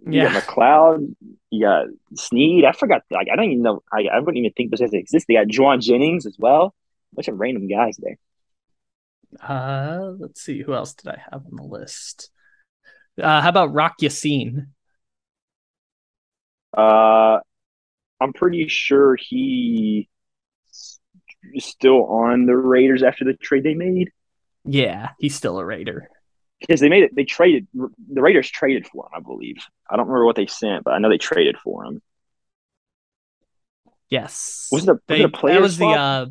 Yeah. 0.09 0.33
got 0.33 0.43
McCloud, 0.45 1.17
you 1.51 1.63
got 1.65 1.87
Snead. 2.15 2.65
I 2.65 2.73
forgot. 2.73 3.03
Like, 3.11 3.29
I 3.33 3.37
don't 3.37 3.47
even 3.47 3.63
know. 3.63 3.83
I, 3.93 4.05
I 4.13 4.19
wouldn't 4.21 4.37
even 4.39 4.53
think 4.53 4.71
those 4.71 4.81
guys 4.81 4.93
exist. 4.93 5.27
They 5.27 5.35
got 5.35 5.47
Jauan 5.49 5.81
Jennings 5.83 6.27
as 6.27 6.37
well. 6.39 6.75
bunch 7.15 7.29
of 7.29 7.39
random 7.41 7.67
guys 7.69 7.97
there. 7.99 8.19
Uh, 9.43 10.13
let's 10.19 10.41
see. 10.43 10.63
Who 10.63 10.75
else 10.75 10.95
did 10.95 11.09
I 11.11 11.19
have 11.31 11.43
on 11.47 11.57
the 11.57 11.63
list? 11.63 12.31
Uh, 13.21 13.41
how 13.41 13.49
about 13.49 13.73
Rock 13.73 13.95
Ya-Sin? 14.01 14.69
Uh, 16.77 17.39
I'm 18.21 18.33
pretty 18.35 18.69
sure 18.69 19.17
he 19.17 20.09
is 21.55 21.65
still 21.65 22.05
on 22.07 22.47
the 22.47 22.57
Raiders 22.57 23.03
after 23.03 23.25
the 23.25 23.35
trade 23.35 23.63
they 23.65 23.75
made 23.75 24.11
Yeah, 24.65 25.11
he's 25.19 25.35
still 25.35 25.59
a 25.59 25.65
Raider. 25.65 26.09
because 26.61 26.81
they 26.81 26.89
made 26.89 27.05
it. 27.05 27.15
They 27.15 27.25
traded 27.25 27.67
the 27.73 28.21
Raiders 28.21 28.51
traded 28.51 28.87
for 28.87 29.07
him, 29.07 29.13
I 29.17 29.21
believe. 29.21 29.57
I 29.89 29.97
don't 29.97 30.07
remember 30.07 30.27
what 30.27 30.37
they 30.37 30.47
sent, 30.47 30.85
but 30.85 30.93
I 30.93 30.99
know 30.99 31.09
they 31.09 31.19
traded 31.19 31.57
for 31.59 31.85
him. 31.85 32.03
Yes. 34.11 34.69
Was 34.71 34.85
it 34.85 34.91
a, 34.91 34.93
was 34.95 35.01
They- 35.09 35.21
it 35.21 35.25
a 35.25 35.29
player 35.31 35.55
that 35.55 35.63
was 35.63 35.77
swap? 35.77 35.95
the 35.95 36.01
uh 36.01 36.27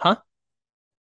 huh? 0.00 0.16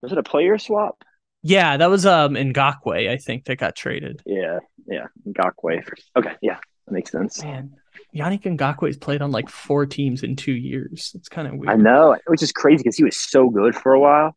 was 0.01 0.11
it 0.11 0.17
a 0.17 0.23
player 0.23 0.57
swap? 0.57 1.03
Yeah, 1.43 1.77
that 1.77 1.89
was 1.89 2.05
um 2.05 2.35
Ngakoue, 2.35 3.09
I 3.09 3.17
think, 3.17 3.45
that 3.45 3.57
got 3.57 3.75
traded. 3.75 4.21
Yeah, 4.25 4.59
yeah, 4.87 5.07
Ngakoue. 5.27 5.83
Okay, 6.15 6.33
yeah, 6.41 6.57
that 6.85 6.93
makes 6.93 7.11
sense. 7.11 7.41
Man, 7.43 7.75
Yannick 8.15 8.43
Ngakoue's 8.43 8.97
played 8.97 9.21
on 9.21 9.31
like 9.31 9.49
four 9.49 9.85
teams 9.85 10.23
in 10.23 10.35
two 10.35 10.53
years. 10.53 11.11
It's 11.15 11.29
kind 11.29 11.47
of 11.47 11.55
weird. 11.55 11.71
I 11.71 11.75
know, 11.75 12.17
which 12.27 12.43
is 12.43 12.51
crazy 12.51 12.83
because 12.83 12.97
he 12.97 13.03
was 13.03 13.19
so 13.19 13.49
good 13.49 13.75
for 13.75 13.93
a 13.93 13.99
while. 13.99 14.35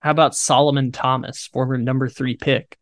How 0.00 0.12
about 0.12 0.36
Solomon 0.36 0.92
Thomas, 0.92 1.46
former 1.46 1.76
number 1.76 2.08
three 2.08 2.36
pick? 2.36 2.78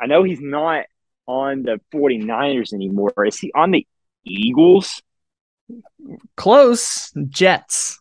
I 0.00 0.06
know 0.06 0.22
he's 0.22 0.40
not 0.40 0.86
on 1.26 1.62
the 1.62 1.80
49ers 1.94 2.72
anymore. 2.72 3.12
Is 3.26 3.38
he 3.38 3.52
on 3.54 3.70
the 3.70 3.86
Eagles? 4.24 5.02
Close. 6.36 7.12
Jets. 7.28 8.00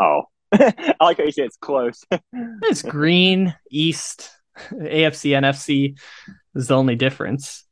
Oh, 0.00 0.22
I 0.52 0.94
like 1.00 1.18
how 1.18 1.24
you 1.24 1.32
say 1.32 1.42
it's 1.44 1.56
close. 1.56 2.04
It's 2.62 2.82
green, 2.82 3.54
East, 3.70 4.30
AFC, 4.72 5.30
NFC 5.32 5.98
is 6.54 6.68
the 6.68 6.76
only 6.76 6.96
difference. 6.96 7.64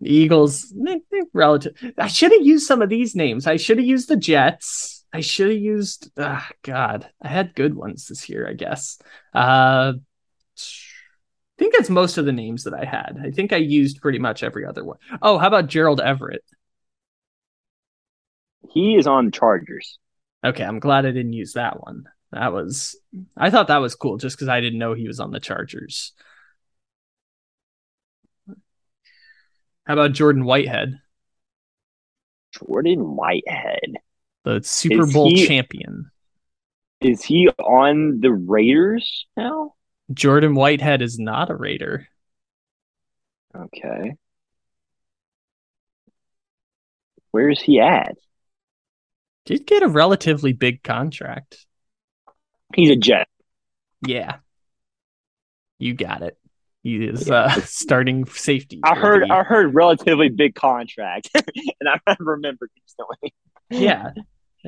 The 0.00 0.12
Eagles, 0.12 0.72
they, 0.76 1.00
they 1.10 1.22
relative. 1.32 1.74
I 1.98 2.08
should 2.08 2.32
have 2.32 2.44
used 2.44 2.66
some 2.66 2.82
of 2.82 2.88
these 2.88 3.14
names. 3.14 3.46
I 3.46 3.56
should 3.56 3.78
have 3.78 3.86
used 3.86 4.08
the 4.08 4.16
Jets. 4.16 5.04
I 5.12 5.20
should 5.20 5.50
have 5.50 5.60
used. 5.60 6.10
ah, 6.18 6.48
God, 6.62 7.08
I 7.22 7.28
had 7.28 7.54
good 7.54 7.74
ones 7.74 8.06
this 8.06 8.28
year. 8.28 8.48
I 8.48 8.54
guess. 8.54 8.98
Uh, 9.32 9.94
I 9.96 11.58
think 11.58 11.74
that's 11.74 11.90
most 11.90 12.18
of 12.18 12.24
the 12.26 12.32
names 12.32 12.64
that 12.64 12.74
I 12.74 12.84
had. 12.84 13.18
I 13.22 13.30
think 13.30 13.52
I 13.52 13.56
used 13.58 14.00
pretty 14.00 14.18
much 14.18 14.42
every 14.42 14.66
other 14.66 14.84
one. 14.84 14.98
Oh, 15.22 15.38
how 15.38 15.46
about 15.46 15.68
Gerald 15.68 16.00
Everett? 16.00 16.42
he 18.70 18.96
is 18.96 19.06
on 19.06 19.30
Chargers. 19.30 19.98
Okay, 20.44 20.64
I'm 20.64 20.78
glad 20.78 21.06
I 21.06 21.10
didn't 21.12 21.32
use 21.32 21.54
that 21.54 21.82
one. 21.82 22.04
That 22.32 22.52
was 22.52 22.96
I 23.36 23.50
thought 23.50 23.68
that 23.68 23.78
was 23.78 23.94
cool 23.94 24.18
just 24.18 24.36
because 24.36 24.48
I 24.48 24.60
didn't 24.60 24.78
know 24.78 24.92
he 24.94 25.06
was 25.06 25.20
on 25.20 25.30
the 25.30 25.40
Chargers. 25.40 26.12
How 29.86 29.92
about 29.94 30.12
Jordan 30.12 30.44
Whitehead, 30.44 30.98
Jordan 32.52 33.16
Whitehead. 33.16 33.96
the 34.44 34.62
Super 34.62 35.04
Is 35.04 35.12
Bowl 35.12 35.28
he- 35.28 35.46
champion? 35.46 36.10
Is 37.00 37.22
he 37.22 37.48
on 37.58 38.20
the 38.20 38.32
Raiders 38.32 39.26
now? 39.36 39.74
Jordan 40.12 40.54
Whitehead 40.54 41.02
is 41.02 41.18
not 41.18 41.50
a 41.50 41.54
Raider. 41.54 42.08
Okay. 43.54 44.14
Where's 47.30 47.60
he 47.60 47.78
at? 47.80 48.16
Did 49.46 49.66
get 49.66 49.82
a 49.82 49.88
relatively 49.88 50.52
big 50.52 50.82
contract. 50.82 51.64
He's 52.74 52.90
a 52.90 52.96
Jet. 52.96 53.28
Yeah. 54.06 54.36
You 55.78 55.94
got 55.94 56.22
it. 56.22 56.38
He 56.82 56.96
is 56.96 57.30
uh, 57.30 57.48
starting 57.64 58.26
safety. 58.26 58.80
I 58.84 58.94
heard 58.94 59.22
the- 59.28 59.32
I 59.34 59.42
heard 59.42 59.74
relatively 59.74 60.28
big 60.28 60.54
contract, 60.54 61.30
and 61.34 61.88
I 62.06 62.16
remember 62.18 62.68
instantly. 62.82 63.34
yeah. 63.70 64.10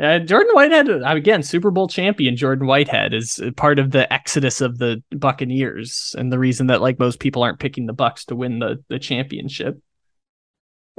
Uh, 0.01 0.18
Jordan 0.18 0.53
Whitehead, 0.53 0.91
uh, 0.91 1.01
again, 1.07 1.43
Super 1.43 1.70
Bowl 1.70 1.89
champion 1.89 2.37
Jordan 2.37 2.66
Whitehead 2.66 3.14
is 3.14 3.41
part 3.57 3.79
of 3.79 3.93
the 3.93 4.11
exodus 4.12 4.61
of 4.61 4.77
the 4.77 5.03
Buccaneers 5.11 6.14
and 6.18 6.31
the 6.31 6.39
reason 6.39 6.66
that 6.66 6.83
like 6.83 6.99
most 6.99 7.18
people 7.18 7.43
aren't 7.43 7.59
picking 7.61 7.87
the 7.87 7.95
Bucks 7.95 8.27
to 8.27 8.37
win 8.37 8.59
the 8.59 8.85
the 8.89 8.99
championship. 8.99 9.81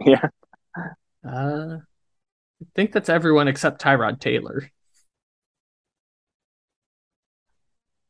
Yeah. 0.03 0.29
Uh, 1.27 1.77
I 2.61 2.65
think 2.75 2.91
that's 2.91 3.09
everyone 3.09 3.47
except 3.47 3.81
Tyrod 3.81 4.19
Taylor. 4.19 4.69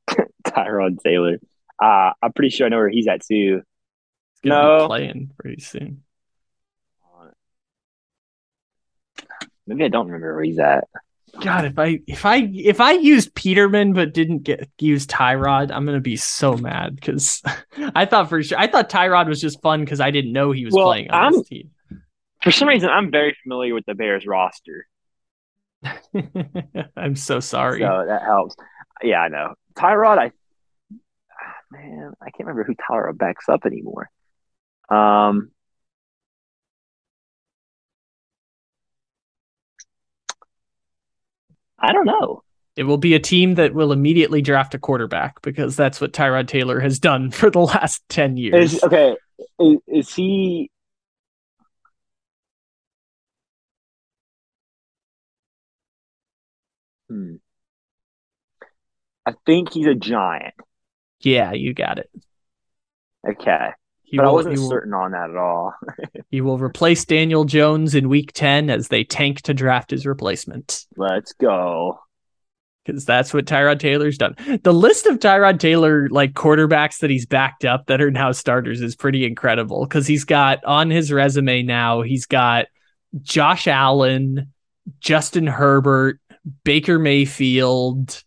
Tyrod 0.47 1.01
Taylor. 1.03 1.39
Uh, 1.81 2.11
I'm 2.21 2.33
pretty 2.33 2.49
sure 2.49 2.65
I 2.65 2.69
know 2.69 2.77
where 2.77 2.89
he's 2.89 3.07
at 3.07 3.21
too. 3.25 3.61
He's 4.41 4.49
gonna 4.51 4.77
be 4.77 4.81
No. 4.81 4.87
playing 4.87 5.31
pretty 5.37 5.61
soon. 5.61 6.03
Maybe 9.69 9.83
I 9.83 9.89
don't 9.89 10.05
remember 10.05 10.33
where 10.33 10.43
he's 10.43 10.59
at. 10.59 10.85
God, 11.41 11.65
if 11.65 11.77
I 11.77 11.99
if 12.07 12.25
I 12.25 12.37
if 12.53 12.79
I 12.79 12.93
used 12.93 13.35
Peterman 13.35 13.91
but 13.91 14.13
didn't 14.13 14.39
get 14.43 14.69
use 14.79 15.05
Tyrod, 15.05 15.71
I'm 15.73 15.85
gonna 15.85 15.99
be 15.99 16.15
so 16.15 16.53
mad 16.55 16.95
because 16.95 17.43
I 17.77 18.05
thought 18.05 18.29
for 18.29 18.41
sure 18.41 18.57
I 18.57 18.67
thought 18.67 18.89
Tyrod 18.89 19.27
was 19.27 19.41
just 19.41 19.61
fun 19.61 19.81
because 19.81 19.99
I 19.99 20.09
didn't 20.09 20.31
know 20.31 20.51
he 20.53 20.63
was 20.63 20.73
Well, 20.73 20.85
playing 20.87 21.11
on 21.11 21.21
I'm- 21.21 21.31
this 21.33 21.47
team. 21.49 21.71
For 22.47 22.51
some 22.53 22.69
reason, 22.69 22.89
I'm 22.89 23.11
very 23.11 23.35
familiar 23.43 23.73
with 23.73 23.85
the 23.85 23.93
Bears 23.93 24.25
roster, 24.25 24.87
I'm 26.95 27.17
so 27.17 27.41
sorry. 27.41 27.81
so 27.81 28.05
that 28.07 28.21
helps. 28.23 28.55
Yeah, 29.03 29.19
I 29.19 29.27
know 29.27 29.53
Tyrod. 29.75 30.17
I 30.17 30.31
ah, 30.91 31.55
man, 31.71 32.13
I 32.21 32.29
can't 32.29 32.47
remember 32.47 32.63
who 32.63 32.75
Tyrod 32.75 33.17
backs 33.17 33.49
up 33.49 33.65
anymore. 33.65 34.09
Um, 34.89 35.51
I 41.77 41.91
don't 41.91 42.05
know. 42.05 42.43
It 42.77 42.83
will 42.83 42.97
be 42.97 43.13
a 43.13 43.19
team 43.19 43.55
that 43.55 43.73
will 43.73 43.91
immediately 43.91 44.41
draft 44.41 44.73
a 44.73 44.79
quarterback 44.79 45.41
because 45.41 45.75
that's 45.75 45.99
what 45.99 46.13
Tyrod 46.13 46.47
Taylor 46.47 46.79
has 46.79 46.97
done 46.97 47.29
for 47.31 47.49
the 47.49 47.59
last 47.59 48.07
10 48.07 48.37
years. 48.37 48.75
Is 48.75 48.83
okay? 48.83 49.17
Is, 49.59 49.77
is 49.87 50.15
he? 50.15 50.71
Hmm. 57.09 57.35
I 59.25 59.33
think 59.45 59.73
he's 59.73 59.87
a 59.87 59.95
giant. 59.95 60.53
yeah, 61.21 61.51
you 61.53 61.73
got 61.73 61.99
it. 61.99 62.09
Okay, 63.27 63.69
He 64.03 64.15
but 64.17 64.25
I 64.25 64.31
wasn't 64.31 64.57
will, 64.57 64.69
certain 64.69 64.93
on 64.93 65.11
that 65.11 65.29
at 65.29 65.35
all. 65.35 65.73
he 66.31 66.39
will 66.39 66.57
replace 66.57 67.03
Daniel 67.03 67.43
Jones 67.43 67.93
in 67.93 68.07
week 68.07 68.31
10 68.33 68.69
as 68.69 68.87
they 68.87 69.03
tank 69.03 69.41
to 69.43 69.53
draft 69.53 69.91
his 69.91 70.05
replacement 70.05 70.85
Let's 70.95 71.33
go. 71.33 71.99
because 72.85 73.03
that's 73.03 73.33
what 73.33 73.45
Tyrod 73.45 73.79
Taylor's 73.79 74.17
done. 74.17 74.35
The 74.63 74.73
list 74.73 75.07
of 75.07 75.19
Tyrod 75.19 75.59
Taylor 75.59 76.07
like 76.09 76.33
quarterbacks 76.33 76.99
that 76.99 77.09
he's 77.09 77.25
backed 77.25 77.65
up 77.65 77.87
that 77.87 78.01
are 78.01 78.11
now 78.11 78.31
starters 78.31 78.81
is 78.81 78.95
pretty 78.95 79.25
incredible 79.25 79.85
because 79.85 80.07
he's 80.07 80.23
got 80.23 80.63
on 80.63 80.89
his 80.89 81.11
resume 81.11 81.63
now, 81.63 82.01
he's 82.01 82.27
got 82.27 82.67
Josh 83.23 83.67
Allen, 83.67 84.53
Justin 85.01 85.47
Herbert, 85.47 86.21
Baker 86.63 86.99
Mayfield, 86.99 88.23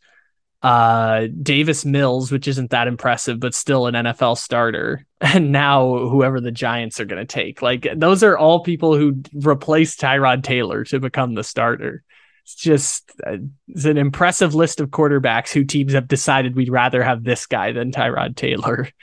uh 0.63 1.27
Davis 1.43 1.85
Mills, 1.85 2.31
which 2.31 2.47
isn't 2.47 2.71
that 2.71 2.89
impressive, 2.89 3.41
but 3.41 3.55
still 3.55 3.87
an 3.87 3.95
NFL 3.95 4.39
starter. 4.39 5.07
And 5.23 5.53
now 5.53 5.99
whoever 6.09 6.41
the 6.41 6.51
Giants 6.51 6.99
are 6.99 7.05
going 7.05 7.21
to 7.21 7.27
take. 7.27 7.61
Like 7.61 7.87
those 7.95 8.23
are 8.23 8.39
all 8.39 8.61
people 8.63 8.97
who 8.97 9.23
replaced 9.35 10.01
Tyrod 10.01 10.43
Taylor 10.43 10.83
to 10.85 10.99
become 10.99 11.35
the 11.35 11.45
starter. 11.45 12.03
It's 12.45 12.55
just 12.55 13.13
uh, 13.27 13.37
it's 13.69 13.85
an 13.85 13.99
impressive 13.99 14.55
list 14.55 14.81
of 14.81 14.89
quarterbacks 14.89 15.53
who 15.53 15.65
teams 15.65 15.93
have 15.93 16.09
decided 16.09 16.57
we'd 16.57 16.71
rather 16.71 17.03
have 17.03 17.23
this 17.23 17.45
guy 17.47 17.73
than 17.73 17.93
Tyrod 17.93 18.37
Taylor. 18.37 18.89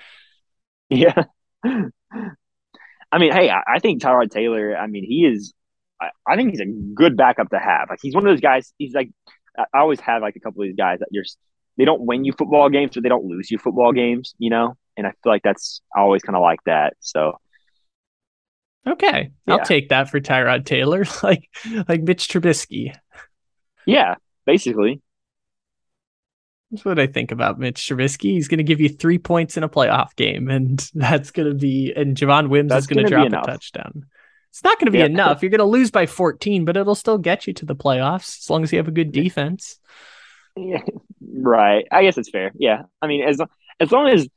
Yeah. 0.89 1.23
I 3.11 3.19
mean, 3.19 3.31
hey, 3.31 3.49
I, 3.49 3.61
I 3.75 3.79
think 3.79 4.01
Tyrod 4.01 4.31
Taylor. 4.31 4.75
I 4.75 4.87
mean, 4.87 5.03
he 5.03 5.25
is. 5.25 5.53
I, 6.01 6.09
I 6.27 6.35
think 6.35 6.51
he's 6.51 6.59
a 6.59 6.65
good 6.65 7.17
backup 7.17 7.49
to 7.49 7.59
have. 7.59 7.89
Like, 7.89 7.99
he's 8.01 8.13
one 8.13 8.25
of 8.25 8.31
those 8.31 8.41
guys. 8.41 8.73
He's 8.77 8.93
like, 8.93 9.09
I 9.57 9.79
always 9.79 9.99
have 10.01 10.21
like 10.21 10.35
a 10.35 10.39
couple 10.39 10.61
of 10.61 10.67
these 10.67 10.75
guys 10.75 10.99
that 10.99 11.07
you're. 11.11 11.25
they 11.77 11.85
don't 11.85 12.01
win 12.01 12.23
you 12.23 12.33
football 12.33 12.69
games, 12.69 12.91
but 12.93 13.03
they 13.03 13.09
don't 13.09 13.25
lose 13.25 13.49
you 13.49 13.57
football 13.57 13.91
hmm. 13.91 13.97
games. 13.97 14.35
You 14.37 14.49
know, 14.49 14.75
and 14.95 15.07
I 15.07 15.11
feel 15.23 15.31
like 15.31 15.43
that's 15.43 15.81
I 15.95 16.01
always 16.01 16.21
kind 16.21 16.35
of 16.35 16.41
like 16.41 16.63
that. 16.65 16.93
So 16.99 17.37
Okay, 18.87 19.31
I'll 19.47 19.65
take 19.65 19.89
that 19.89 20.09
for 20.09 20.19
Tyrod 20.19 20.65
Taylor, 20.65 21.03
like 21.23 21.49
like 21.87 22.01
Mitch 22.01 22.29
Trubisky. 22.29 22.95
yeah, 23.85 24.15
basically, 24.45 25.01
That's 26.71 26.85
what 26.85 26.97
I 26.97 27.07
think 27.07 27.31
about 27.31 27.59
Mitch 27.59 27.81
Trubisky. 27.81 28.31
He's 28.31 28.47
going 28.47 28.59
to 28.59 28.63
give 28.63 28.79
you 28.79 28.89
three 28.89 29.17
points 29.17 29.57
in 29.57 29.63
a 29.63 29.69
playoff 29.69 30.15
game, 30.15 30.49
and 30.49 30.79
that's 30.93 31.31
going 31.31 31.49
to 31.49 31.55
be. 31.55 31.91
And 31.95 32.15
Javon 32.15 32.47
Wims 32.49 32.69
That's 32.69 32.83
is 32.83 32.87
going 32.87 33.05
to 33.05 33.09
drop 33.09 33.27
a 33.27 33.45
touchdown. 33.45 34.05
It's 34.49 34.63
not 34.63 34.79
going 34.79 34.85
to 34.87 34.91
be 34.91 34.99
Yeah. 34.99 35.05
enough. 35.05 35.41
You're 35.41 35.51
going 35.51 35.59
to 35.59 35.65
lose 35.65 35.91
by 35.91 36.05
14, 36.05 36.65
but 36.65 36.77
it'll 36.77 36.95
still 36.95 37.17
get 37.17 37.45
you 37.47 37.53
to 37.53 37.65
the 37.65 37.75
playoffs 37.75 38.39
as 38.39 38.49
long 38.49 38.63
as 38.63 38.71
you 38.71 38.77
have 38.79 38.87
a 38.87 38.91
good 38.91 39.11
defense. 39.11 39.79
yeah, 40.55 40.81
right. 41.33 41.85
I 41.91 42.03
guess 42.03 42.17
it's 42.17 42.29
fair. 42.29 42.51
Yeah, 42.55 42.83
I 43.01 43.07
mean, 43.07 43.23
as 43.27 43.39
as 43.79 43.91
long 43.91 44.09
as 44.09 44.27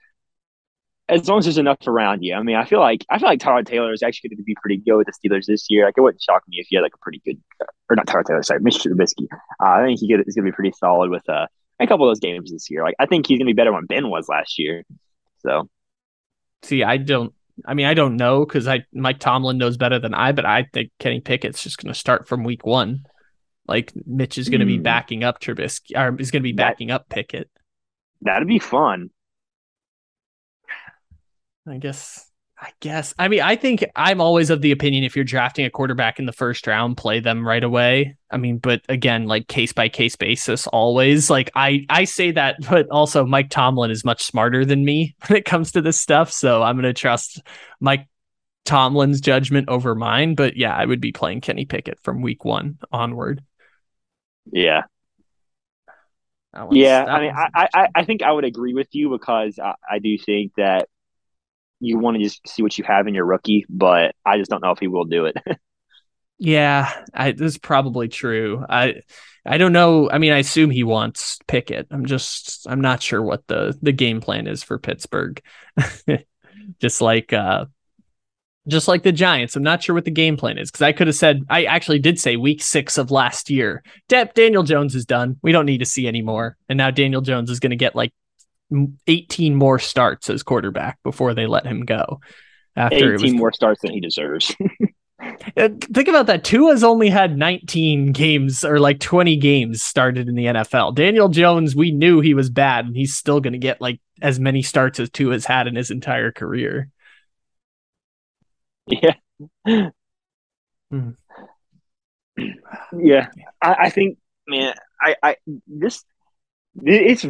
as 1.08 1.28
long 1.28 1.38
as 1.40 1.44
there's 1.46 1.58
enough 1.58 1.78
around 1.88 2.22
you. 2.22 2.34
I 2.34 2.42
mean, 2.42 2.54
I 2.56 2.64
feel 2.64 2.78
like 2.78 3.04
I 3.10 3.18
feel 3.18 3.28
like 3.28 3.40
Tyrod 3.40 3.66
Taylor 3.66 3.92
is 3.92 4.02
actually 4.02 4.30
going 4.30 4.36
to 4.38 4.44
be 4.44 4.54
pretty 4.60 4.76
good 4.76 4.96
with 4.96 5.06
the 5.08 5.12
Steelers 5.28 5.46
this 5.46 5.66
year. 5.68 5.84
Like, 5.86 5.94
it 5.96 6.00
wouldn't 6.02 6.22
shock 6.22 6.42
me 6.46 6.58
if 6.60 6.66
he 6.68 6.76
had 6.76 6.82
like 6.82 6.94
a 6.94 6.98
pretty 6.98 7.20
good, 7.24 7.40
or 7.88 7.96
not 7.96 8.06
Tyrod 8.06 8.26
Taylor, 8.26 8.42
sorry, 8.42 8.60
Mitch 8.60 8.76
Trubisky. 8.78 9.26
Uh, 9.60 9.64
I 9.66 9.84
think 9.86 9.98
he 10.00 10.08
could, 10.08 10.20
is 10.28 10.34
going 10.36 10.44
to 10.44 10.52
be 10.52 10.54
pretty 10.54 10.72
solid 10.78 11.10
with 11.10 11.28
uh, 11.28 11.46
a 11.80 11.86
couple 11.88 12.06
of 12.08 12.10
those 12.10 12.20
games 12.20 12.52
this 12.52 12.70
year. 12.70 12.82
Like, 12.84 12.94
I 13.00 13.06
think 13.06 13.26
he's 13.26 13.38
going 13.38 13.46
to 13.46 13.52
be 13.52 13.56
better 13.56 13.72
than 13.72 13.86
Ben 13.86 14.08
was 14.08 14.28
last 14.28 14.58
year. 14.58 14.84
So 15.38 15.68
See, 16.62 16.84
I 16.84 16.98
don't. 16.98 17.32
I 17.66 17.74
mean, 17.74 17.86
I 17.86 17.94
don't 17.94 18.16
know 18.16 18.44
because 18.44 18.66
I 18.68 18.84
Mike 18.92 19.18
Tomlin 19.18 19.58
knows 19.58 19.76
better 19.76 19.98
than 19.98 20.14
I, 20.14 20.32
but 20.32 20.44
I 20.46 20.66
think 20.72 20.90
Kenny 20.98 21.20
Pickett's 21.20 21.62
just 21.62 21.78
going 21.78 21.92
to 21.92 21.98
start 21.98 22.26
from 22.28 22.44
week 22.44 22.64
one. 22.64 23.04
Like 23.66 23.92
Mitch 24.06 24.38
is 24.38 24.48
going 24.48 24.60
to 24.60 24.66
be 24.66 24.76
Hmm. 24.76 24.82
backing 24.82 25.24
up 25.24 25.40
Trubisky, 25.40 25.96
or 25.96 26.18
is 26.20 26.30
going 26.30 26.42
to 26.42 26.48
be 26.48 26.52
That- 26.52 26.72
backing 26.72 26.90
up 26.90 27.08
Pickett. 27.08 27.50
that'd 28.22 28.48
be 28.48 28.58
fun. 28.58 29.10
I 31.68 31.76
guess. 31.78 32.29
I 32.62 32.72
guess. 32.80 33.14
I 33.18 33.28
mean, 33.28 33.40
I 33.40 33.56
think 33.56 33.86
I'm 33.96 34.20
always 34.20 34.50
of 34.50 34.60
the 34.60 34.72
opinion 34.72 35.02
if 35.02 35.16
you're 35.16 35.24
drafting 35.24 35.64
a 35.64 35.70
quarterback 35.70 36.18
in 36.18 36.26
the 36.26 36.32
first 36.32 36.66
round, 36.66 36.98
play 36.98 37.18
them 37.18 37.46
right 37.46 37.64
away. 37.64 38.16
I 38.30 38.36
mean, 38.36 38.58
but 38.58 38.82
again, 38.86 39.26
like 39.26 39.48
case 39.48 39.72
by 39.72 39.88
case 39.88 40.14
basis, 40.14 40.66
always. 40.66 41.30
Like 41.30 41.50
I, 41.54 41.86
I 41.88 42.04
say 42.04 42.32
that, 42.32 42.56
but 42.68 42.86
also 42.90 43.24
Mike 43.24 43.48
Tomlin 43.48 43.90
is 43.90 44.04
much 44.04 44.22
smarter 44.22 44.66
than 44.66 44.84
me 44.84 45.16
when 45.26 45.38
it 45.38 45.46
comes 45.46 45.72
to 45.72 45.80
this 45.80 45.98
stuff. 45.98 46.30
So 46.30 46.62
I'm 46.62 46.76
gonna 46.76 46.92
trust 46.92 47.40
Mike 47.80 48.06
Tomlin's 48.66 49.22
judgment 49.22 49.70
over 49.70 49.94
mine. 49.94 50.34
But 50.34 50.58
yeah, 50.58 50.76
I 50.76 50.84
would 50.84 51.00
be 51.00 51.12
playing 51.12 51.40
Kenny 51.40 51.64
Pickett 51.64 51.98
from 52.02 52.20
week 52.20 52.44
one 52.44 52.78
onward. 52.92 53.42
Yeah. 54.52 54.82
Yeah, 56.72 57.04
I 57.04 57.20
mean, 57.20 57.32
I, 57.32 57.68
I, 57.72 57.88
I 57.94 58.04
think 58.04 58.22
I 58.22 58.32
would 58.32 58.44
agree 58.44 58.74
with 58.74 58.88
you 58.90 59.08
because 59.08 59.60
I, 59.60 59.74
I 59.88 59.98
do 60.00 60.18
think 60.18 60.52
that 60.56 60.88
you 61.80 61.98
want 61.98 62.16
to 62.16 62.22
just 62.22 62.46
see 62.46 62.62
what 62.62 62.76
you 62.78 62.84
have 62.84 63.06
in 63.06 63.14
your 63.14 63.24
rookie, 63.24 63.66
but 63.68 64.14
I 64.24 64.38
just 64.38 64.50
don't 64.50 64.62
know 64.62 64.70
if 64.70 64.78
he 64.78 64.88
will 64.88 65.04
do 65.04 65.26
it. 65.26 65.36
Yeah, 66.42 66.90
I, 67.12 67.32
this 67.32 67.52
is 67.52 67.58
probably 67.58 68.08
true. 68.08 68.64
I 68.66 69.02
I 69.44 69.58
don't 69.58 69.74
know. 69.74 70.10
I 70.10 70.16
mean, 70.16 70.32
I 70.32 70.38
assume 70.38 70.70
he 70.70 70.84
wants 70.84 71.38
Pickett. 71.46 71.86
I'm 71.90 72.06
just 72.06 72.66
I'm 72.66 72.80
not 72.80 73.02
sure 73.02 73.20
what 73.22 73.46
the 73.46 73.76
the 73.82 73.92
game 73.92 74.22
plan 74.22 74.46
is 74.46 74.62
for 74.62 74.78
Pittsburgh. 74.78 75.42
just 76.80 77.02
like 77.02 77.34
uh 77.34 77.66
just 78.68 78.88
like 78.88 79.02
the 79.02 79.12
Giants, 79.12 79.54
I'm 79.54 79.62
not 79.62 79.82
sure 79.82 79.94
what 79.94 80.06
the 80.06 80.10
game 80.10 80.38
plan 80.38 80.56
is 80.56 80.70
because 80.70 80.82
I 80.82 80.92
could 80.92 81.08
have 81.08 81.16
said 81.16 81.42
I 81.50 81.64
actually 81.64 81.98
did 81.98 82.18
say 82.18 82.36
week 82.36 82.62
six 82.62 82.96
of 82.96 83.10
last 83.10 83.50
year. 83.50 83.82
Da- 84.08 84.24
Daniel 84.34 84.62
Jones 84.62 84.94
is 84.94 85.04
done. 85.04 85.36
We 85.42 85.52
don't 85.52 85.66
need 85.66 85.78
to 85.78 85.86
see 85.86 86.08
anymore. 86.08 86.56
And 86.70 86.78
now 86.78 86.90
Daniel 86.90 87.20
Jones 87.20 87.50
is 87.50 87.60
going 87.60 87.70
to 87.70 87.76
get 87.76 87.94
like 87.94 88.12
18 89.06 89.54
more 89.54 89.78
starts 89.78 90.30
as 90.30 90.42
quarterback 90.42 90.98
before 91.02 91.34
they 91.34 91.46
let 91.46 91.66
him 91.66 91.84
go. 91.84 92.20
After 92.76 93.14
18 93.14 93.22
was 93.22 93.34
more 93.34 93.52
starts 93.52 93.82
than 93.82 93.92
he 93.92 94.00
deserves. 94.00 94.54
uh, 95.56 95.68
Think 95.92 96.08
about 96.08 96.26
that. 96.26 96.44
Tua's 96.44 96.84
only 96.84 97.08
had 97.08 97.36
19 97.36 98.12
games 98.12 98.64
or 98.64 98.78
like 98.78 99.00
20 99.00 99.36
games 99.36 99.82
started 99.82 100.28
in 100.28 100.34
the 100.34 100.46
NFL. 100.46 100.94
Daniel 100.94 101.28
Jones, 101.28 101.74
we 101.74 101.90
knew 101.90 102.20
he 102.20 102.34
was 102.34 102.50
bad, 102.50 102.86
and 102.86 102.96
he's 102.96 103.14
still 103.14 103.40
going 103.40 103.52
to 103.52 103.58
get 103.58 103.80
like 103.80 104.00
as 104.22 104.38
many 104.38 104.62
starts 104.62 105.00
as 105.00 105.10
Tua's 105.10 105.44
had 105.44 105.66
in 105.66 105.74
his 105.76 105.90
entire 105.90 106.30
career. 106.32 106.88
yeah. 108.86 109.14
Hmm. 110.90 111.10
Yeah. 112.98 113.28
I, 113.62 113.74
I 113.78 113.90
think, 113.90 114.18
man, 114.48 114.74
I, 115.00 115.16
I, 115.22 115.36
this, 115.66 116.04
it's, 116.82 117.24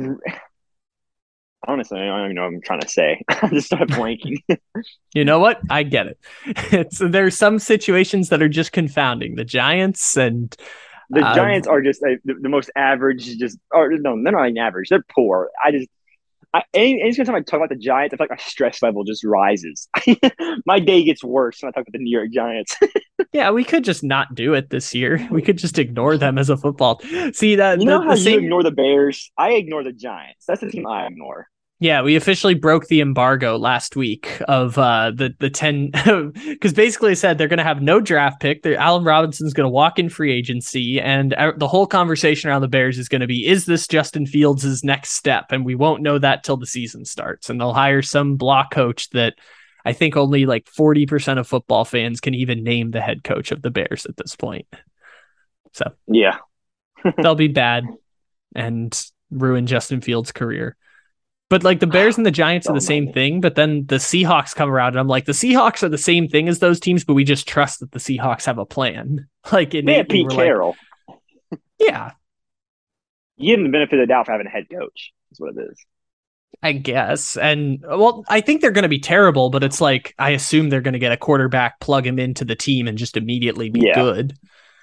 honestly, 1.67 2.01
I 2.01 2.07
don't 2.07 2.25
even 2.25 2.37
know 2.37 2.43
what 2.43 2.55
I'm 2.55 2.61
trying 2.63 2.81
to 2.81 2.89
say. 2.89 3.23
I 3.29 3.49
just 3.49 3.67
started 3.67 3.91
blanking. 3.91 4.39
You 5.13 5.25
know 5.25 5.41
what? 5.41 5.61
I 5.69 5.83
get 5.83 6.07
it. 6.07 6.19
It's 6.73 6.99
there's 6.99 7.37
some 7.37 7.59
situations 7.59 8.29
that 8.29 8.41
are 8.43 8.49
just 8.49 8.73
confounding. 8.73 9.35
The 9.35 9.45
Giants 9.45 10.17
and 10.17 10.57
The 11.11 11.27
Um, 11.27 11.35
Giants 11.35 11.67
are 11.67 11.83
just 11.83 12.03
uh, 12.03 12.15
the, 12.25 12.35
the 12.41 12.49
most 12.49 12.71
average, 12.77 13.37
just, 13.39 13.59
or 13.73 13.91
no, 13.91 14.23
they're 14.23 14.33
not 14.33 14.45
even 14.45 14.59
average. 14.59 14.89
They're 14.89 15.05
poor. 15.13 15.51
I 15.65 15.73
just, 15.73 15.89
I, 16.53 16.63
any, 16.75 17.01
anytime 17.01 17.35
I 17.35 17.41
talk 17.41 17.59
about 17.59 17.69
the 17.69 17.77
Giants, 17.77 18.13
I 18.13 18.17
feel 18.17 18.27
like 18.29 18.39
my 18.39 18.45
stress 18.45 18.83
level 18.83 19.05
just 19.05 19.25
rises. 19.25 19.89
my 20.67 20.81
day 20.81 21.05
gets 21.05 21.23
worse 21.23 21.63
when 21.63 21.69
I 21.69 21.71
talk 21.71 21.83
about 21.83 21.93
the 21.93 21.99
New 21.99 22.11
York 22.11 22.33
Giants. 22.33 22.77
yeah, 23.33 23.51
we 23.53 23.63
could 23.63 23.85
just 23.85 24.03
not 24.03 24.35
do 24.35 24.55
it 24.55 24.71
this 24.71 24.95
year. 24.95 25.27
We 25.41 25.43
could 25.43 25.59
just 25.59 25.79
ignore 25.79 26.19
them 26.19 26.39
as 26.39 26.51
a 26.51 26.57
football. 26.57 27.01
See 27.33 27.55
that 27.55 27.79
You 27.79 27.87
know 27.87 28.01
the, 28.01 28.05
how 28.05 28.11
the 28.15 28.19
you 28.19 28.25
same 28.25 28.39
ignore 28.41 28.63
the 28.63 28.73
Bears? 28.73 29.31
I 29.39 29.53
ignore 29.53 29.85
the 29.85 29.93
Giants. 29.93 30.45
That's 30.47 30.61
the 30.61 30.71
team 30.71 30.87
I 30.87 31.07
ignore. 31.07 31.47
Yeah, 31.83 32.03
we 32.03 32.15
officially 32.15 32.53
broke 32.53 32.89
the 32.89 33.01
embargo 33.01 33.57
last 33.57 33.97
week 33.97 34.43
of 34.47 34.77
uh, 34.77 35.13
the 35.15 35.35
the 35.39 35.49
ten 35.49 35.91
because 36.47 36.75
basically 36.75 37.15
said 37.15 37.39
they're 37.39 37.49
going 37.49 37.57
to 37.57 37.65
have 37.65 37.81
no 37.81 38.01
draft 38.01 38.39
pick. 38.39 38.63
They're, 38.63 38.77
Allen 38.77 39.03
Robinson's 39.03 39.55
going 39.55 39.65
to 39.65 39.71
walk 39.71 39.99
in 39.99 40.11
free 40.11 40.31
agency, 40.31 41.01
and 41.01 41.33
uh, 41.33 41.53
the 41.57 41.67
whole 41.67 41.87
conversation 41.87 42.51
around 42.51 42.61
the 42.61 42.69
Bears 42.69 42.99
is 42.99 43.09
going 43.09 43.23
to 43.23 43.27
be: 43.27 43.47
Is 43.47 43.65
this 43.65 43.89
Justin 43.89 44.27
Fields' 44.27 44.85
next 44.85 45.13
step? 45.13 45.53
And 45.53 45.65
we 45.65 45.75
won't 45.75 46.03
know 46.03 46.19
that 46.19 46.45
till 46.45 46.59
the 46.59 46.67
season 46.67 47.07
starts. 47.07 47.49
And 47.49 47.59
they'll 47.59 47.73
hire 47.73 48.03
some 48.03 48.37
block 48.37 48.71
coach 48.71 49.09
that 49.11 49.37
I 49.87 49.95
think 49.95 50.19
only 50.19 50.45
like 50.45 50.69
forty 50.69 51.07
percent 51.07 51.39
of 51.39 51.49
football 51.49 51.87
fans 51.87 52.21
can 52.21 52.35
even 52.35 52.63
name 52.63 52.91
the 52.91 53.01
head 53.01 53.25
coach 53.25 53.53
of 53.53 53.63
the 53.63 53.71
Bears 53.71 54.05
at 54.05 54.19
this 54.19 54.37
point. 54.37 54.67
So 55.73 55.91
Yeah. 56.07 56.37
they'll 57.23 57.35
be 57.35 57.49
bad 57.49 57.85
and 58.55 59.03
ruin 59.31 59.67
Justin 59.67 60.03
Fields' 60.03 60.33
career. 60.33 60.77
But 61.51 61.65
like 61.65 61.81
the 61.81 61.87
Bears 61.87 62.17
and 62.17 62.25
the 62.25 62.31
Giants 62.31 62.67
are 62.69 62.73
oh 62.73 62.75
the 62.75 62.81
same 62.81 63.13
thing, 63.13 63.41
but 63.41 63.57
then 63.57 63.85
the 63.87 63.97
Seahawks 63.97 64.55
come 64.55 64.71
around 64.71 64.91
and 64.91 65.01
I'm 65.01 65.09
like, 65.09 65.25
the 65.27 65.33
Seahawks 65.33 65.83
are 65.83 65.89
the 65.89 65.99
same 65.99 66.29
thing 66.29 66.49
as 66.49 66.61
those 66.61 66.79
teams, 66.81 67.05
but 67.05 67.15
we 67.15 67.25
just 67.25 67.47
trust 67.49 67.81
that 67.81 67.91
the 67.93 67.99
Seahawks 67.99 68.47
have 68.47 68.59
a 68.59 68.65
plan. 68.65 69.27
Like 69.53 69.73
have 69.73 69.81
innately, 69.81 70.19
Pete 70.19 70.25
we're 70.25 70.31
like, 70.31 70.47
Carroll. 70.47 70.77
yeah, 71.79 72.13
You 73.37 73.57
give 73.57 73.65
the 73.65 73.71
benefit 73.71 73.99
of 73.99 74.03
the 74.03 74.13
doubt 74.13 74.27
for 74.27 74.33
having 74.33 74.47
a 74.47 74.51
head 74.51 74.67
coach. 74.71 75.13
is 75.33 75.41
what 75.41 75.57
it 75.57 75.71
is. 75.71 75.79
I 76.63 76.73
guess. 76.73 77.37
And 77.39 77.83
well, 77.89 78.23
I 78.29 78.43
think 78.43 78.61
they're 78.61 78.71
going 78.71 78.83
to 78.83 78.89
be 78.89 79.01
terrible, 79.01 79.49
but 79.51 79.65
it's 79.65 79.81
like 79.81 80.15
I 80.19 80.31
assume 80.31 80.69
they're 80.69 80.83
going 80.83 80.93
to 80.93 80.99
get 80.99 81.11
a 81.11 81.17
quarterback, 81.17 81.81
plug 81.81 82.07
him 82.07 82.19
into 82.19 82.45
the 82.45 82.55
team, 82.55 82.87
and 82.87 82.99
just 82.99 83.17
immediately 83.17 83.71
be 83.71 83.81
Yeah. 83.81 83.95
good. 83.95 84.35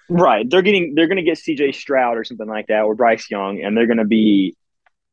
Right. 0.09 0.49
They're 0.49 0.61
getting 0.63 0.93
they're 0.95 1.07
gonna 1.07 1.22
get 1.22 1.38
CJ 1.38 1.76
Stroud 1.76 2.18
or 2.18 2.24
something 2.24 2.47
like 2.47 2.68
that, 2.68 2.84
or 2.84 2.95
Bryce 2.95 3.30
Young, 3.30 3.61
and 3.61 3.76
they're 3.78 3.88
gonna 3.88 4.05
be 4.05 4.55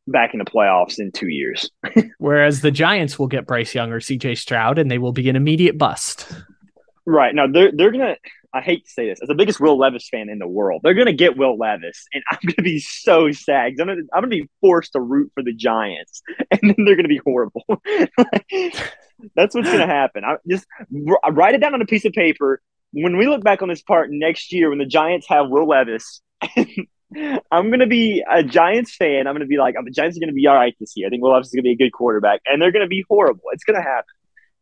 back 0.06 0.34
in 0.34 0.38
the 0.38 0.44
playoffs 0.44 0.98
in 0.98 1.12
two 1.12 1.28
years. 1.28 1.70
Whereas 2.18 2.60
the 2.60 2.70
Giants 2.70 3.18
will 3.18 3.26
get 3.26 3.46
Bryce 3.46 3.74
Young 3.74 3.92
or 3.92 4.00
CJ 4.00 4.38
Stroud, 4.38 4.78
and 4.78 4.90
they 4.90 4.98
will 4.98 5.12
be 5.12 5.28
an 5.28 5.36
immediate 5.36 5.78
bust. 5.78 6.30
Right. 7.06 7.34
Now 7.34 7.46
they're 7.46 7.72
they're 7.72 7.92
gonna 7.92 8.16
I 8.54 8.60
hate 8.60 8.84
to 8.84 8.90
say 8.90 9.08
this, 9.08 9.20
as 9.20 9.26
the 9.26 9.34
biggest 9.34 9.58
Will 9.58 9.76
Levis 9.76 10.08
fan 10.08 10.28
in 10.28 10.38
the 10.38 10.46
world, 10.46 10.82
they're 10.84 10.94
gonna 10.94 11.12
get 11.12 11.36
Will 11.36 11.58
Levis, 11.58 12.06
and 12.14 12.22
I'm 12.30 12.38
gonna 12.42 12.64
be 12.64 12.78
so 12.78 13.32
sad. 13.32 13.72
I'm 13.72 13.76
gonna 13.76 14.02
I'm 14.12 14.22
gonna 14.22 14.28
be 14.28 14.48
forced 14.60 14.92
to 14.92 15.00
root 15.00 15.32
for 15.34 15.42
the 15.42 15.52
Giants, 15.52 16.22
and 16.50 16.60
then 16.62 16.84
they're 16.84 16.96
gonna 16.96 17.08
be 17.08 17.20
horrible. 17.24 17.64
That's 19.34 19.54
what's 19.54 19.70
gonna 19.70 19.86
happen. 19.86 20.24
I 20.24 20.36
just 20.48 20.66
r- 21.08 21.32
write 21.32 21.54
it 21.54 21.60
down 21.60 21.74
on 21.74 21.82
a 21.82 21.86
piece 21.86 22.04
of 22.04 22.12
paper. 22.12 22.62
When 22.92 23.16
we 23.16 23.26
look 23.26 23.42
back 23.42 23.60
on 23.60 23.68
this 23.68 23.82
part 23.82 24.10
next 24.12 24.52
year, 24.52 24.68
when 24.70 24.78
the 24.78 24.86
Giants 24.86 25.26
have 25.28 25.48
Will 25.48 25.66
Levis, 25.66 26.22
I'm 27.50 27.70
gonna 27.70 27.86
be 27.86 28.24
a 28.30 28.42
Giants 28.42 28.94
fan. 28.96 29.26
I'm 29.26 29.34
gonna 29.34 29.46
be 29.46 29.58
like, 29.58 29.74
oh, 29.78 29.82
the 29.84 29.90
Giants 29.90 30.16
are 30.16 30.20
gonna 30.20 30.32
be 30.32 30.46
all 30.46 30.54
right 30.54 30.74
this 30.80 30.92
year. 30.96 31.06
I 31.06 31.10
think 31.10 31.22
Will 31.22 31.32
Levis 31.32 31.48
is 31.48 31.52
gonna 31.54 31.62
be 31.62 31.72
a 31.72 31.76
good 31.76 31.92
quarterback, 31.92 32.40
and 32.46 32.60
they're 32.60 32.72
gonna 32.72 32.86
be 32.86 33.04
horrible. 33.08 33.42
It's 33.52 33.64
gonna 33.64 33.82
happen. 33.82 34.04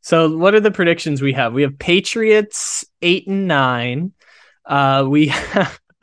So 0.01 0.37
what 0.37 0.55
are 0.55 0.61
the 0.61 0.71
predictions 0.73 1.23
we 1.23 1.33
have? 1.35 1.53
We 1.53 1.63
have 1.63 1.79
Patriots 1.79 2.85
eight 3.03 3.27
and 3.27 3.47
nine. 3.49 4.13
Uh, 4.67 5.07
we 5.09 5.29
have 5.29 5.79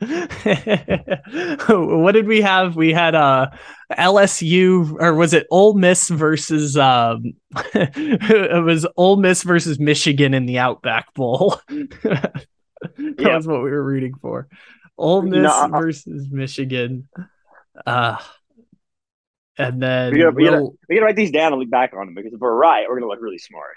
what 1.68 2.12
did 2.12 2.26
we 2.26 2.40
have? 2.40 2.76
We 2.76 2.92
had 2.92 3.14
uh 3.14 3.48
LSU 3.92 4.96
or 5.00 5.14
was 5.14 5.34
it 5.34 5.46
Ole 5.50 5.74
Miss 5.74 6.08
versus 6.08 6.76
um 6.76 7.34
it 7.74 8.64
was 8.64 8.86
Ole 8.96 9.16
Miss 9.16 9.42
versus 9.42 9.78
Michigan 9.78 10.34
in 10.34 10.46
the 10.46 10.58
Outback 10.58 11.12
Bowl. 11.14 11.60
that 11.68 12.44
Yeah. 13.18 13.36
was 13.36 13.46
what 13.46 13.62
we 13.62 13.70
were 13.70 13.82
rooting 13.84 14.14
for. 14.20 14.48
Ole 15.00 15.22
Miss 15.22 15.42
No, 15.42 15.68
versus 15.72 16.28
Michigan. 16.30 17.08
Uh 17.86 18.16
and 19.58 19.82
then 19.82 20.12
We 20.12 20.18
gotta, 20.20 20.30
we, 20.30 20.44
gotta, 20.44 20.62
we 20.88 20.94
gotta 20.96 21.06
write 21.06 21.16
these 21.16 21.30
down 21.30 21.52
and 21.52 21.60
look 21.60 21.70
back 21.70 21.92
on 21.92 22.06
them 22.06 22.14
because 22.14 22.32
if 22.32 22.40
we're 22.40 22.54
right, 22.54 22.86
we're 22.88 22.98
gonna 22.98 23.10
look 23.10 23.20
really 23.20 23.38
smart. 23.38 23.76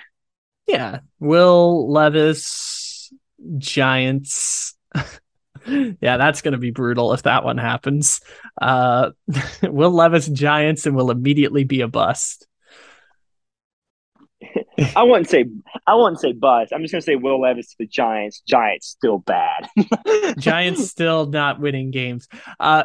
yeah, 0.67 0.99
Will 1.19 1.91
Levis 1.91 3.11
Giants. 3.57 4.75
yeah, 5.65 6.17
that's 6.17 6.41
going 6.41 6.53
to 6.53 6.57
be 6.57 6.71
brutal 6.71 7.13
if 7.13 7.23
that 7.23 7.43
one 7.43 7.57
happens. 7.57 8.21
Uh, 8.61 9.11
Will 9.63 9.91
Levis 9.91 10.27
Giants 10.27 10.85
and 10.85 10.95
will 10.95 11.11
immediately 11.11 11.63
be 11.63 11.81
a 11.81 11.87
bust. 11.87 12.47
I 14.95 15.03
wouldn't 15.03 15.29
say 15.29 15.45
I 15.87 15.95
wouldn't 15.95 16.19
say 16.19 16.31
bust. 16.31 16.73
I'm 16.73 16.81
just 16.81 16.91
gonna 16.91 17.01
say 17.01 17.15
Will 17.15 17.41
Levis 17.41 17.69
to 17.69 17.75
the 17.79 17.87
Giants. 17.87 18.41
Giants 18.47 18.87
still 18.87 19.19
bad. 19.19 19.69
Giants 20.37 20.89
still 20.89 21.27
not 21.27 21.59
winning 21.59 21.91
games. 21.91 22.27
Uh, 22.59 22.83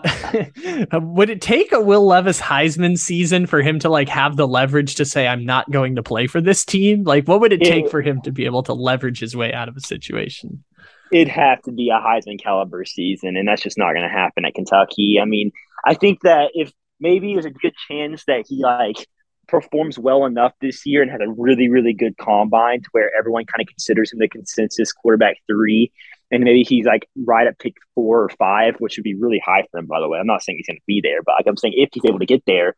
would 0.93 1.31
it 1.31 1.41
take 1.41 1.73
a 1.73 1.81
Will 1.81 2.07
Levis 2.07 2.41
Heisman 2.41 2.99
season 2.99 3.47
for 3.47 3.63
him 3.63 3.79
to 3.81 3.89
like 3.89 4.09
have 4.09 4.37
the 4.37 4.47
leverage 4.47 4.97
to 4.97 5.05
say 5.05 5.27
I'm 5.27 5.45
not 5.45 5.71
going 5.71 5.97
to 5.97 6.03
play 6.03 6.27
for 6.27 6.41
this 6.41 6.65
team? 6.65 7.05
Like, 7.05 7.27
what 7.27 7.41
would 7.41 7.53
it 7.53 7.63
take 7.63 7.89
for 7.91 8.03
him 8.03 8.21
to 8.23 8.33
be 8.33 8.45
able 8.45 8.63
to 8.65 8.75
leverage 8.75 9.21
his 9.21 9.35
way 9.37 9.53
out 9.53 9.69
of 9.69 9.77
a 9.77 9.81
situation? 9.81 10.65
It'd 11.11 11.29
have 11.29 11.63
to 11.63 11.73
be 11.73 11.91
a 11.91 11.99
Heisman 11.99 12.43
caliber 12.43 12.85
season, 12.85 13.37
and 13.37 13.49
that's 13.49 13.63
just 13.63 13.79
not 13.79 13.95
gonna 13.95 14.11
happen 14.11 14.45
at 14.45 14.55
Kentucky. 14.55 15.19
I 15.21 15.25
mean, 15.25 15.53
I 15.85 15.95
think 15.95 16.21
that 16.23 16.51
if 16.55 16.73
maybe 17.01 17.33
there's 17.33 17.47
a 17.47 17.51
good 17.51 17.75
chance 17.89 18.25
that 18.27 18.45
he 18.47 18.63
like 18.63 19.07
performs 19.49 19.99
well 19.99 20.27
enough 20.27 20.53
this 20.61 20.85
year 20.87 21.03
and 21.03 21.11
has 21.11 21.21
a 21.21 21.31
really, 21.31 21.69
really 21.69 21.95
good 21.95 22.17
combine 22.19 22.83
to 22.83 22.89
where 22.93 23.11
everyone 23.19 23.47
kind 23.47 23.63
of 23.63 23.67
considers 23.67 24.13
him 24.13 24.19
the 24.19 24.29
consensus 24.29 24.93
quarterback 24.93 25.37
three. 25.47 25.91
And 26.31 26.45
maybe 26.45 26.63
he's 26.63 26.85
like 26.85 27.09
right 27.17 27.47
at 27.47 27.59
pick 27.59 27.75
four 27.95 28.23
or 28.23 28.29
five, 28.39 28.75
which 28.79 28.99
would 28.99 29.05
be 29.05 29.15
really 29.15 29.43
high 29.45 29.65
for 29.71 29.79
him, 29.79 29.87
by 29.87 30.01
the 30.01 30.09
way. 30.09 30.19
I'm 30.19 30.27
not 30.27 30.43
saying 30.43 30.59
he's 30.59 30.67
going 30.67 30.77
to 30.77 30.83
be 30.87 31.01
there, 31.03 31.23
but 31.23 31.37
like 31.39 31.47
I'm 31.47 31.57
saying 31.57 31.75
if 31.77 31.89
he's 31.93 32.05
able 32.05 32.19
to 32.19 32.27
get 32.27 32.43
there 32.47 32.77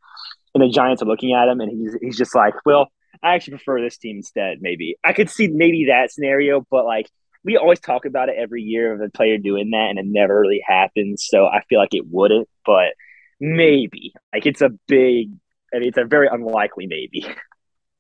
and 0.55 0.63
the 0.63 0.69
Giants 0.69 1.03
are 1.03 1.07
looking 1.07 1.33
at 1.33 1.49
him 1.49 1.61
and 1.61 1.71
he's, 1.71 1.97
he's 2.01 2.17
just 2.17 2.35
like, 2.35 2.55
well, 2.65 2.89
I 3.23 3.35
actually 3.35 3.57
prefer 3.57 3.81
this 3.81 3.99
team 3.99 4.19
instead, 4.19 4.59
maybe. 4.61 4.97
I 5.05 5.13
could 5.13 5.29
see 5.29 5.49
maybe 5.49 5.87
that 5.89 6.13
scenario, 6.13 6.65
but 6.71 6.85
like 6.85 7.11
we 7.45 7.57
always 7.57 7.81
talk 7.81 8.05
about 8.05 8.29
it 8.29 8.37
every 8.39 8.63
year 8.63 8.93
of 8.93 9.01
a 9.01 9.11
player 9.11 9.39
doing 9.39 9.71
that 9.71 9.89
and 9.91 9.99
it 9.99 10.07
never 10.07 10.39
really 10.39 10.63
happens. 10.65 11.27
So 11.29 11.47
I 11.47 11.63
feel 11.69 11.81
like 11.81 11.95
it 11.95 12.05
wouldn't, 12.09 12.49
but 12.65 12.95
maybe. 13.41 14.13
Like 14.33 14.47
it's 14.47 14.61
a 14.61 14.71
big, 14.87 15.31
I 15.75 15.79
mean, 15.79 15.89
it's 15.89 15.99
a 15.99 16.05
very 16.05 16.29
unlikely 16.31 16.87
maybe. 16.87 17.27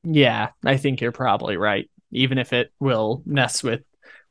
Yeah, 0.02 0.48
I 0.64 0.78
think 0.78 1.02
you're 1.02 1.12
probably 1.12 1.58
right. 1.58 1.90
Even 2.10 2.38
if 2.38 2.54
it 2.54 2.72
will 2.80 3.22
mess 3.26 3.62
with 3.62 3.82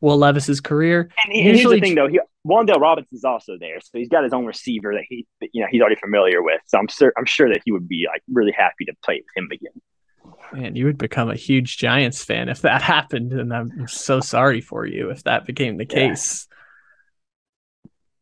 Will 0.02 0.18
Levis's 0.18 0.62
career. 0.62 1.12
And 1.24 1.32
he- 1.32 1.44
here's 1.44 1.62
the 1.62 1.80
thing, 1.80 1.94
though. 1.94 2.08
He, 2.08 2.20
Wan'Dale 2.44 2.80
Robinson's 2.80 3.24
also 3.24 3.56
there, 3.60 3.80
so 3.80 3.92
he's 3.94 4.10
got 4.10 4.24
his 4.24 4.34
own 4.34 4.48
receiver 4.48 4.96
that 4.96 5.04
he, 5.08 5.28
you 5.54 5.62
know, 5.62 5.68
he's 5.70 5.80
already 5.80 5.98
familiar 5.98 6.42
with. 6.42 6.60
So 6.66 6.80
I'm 6.80 6.88
sure, 6.88 7.14
I'm 7.16 7.26
sure 7.26 7.50
that 7.50 7.62
he 7.66 7.72
would 7.72 7.88
be 7.88 8.08
like 8.12 8.24
really 8.32 8.52
happy 8.52 8.86
to 8.86 8.94
play 9.06 9.22
with 9.24 9.28
him 9.44 9.50
again. 9.52 10.60
Man, 10.60 10.76
you 10.76 10.86
would 10.86 10.98
become 10.98 11.30
a 11.30 11.36
huge 11.36 11.78
Giants 11.78 12.24
fan 12.24 12.50
if 12.50 12.62
that 12.62 12.82
happened, 12.96 13.34
and 13.34 13.54
I'm 13.54 13.88
so 13.88 14.22
sorry 14.22 14.62
for 14.62 14.88
you 14.88 15.12
if 15.12 15.22
that 15.26 15.46
became 15.46 15.78
the 15.78 15.86
Yeah. 15.88 16.10
case. 16.10 16.48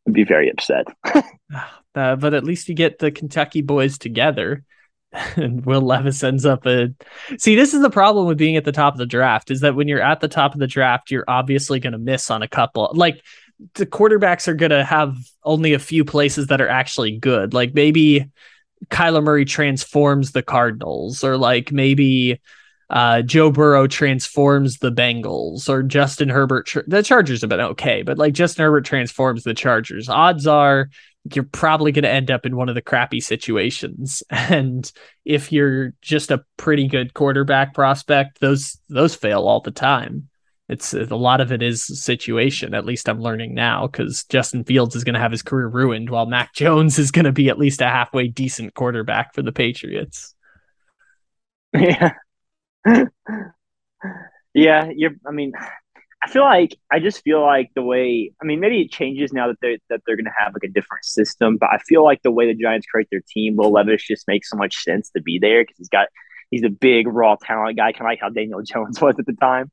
I'd 0.05 0.13
be 0.13 0.25
very 0.25 0.49
upset. 0.49 0.87
Uh, 1.05 1.21
but 2.17 2.33
at 2.33 2.43
least 2.43 2.67
you 2.67 2.75
get 2.75 2.99
the 2.99 3.09
Kentucky 3.09 3.61
boys 3.61 3.97
together. 3.97 4.65
And 5.35 5.65
Will 5.65 5.81
Levis 5.81 6.23
ends 6.23 6.45
up 6.45 6.65
a. 6.65 6.89
See, 7.37 7.55
this 7.55 7.73
is 7.73 7.81
the 7.81 7.89
problem 7.89 8.27
with 8.27 8.37
being 8.37 8.55
at 8.55 8.65
the 8.65 8.71
top 8.71 8.93
of 8.93 8.99
the 8.99 9.05
draft 9.05 9.51
is 9.51 9.61
that 9.61 9.75
when 9.75 9.87
you're 9.87 10.01
at 10.01 10.19
the 10.19 10.27
top 10.27 10.53
of 10.53 10.59
the 10.59 10.67
draft, 10.67 11.11
you're 11.11 11.25
obviously 11.27 11.79
going 11.79 11.93
to 11.93 11.99
miss 11.99 12.29
on 12.29 12.43
a 12.43 12.47
couple. 12.47 12.91
Like 12.93 13.23
the 13.73 13.85
quarterbacks 13.85 14.47
are 14.47 14.53
going 14.53 14.71
to 14.71 14.83
have 14.83 15.17
only 15.43 15.73
a 15.73 15.79
few 15.79 16.05
places 16.05 16.47
that 16.47 16.61
are 16.61 16.69
actually 16.69 17.17
good. 17.17 17.53
Like 17.53 17.73
maybe 17.73 18.29
Kyler 18.89 19.23
Murray 19.23 19.45
transforms 19.45 20.31
the 20.31 20.43
Cardinals, 20.43 21.23
or 21.23 21.37
like 21.37 21.71
maybe 21.71 22.39
uh, 22.89 23.21
Joe 23.23 23.51
Burrow 23.51 23.87
transforms 23.87 24.77
the 24.77 24.91
Bengals, 24.91 25.67
or 25.67 25.83
Justin 25.83 26.29
Herbert. 26.29 26.67
Tr- 26.67 26.79
the 26.87 27.01
Chargers 27.01 27.41
have 27.41 27.49
been 27.49 27.59
okay, 27.59 28.03
but 28.03 28.17
like 28.17 28.33
Justin 28.33 28.63
Herbert 28.63 28.85
transforms 28.85 29.43
the 29.43 29.55
Chargers. 29.55 30.09
Odds 30.09 30.45
are 30.45 30.89
you're 31.33 31.43
probably 31.43 31.91
going 31.91 32.03
to 32.03 32.09
end 32.09 32.31
up 32.31 32.45
in 32.45 32.55
one 32.55 32.69
of 32.69 32.75
the 32.75 32.81
crappy 32.81 33.19
situations. 33.19 34.23
And 34.49 34.89
if 35.25 35.51
you're 35.51 35.93
just 36.01 36.31
a 36.31 36.43
pretty 36.55 36.87
good 36.87 37.13
quarterback 37.13 37.73
prospect, 37.73 38.39
those 38.39 38.77
those 38.87 39.13
fail 39.13 39.41
all 39.41 39.59
the 39.59 39.71
time. 39.71 40.29
It's 40.69 40.93
a 40.93 41.15
lot 41.15 41.41
of 41.41 41.51
it 41.51 41.61
is 41.61 41.85
situation. 42.03 42.73
At 42.73 42.85
least 42.85 43.09
I'm 43.09 43.21
learning 43.21 43.53
now 43.53 43.87
because 43.87 44.23
Justin 44.25 44.63
Fields 44.63 44.95
is 44.95 45.03
going 45.03 45.15
to 45.15 45.19
have 45.19 45.31
his 45.31 45.41
career 45.41 45.67
ruined, 45.67 46.09
while 46.09 46.25
Mac 46.25 46.53
Jones 46.55 46.97
is 46.99 47.11
going 47.11 47.25
to 47.25 47.31
be 47.31 47.49
at 47.49 47.59
least 47.59 47.81
a 47.81 47.87
halfway 47.87 48.27
decent 48.27 48.73
quarterback 48.73 49.33
for 49.33 49.41
the 49.41 49.51
Patriots. 49.51 50.33
yeah. 51.73 52.13
yeah, 54.53 54.89
you're 54.95 55.15
I 55.25 55.31
mean 55.31 55.51
I 56.23 56.29
feel 56.29 56.43
like 56.43 56.75
I 56.91 56.99
just 56.99 57.23
feel 57.23 57.41
like 57.41 57.69
the 57.75 57.83
way 57.83 58.31
I 58.41 58.45
mean 58.45 58.59
maybe 58.59 58.81
it 58.81 58.91
changes 58.91 59.31
now 59.31 59.47
that 59.47 59.57
they're 59.61 59.77
that 59.89 60.01
they're 60.05 60.17
gonna 60.17 60.31
have 60.37 60.53
like 60.53 60.63
a 60.63 60.67
different 60.71 61.05
system, 61.05 61.57
but 61.57 61.69
I 61.71 61.77
feel 61.87 62.03
like 62.03 62.21
the 62.23 62.31
way 62.31 62.47
the 62.51 62.59
Giants 62.59 62.87
create 62.87 63.07
their 63.11 63.21
team, 63.27 63.55
Will 63.55 63.71
Levis 63.71 64.05
just 64.05 64.27
makes 64.27 64.49
so 64.49 64.57
much 64.57 64.75
sense 64.83 65.09
to 65.11 65.21
be 65.21 65.37
there 65.39 65.63
because 65.63 65.77
he's 65.77 65.89
got 65.89 66.07
he's 66.49 66.63
a 66.63 66.69
big 66.69 67.07
raw 67.07 67.35
talent 67.35 67.77
guy, 67.77 67.91
kinda 67.91 68.05
like 68.05 68.19
how 68.19 68.29
Daniel 68.29 68.61
Jones 68.65 68.99
was 68.99 69.15
at 69.19 69.25
the 69.25 69.33
time. 69.33 69.71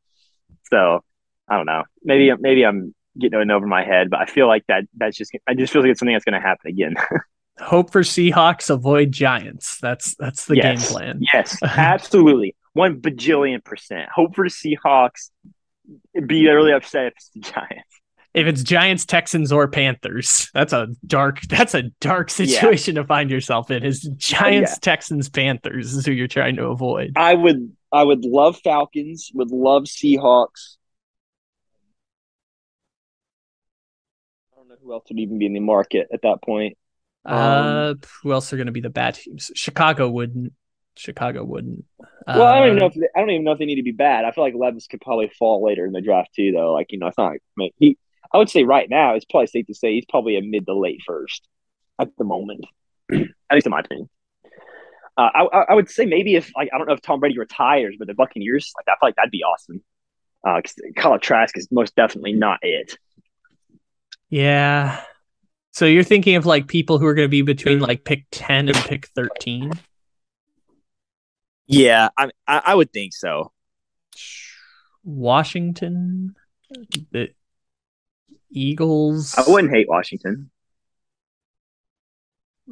So 0.71 1.03
I 1.49 1.57
don't 1.57 1.67
know. 1.67 1.85
Maybe 2.03 2.31
maybe 2.39 2.65
I'm 2.65 2.95
getting 3.19 3.41
it 3.41 3.51
over 3.51 3.67
my 3.67 3.85
head, 3.85 4.11
but 4.11 4.21
I 4.21 4.27
feel 4.27 4.47
like 4.47 4.65
that 4.69 4.85
that's 4.97 5.17
just 5.17 5.33
I 5.47 5.55
just 5.55 5.73
feel 5.73 5.83
like 5.83 5.91
it's 5.93 6.01
something 6.01 6.15
that's 6.15 6.25
gonna 6.27 6.41
happen 6.41 6.71
again. 6.71 6.95
Hope 7.61 7.91
for 7.93 8.03
Seahawks, 8.03 8.69
avoid 8.69 9.13
Giants. 9.13 9.79
That's 9.81 10.15
that's 10.17 10.45
the 10.47 10.57
Yes. 10.57 10.89
game 10.89 10.93
plan. 10.97 11.21
Yes, 11.33 11.59
absolutely. 11.63 12.55
One 12.73 13.01
bajillion 13.01 13.63
percent. 13.65 14.09
Hope 14.13 14.35
for 14.35 14.45
the 14.49 14.51
Seahawks. 14.51 15.31
Be 16.27 16.49
really 16.49 16.73
upset 16.73 17.07
if 17.07 17.15
it's 17.17 17.29
the 17.31 17.41
Giants. 17.41 18.01
If 18.35 18.49
it's 18.49 18.65
Giants, 18.65 19.05
Texans, 19.05 19.53
or 19.53 19.69
Panthers, 19.69 20.51
that's 20.55 20.73
a 20.73 20.89
dark 21.07 21.41
that's 21.43 21.75
a 21.75 21.83
dark 22.01 22.31
situation 22.31 22.97
to 22.97 23.05
find 23.05 23.31
yourself 23.31 23.71
in. 23.71 23.85
Is 23.85 24.03
Giants, 24.17 24.73
Yeah. 24.73 24.79
Texans, 24.81 25.29
Panthers 25.29 25.95
is 25.95 26.05
who 26.05 26.11
you're 26.11 26.27
trying 26.27 26.57
to 26.57 26.67
avoid. 26.67 27.13
I 27.17 27.35
would 27.35 27.73
I 27.93 28.03
would 28.03 28.25
love 28.25 28.59
Falcons, 28.65 29.31
would 29.35 29.53
love 29.53 29.85
Seahawks. 29.85 30.77
I 34.53 34.57
don't 34.57 34.69
know 34.69 34.75
who 34.83 34.93
else 34.93 35.05
would 35.11 35.21
even 35.21 35.39
be 35.39 35.47
in 35.47 35.53
the 35.53 35.61
market 35.61 36.09
at 36.13 36.23
that 36.23 36.43
point. 36.43 36.77
Uh, 37.25 37.95
who 38.23 38.33
else 38.33 38.53
are 38.53 38.57
going 38.57 38.67
to 38.67 38.73
be 38.73 38.81
the 38.81 38.91
bad 38.91 39.15
teams? 39.15 39.51
Chicago 39.55 40.11
wouldn't. 40.11 40.53
Chicago 40.97 41.45
wouldn't. 41.45 41.85
Well, 42.27 42.43
I 42.43 42.59
don't 42.59 42.69
even 42.69 42.79
know 42.79 42.87
if 42.87 42.95
they, 42.95 43.09
I 43.15 43.21
don't 43.21 43.31
even 43.31 43.45
know 43.45 43.53
if 43.53 43.59
they 43.59 43.67
need 43.67 43.77
to 43.77 43.83
be 43.83 43.93
bad. 43.93 44.25
I 44.25 44.31
feel 44.31 44.45
like 44.45 44.55
Levis 44.55 44.87
could 44.87 45.01
probably 45.01 45.31
fall 45.39 45.63
later 45.65 45.85
in 45.85 45.93
the 45.93 46.01
draft 46.01 46.31
too, 46.35 46.53
though. 46.53 46.73
Like 46.73 46.93
you 46.93 46.99
know, 46.99 47.09
it's 47.09 47.19
not. 47.19 47.33
I 47.33 47.39
mean, 47.57 47.71
he. 47.79 47.99
I 48.33 48.39
would 48.39 48.51
say 48.51 48.65
right 48.65 48.89
now, 48.89 49.15
it's 49.15 49.25
probably 49.25 49.47
safe 49.47 49.67
to 49.67 49.75
say 49.75 49.95
he's 49.95 50.07
probably 50.07 50.37
a 50.37 50.43
mid 50.43 50.67
to 50.67 50.75
late 50.75 51.01
first 51.07 51.47
at 52.01 52.09
the 52.19 52.25
moment, 52.25 52.65
at 53.13 53.21
least 53.53 53.67
in 53.67 53.71
my 53.71 53.81
opinion. 53.81 54.09
Uh, 55.17 55.29
I, 55.33 55.65
I 55.69 55.75
would 55.75 55.89
say 55.89 56.07
maybe 56.07 56.35
if 56.35 56.51
like 56.57 56.71
I 56.75 56.79
don't 56.79 56.89
know 56.89 56.95
if 56.95 57.03
Tom 57.03 57.21
Brady 57.21 57.39
retires, 57.39 57.95
but 57.99 58.09
the 58.09 58.15
Buccaneers 58.15 58.73
like 58.77 58.87
I 58.89 58.99
feel 58.99 59.09
like 59.09 59.17
that'd 59.17 59.31
be 59.31 59.45
awesome. 59.45 59.83
Uh, 60.47 60.61
Kyle 60.97 61.19
Trask 61.19 61.57
is 61.57 61.69
most 61.71 61.95
definitely 61.95 62.33
not 62.33 62.59
it. 62.63 62.97
Yeah. 64.29 65.01
So 65.73 65.87
you're 65.87 66.03
thinking 66.03 66.37
of 66.37 66.47
like 66.47 66.67
people 66.67 66.99
who 66.99 67.07
are 67.07 67.15
going 67.15 67.27
to 67.27 67.31
be 67.31 67.43
between 67.43 67.81
like 67.81 68.05
pick 68.05 68.27
ten 68.31 68.69
and 68.69 68.77
pick 68.77 69.07
thirteen. 69.09 69.73
Yeah, 71.67 72.09
I, 72.17 72.31
I 72.47 72.63
I 72.67 72.75
would 72.75 72.93
think 72.93 73.15
so. 73.15 73.53
Washington, 75.03 76.35
the 77.11 77.31
Eagles. 78.51 79.35
I 79.37 79.45
wouldn't 79.51 79.73
hate 79.73 79.89
Washington. 79.89 80.51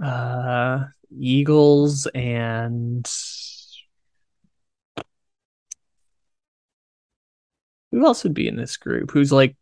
Uh, 0.02 0.84
Eagles 1.10 2.06
and 2.14 3.06
who 7.90 8.06
else 8.06 8.24
would 8.24 8.32
be 8.32 8.48
in 8.48 8.56
this 8.56 8.78
group? 8.78 9.10
Who's 9.10 9.30
like 9.30 9.54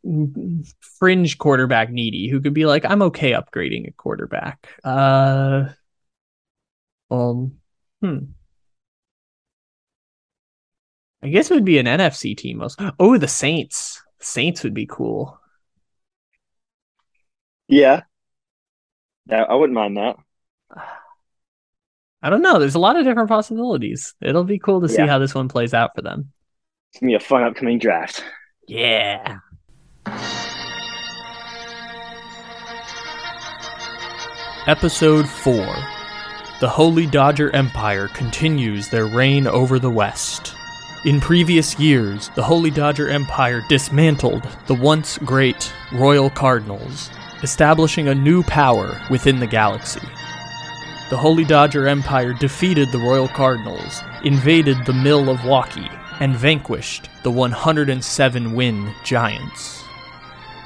fringe 0.99 1.37
quarterback 1.39 1.91
needy? 1.91 2.29
Who 2.29 2.41
could 2.41 2.55
be 2.55 2.65
like, 2.65 2.85
I'm 2.85 3.03
okay 3.03 3.33
upgrading 3.33 3.89
a 3.89 3.93
quarterback. 3.93 4.69
Uh, 4.85 5.71
um, 7.11 7.59
hmm. 8.01 8.19
I 11.23 11.29
guess 11.29 11.51
it 11.51 11.55
would 11.55 11.65
be 11.65 11.79
an 11.79 11.87
NFC 11.87 12.37
team. 12.37 12.59
Most. 12.59 12.81
Oh, 12.99 13.19
the 13.19 13.29
Saints. 13.29 14.03
Saints 14.21 14.63
would 14.63 14.75
be 14.75 14.87
cool. 14.87 15.39
Yeah, 17.69 18.03
yeah, 19.27 19.43
I 19.43 19.55
wouldn't 19.55 19.75
mind 19.75 19.97
that. 19.97 20.17
I 22.23 22.29
don't 22.29 22.43
know. 22.43 22.59
There's 22.59 22.75
a 22.75 22.81
lot 22.81 22.97
of 22.97 23.05
different 23.05 23.29
possibilities. 23.29 24.15
It'll 24.21 24.45
be 24.45 24.59
cool 24.59 24.81
to 24.83 24.89
see 24.89 25.07
how 25.07 25.19
this 25.19 25.35
one 25.35 25.49
plays 25.49 25.73
out 25.73 25.93
for 25.95 26.03
them. 26.03 26.33
It's 26.91 27.01
gonna 27.01 27.11
be 27.11 27.15
a 27.15 27.21
fun 27.21 27.45
upcoming 27.45 27.79
draft. 27.79 28.25
Yeah. 28.67 29.39
Episode 34.67 35.29
4 35.29 35.77
the 36.61 36.69
Holy 36.69 37.07
Dodger 37.07 37.51
Empire 37.57 38.09
continues 38.09 38.91
their 38.91 39.07
reign 39.07 39.47
over 39.47 39.79
the 39.79 39.89
West. 39.89 40.55
In 41.07 41.19
previous 41.19 41.79
years, 41.79 42.31
the 42.35 42.43
Holy 42.43 42.71
Dodger 42.71 43.09
Empire 43.09 43.63
dismantled 43.71 44.47
the 44.67 44.75
once 44.75 45.17
great 45.17 45.73
Royal 45.95 46.29
Cardinals, 46.29 47.09
establishing 47.43 48.09
a 48.09 48.15
new 48.15 48.43
power 48.43 49.01
within 49.09 49.41
the 49.41 49.47
galaxy. 49.47 50.07
The 51.09 51.17
Holy 51.17 51.47
Dodger 51.47 51.89
Empire 51.89 52.35
defeated 52.35 52.93
the 52.93 52.99
Royal 52.99 53.29
Cardinals, 53.29 54.03
invaded 54.25 54.85
the 54.85 54.93
Mill 54.93 55.31
of 55.31 55.43
Waki, 55.47 55.89
and 56.21 56.37
vanquished 56.37 57.09
the 57.23 57.31
107 57.31 58.53
win 58.53 58.95
Giants. 59.03 59.83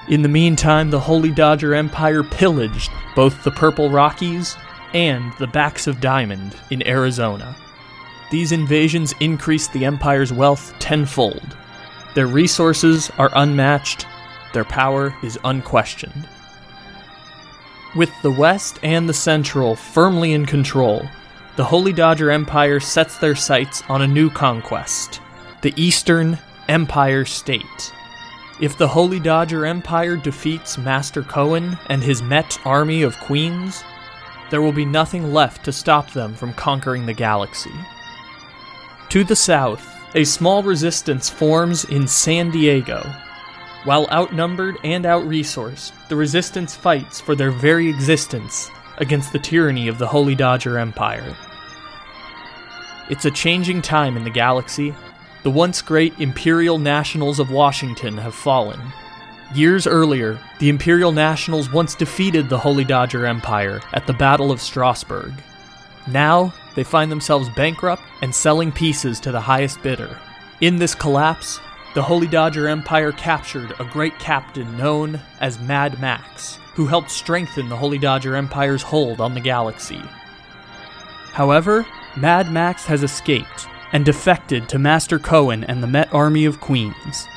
In 0.08 0.22
the 0.22 0.28
meantime, 0.28 0.90
the 0.90 0.98
Holy 0.98 1.30
Dodger 1.30 1.76
Empire 1.76 2.24
pillaged 2.24 2.90
both 3.14 3.44
the 3.44 3.52
Purple 3.52 3.88
Rockies 3.88 4.56
and 4.94 5.32
the 5.38 5.46
Backs 5.46 5.86
of 5.86 6.00
Diamond 6.00 6.56
in 6.70 6.84
Arizona. 6.88 7.56
These 8.30 8.52
invasions 8.52 9.14
increased 9.20 9.72
the 9.72 9.84
Empire's 9.84 10.32
wealth 10.32 10.74
tenfold. 10.78 11.56
Their 12.14 12.26
resources 12.26 13.10
are 13.18 13.30
unmatched, 13.34 14.06
their 14.52 14.64
power 14.64 15.14
is 15.22 15.38
unquestioned. 15.44 16.28
With 17.96 18.10
the 18.22 18.30
West 18.30 18.78
and 18.82 19.08
the 19.08 19.14
Central 19.14 19.76
firmly 19.76 20.32
in 20.32 20.46
control, 20.46 21.08
the 21.56 21.64
Holy 21.64 21.92
Dodger 21.92 22.30
Empire 22.30 22.80
sets 22.80 23.18
their 23.18 23.36
sights 23.36 23.82
on 23.88 24.02
a 24.02 24.08
new 24.08 24.30
conquest 24.30 25.20
the 25.62 25.72
Eastern 25.80 26.38
Empire 26.68 27.24
State. 27.24 27.92
If 28.60 28.76
the 28.76 28.88
Holy 28.88 29.18
Dodger 29.18 29.64
Empire 29.64 30.16
defeats 30.16 30.76
Master 30.76 31.22
Cohen 31.22 31.78
and 31.88 32.02
his 32.02 32.20
Met 32.20 32.58
army 32.66 33.02
of 33.02 33.18
queens, 33.20 33.82
there 34.50 34.60
will 34.60 34.72
be 34.72 34.84
nothing 34.84 35.32
left 35.32 35.64
to 35.64 35.72
stop 35.72 36.10
them 36.12 36.34
from 36.34 36.52
conquering 36.52 37.06
the 37.06 37.14
galaxy. 37.14 37.72
To 39.14 39.22
the 39.22 39.36
south, 39.36 39.96
a 40.16 40.24
small 40.24 40.64
resistance 40.64 41.30
forms 41.30 41.84
in 41.84 42.08
San 42.08 42.50
Diego. 42.50 43.00
While 43.84 44.08
outnumbered 44.10 44.76
and 44.82 45.04
outresourced, 45.04 45.92
the 46.08 46.16
resistance 46.16 46.74
fights 46.74 47.20
for 47.20 47.36
their 47.36 47.52
very 47.52 47.88
existence 47.88 48.68
against 48.96 49.32
the 49.32 49.38
tyranny 49.38 49.86
of 49.86 49.98
the 49.98 50.06
Holy 50.08 50.34
Dodger 50.34 50.78
Empire. 50.78 51.36
It's 53.08 53.24
a 53.24 53.30
changing 53.30 53.82
time 53.82 54.16
in 54.16 54.24
the 54.24 54.30
galaxy. 54.30 54.92
The 55.44 55.50
once 55.52 55.80
great 55.80 56.18
Imperial 56.18 56.78
Nationals 56.78 57.38
of 57.38 57.52
Washington 57.52 58.18
have 58.18 58.34
fallen. 58.34 58.80
Years 59.54 59.86
earlier, 59.86 60.40
the 60.58 60.70
Imperial 60.70 61.12
Nationals 61.12 61.70
once 61.70 61.94
defeated 61.94 62.48
the 62.48 62.58
Holy 62.58 62.82
Dodger 62.82 63.26
Empire 63.26 63.80
at 63.92 64.08
the 64.08 64.12
Battle 64.12 64.50
of 64.50 64.60
Strasburg. 64.60 65.34
Now, 66.08 66.52
they 66.74 66.84
find 66.84 67.10
themselves 67.10 67.48
bankrupt 67.50 68.02
and 68.22 68.34
selling 68.34 68.72
pieces 68.72 69.20
to 69.20 69.32
the 69.32 69.40
highest 69.40 69.82
bidder. 69.82 70.18
In 70.60 70.76
this 70.76 70.94
collapse, 70.94 71.60
the 71.94 72.02
Holy 72.02 72.26
Dodger 72.26 72.66
Empire 72.66 73.12
captured 73.12 73.74
a 73.78 73.84
great 73.84 74.18
captain 74.18 74.76
known 74.76 75.20
as 75.40 75.60
Mad 75.60 76.00
Max, 76.00 76.58
who 76.74 76.86
helped 76.86 77.10
strengthen 77.10 77.68
the 77.68 77.76
Holy 77.76 77.98
Dodger 77.98 78.34
Empire's 78.34 78.82
hold 78.82 79.20
on 79.20 79.34
the 79.34 79.40
galaxy. 79.40 80.02
However, 81.32 81.86
Mad 82.16 82.50
Max 82.50 82.84
has 82.86 83.02
escaped 83.02 83.68
and 83.92 84.04
defected 84.04 84.68
to 84.68 84.78
Master 84.78 85.18
Cohen 85.18 85.62
and 85.64 85.82
the 85.82 85.86
Met 85.86 86.12
Army 86.12 86.44
of 86.46 86.60
Queens. 86.60 87.28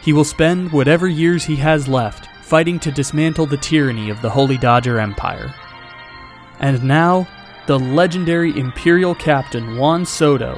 He 0.00 0.12
will 0.14 0.24
spend 0.24 0.72
whatever 0.72 1.08
years 1.08 1.44
he 1.44 1.56
has 1.56 1.88
left 1.88 2.28
fighting 2.42 2.78
to 2.78 2.92
dismantle 2.92 3.46
the 3.46 3.56
tyranny 3.56 4.08
of 4.08 4.22
the 4.22 4.30
Holy 4.30 4.56
Dodger 4.56 5.00
Empire. 5.00 5.52
And 6.60 6.84
now, 6.84 7.26
the 7.66 7.78
legendary 7.78 8.56
Imperial 8.56 9.12
captain 9.12 9.76
Juan 9.76 10.06
Soto 10.06 10.54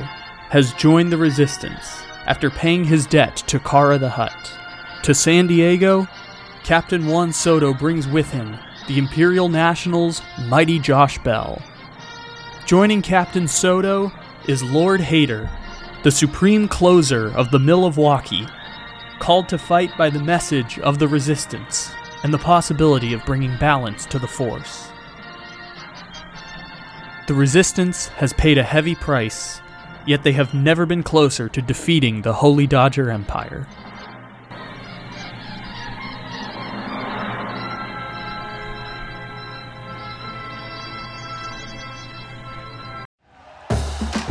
has 0.50 0.74
joined 0.74 1.10
the 1.10 1.16
resistance 1.16 2.02
after 2.26 2.50
paying 2.50 2.84
his 2.84 3.06
debt 3.06 3.36
to 3.46 3.58
Kara 3.58 3.96
the 3.96 4.10
Hutt. 4.10 4.52
To 5.04 5.14
San 5.14 5.46
Diego, 5.46 6.06
Captain 6.64 7.06
Juan 7.06 7.32
Soto 7.32 7.72
brings 7.72 8.06
with 8.06 8.30
him 8.30 8.58
the 8.88 8.98
Imperial 8.98 9.48
Nationals' 9.48 10.20
mighty 10.48 10.78
Josh 10.78 11.16
Bell. 11.20 11.62
Joining 12.66 13.00
Captain 13.00 13.48
Soto 13.48 14.12
is 14.46 14.62
Lord 14.62 15.00
Hader, 15.00 15.50
the 16.02 16.10
supreme 16.10 16.68
closer 16.68 17.28
of 17.34 17.50
the 17.50 17.58
Mill 17.58 17.86
of 17.86 17.96
Waki, 17.96 18.46
called 19.18 19.48
to 19.48 19.56
fight 19.56 19.96
by 19.96 20.10
the 20.10 20.22
message 20.22 20.78
of 20.80 20.98
the 20.98 21.08
resistance 21.08 21.90
and 22.22 22.34
the 22.34 22.38
possibility 22.38 23.14
of 23.14 23.24
bringing 23.24 23.56
balance 23.56 24.04
to 24.06 24.18
the 24.18 24.28
force. 24.28 24.87
The 27.28 27.34
resistance 27.34 28.06
has 28.16 28.32
paid 28.32 28.56
a 28.56 28.62
heavy 28.62 28.94
price, 28.94 29.60
yet 30.06 30.22
they 30.22 30.32
have 30.32 30.54
never 30.54 30.86
been 30.86 31.02
closer 31.02 31.46
to 31.50 31.60
defeating 31.60 32.22
the 32.22 32.32
Holy 32.32 32.66
Dodger 32.66 33.10
Empire. 33.10 33.66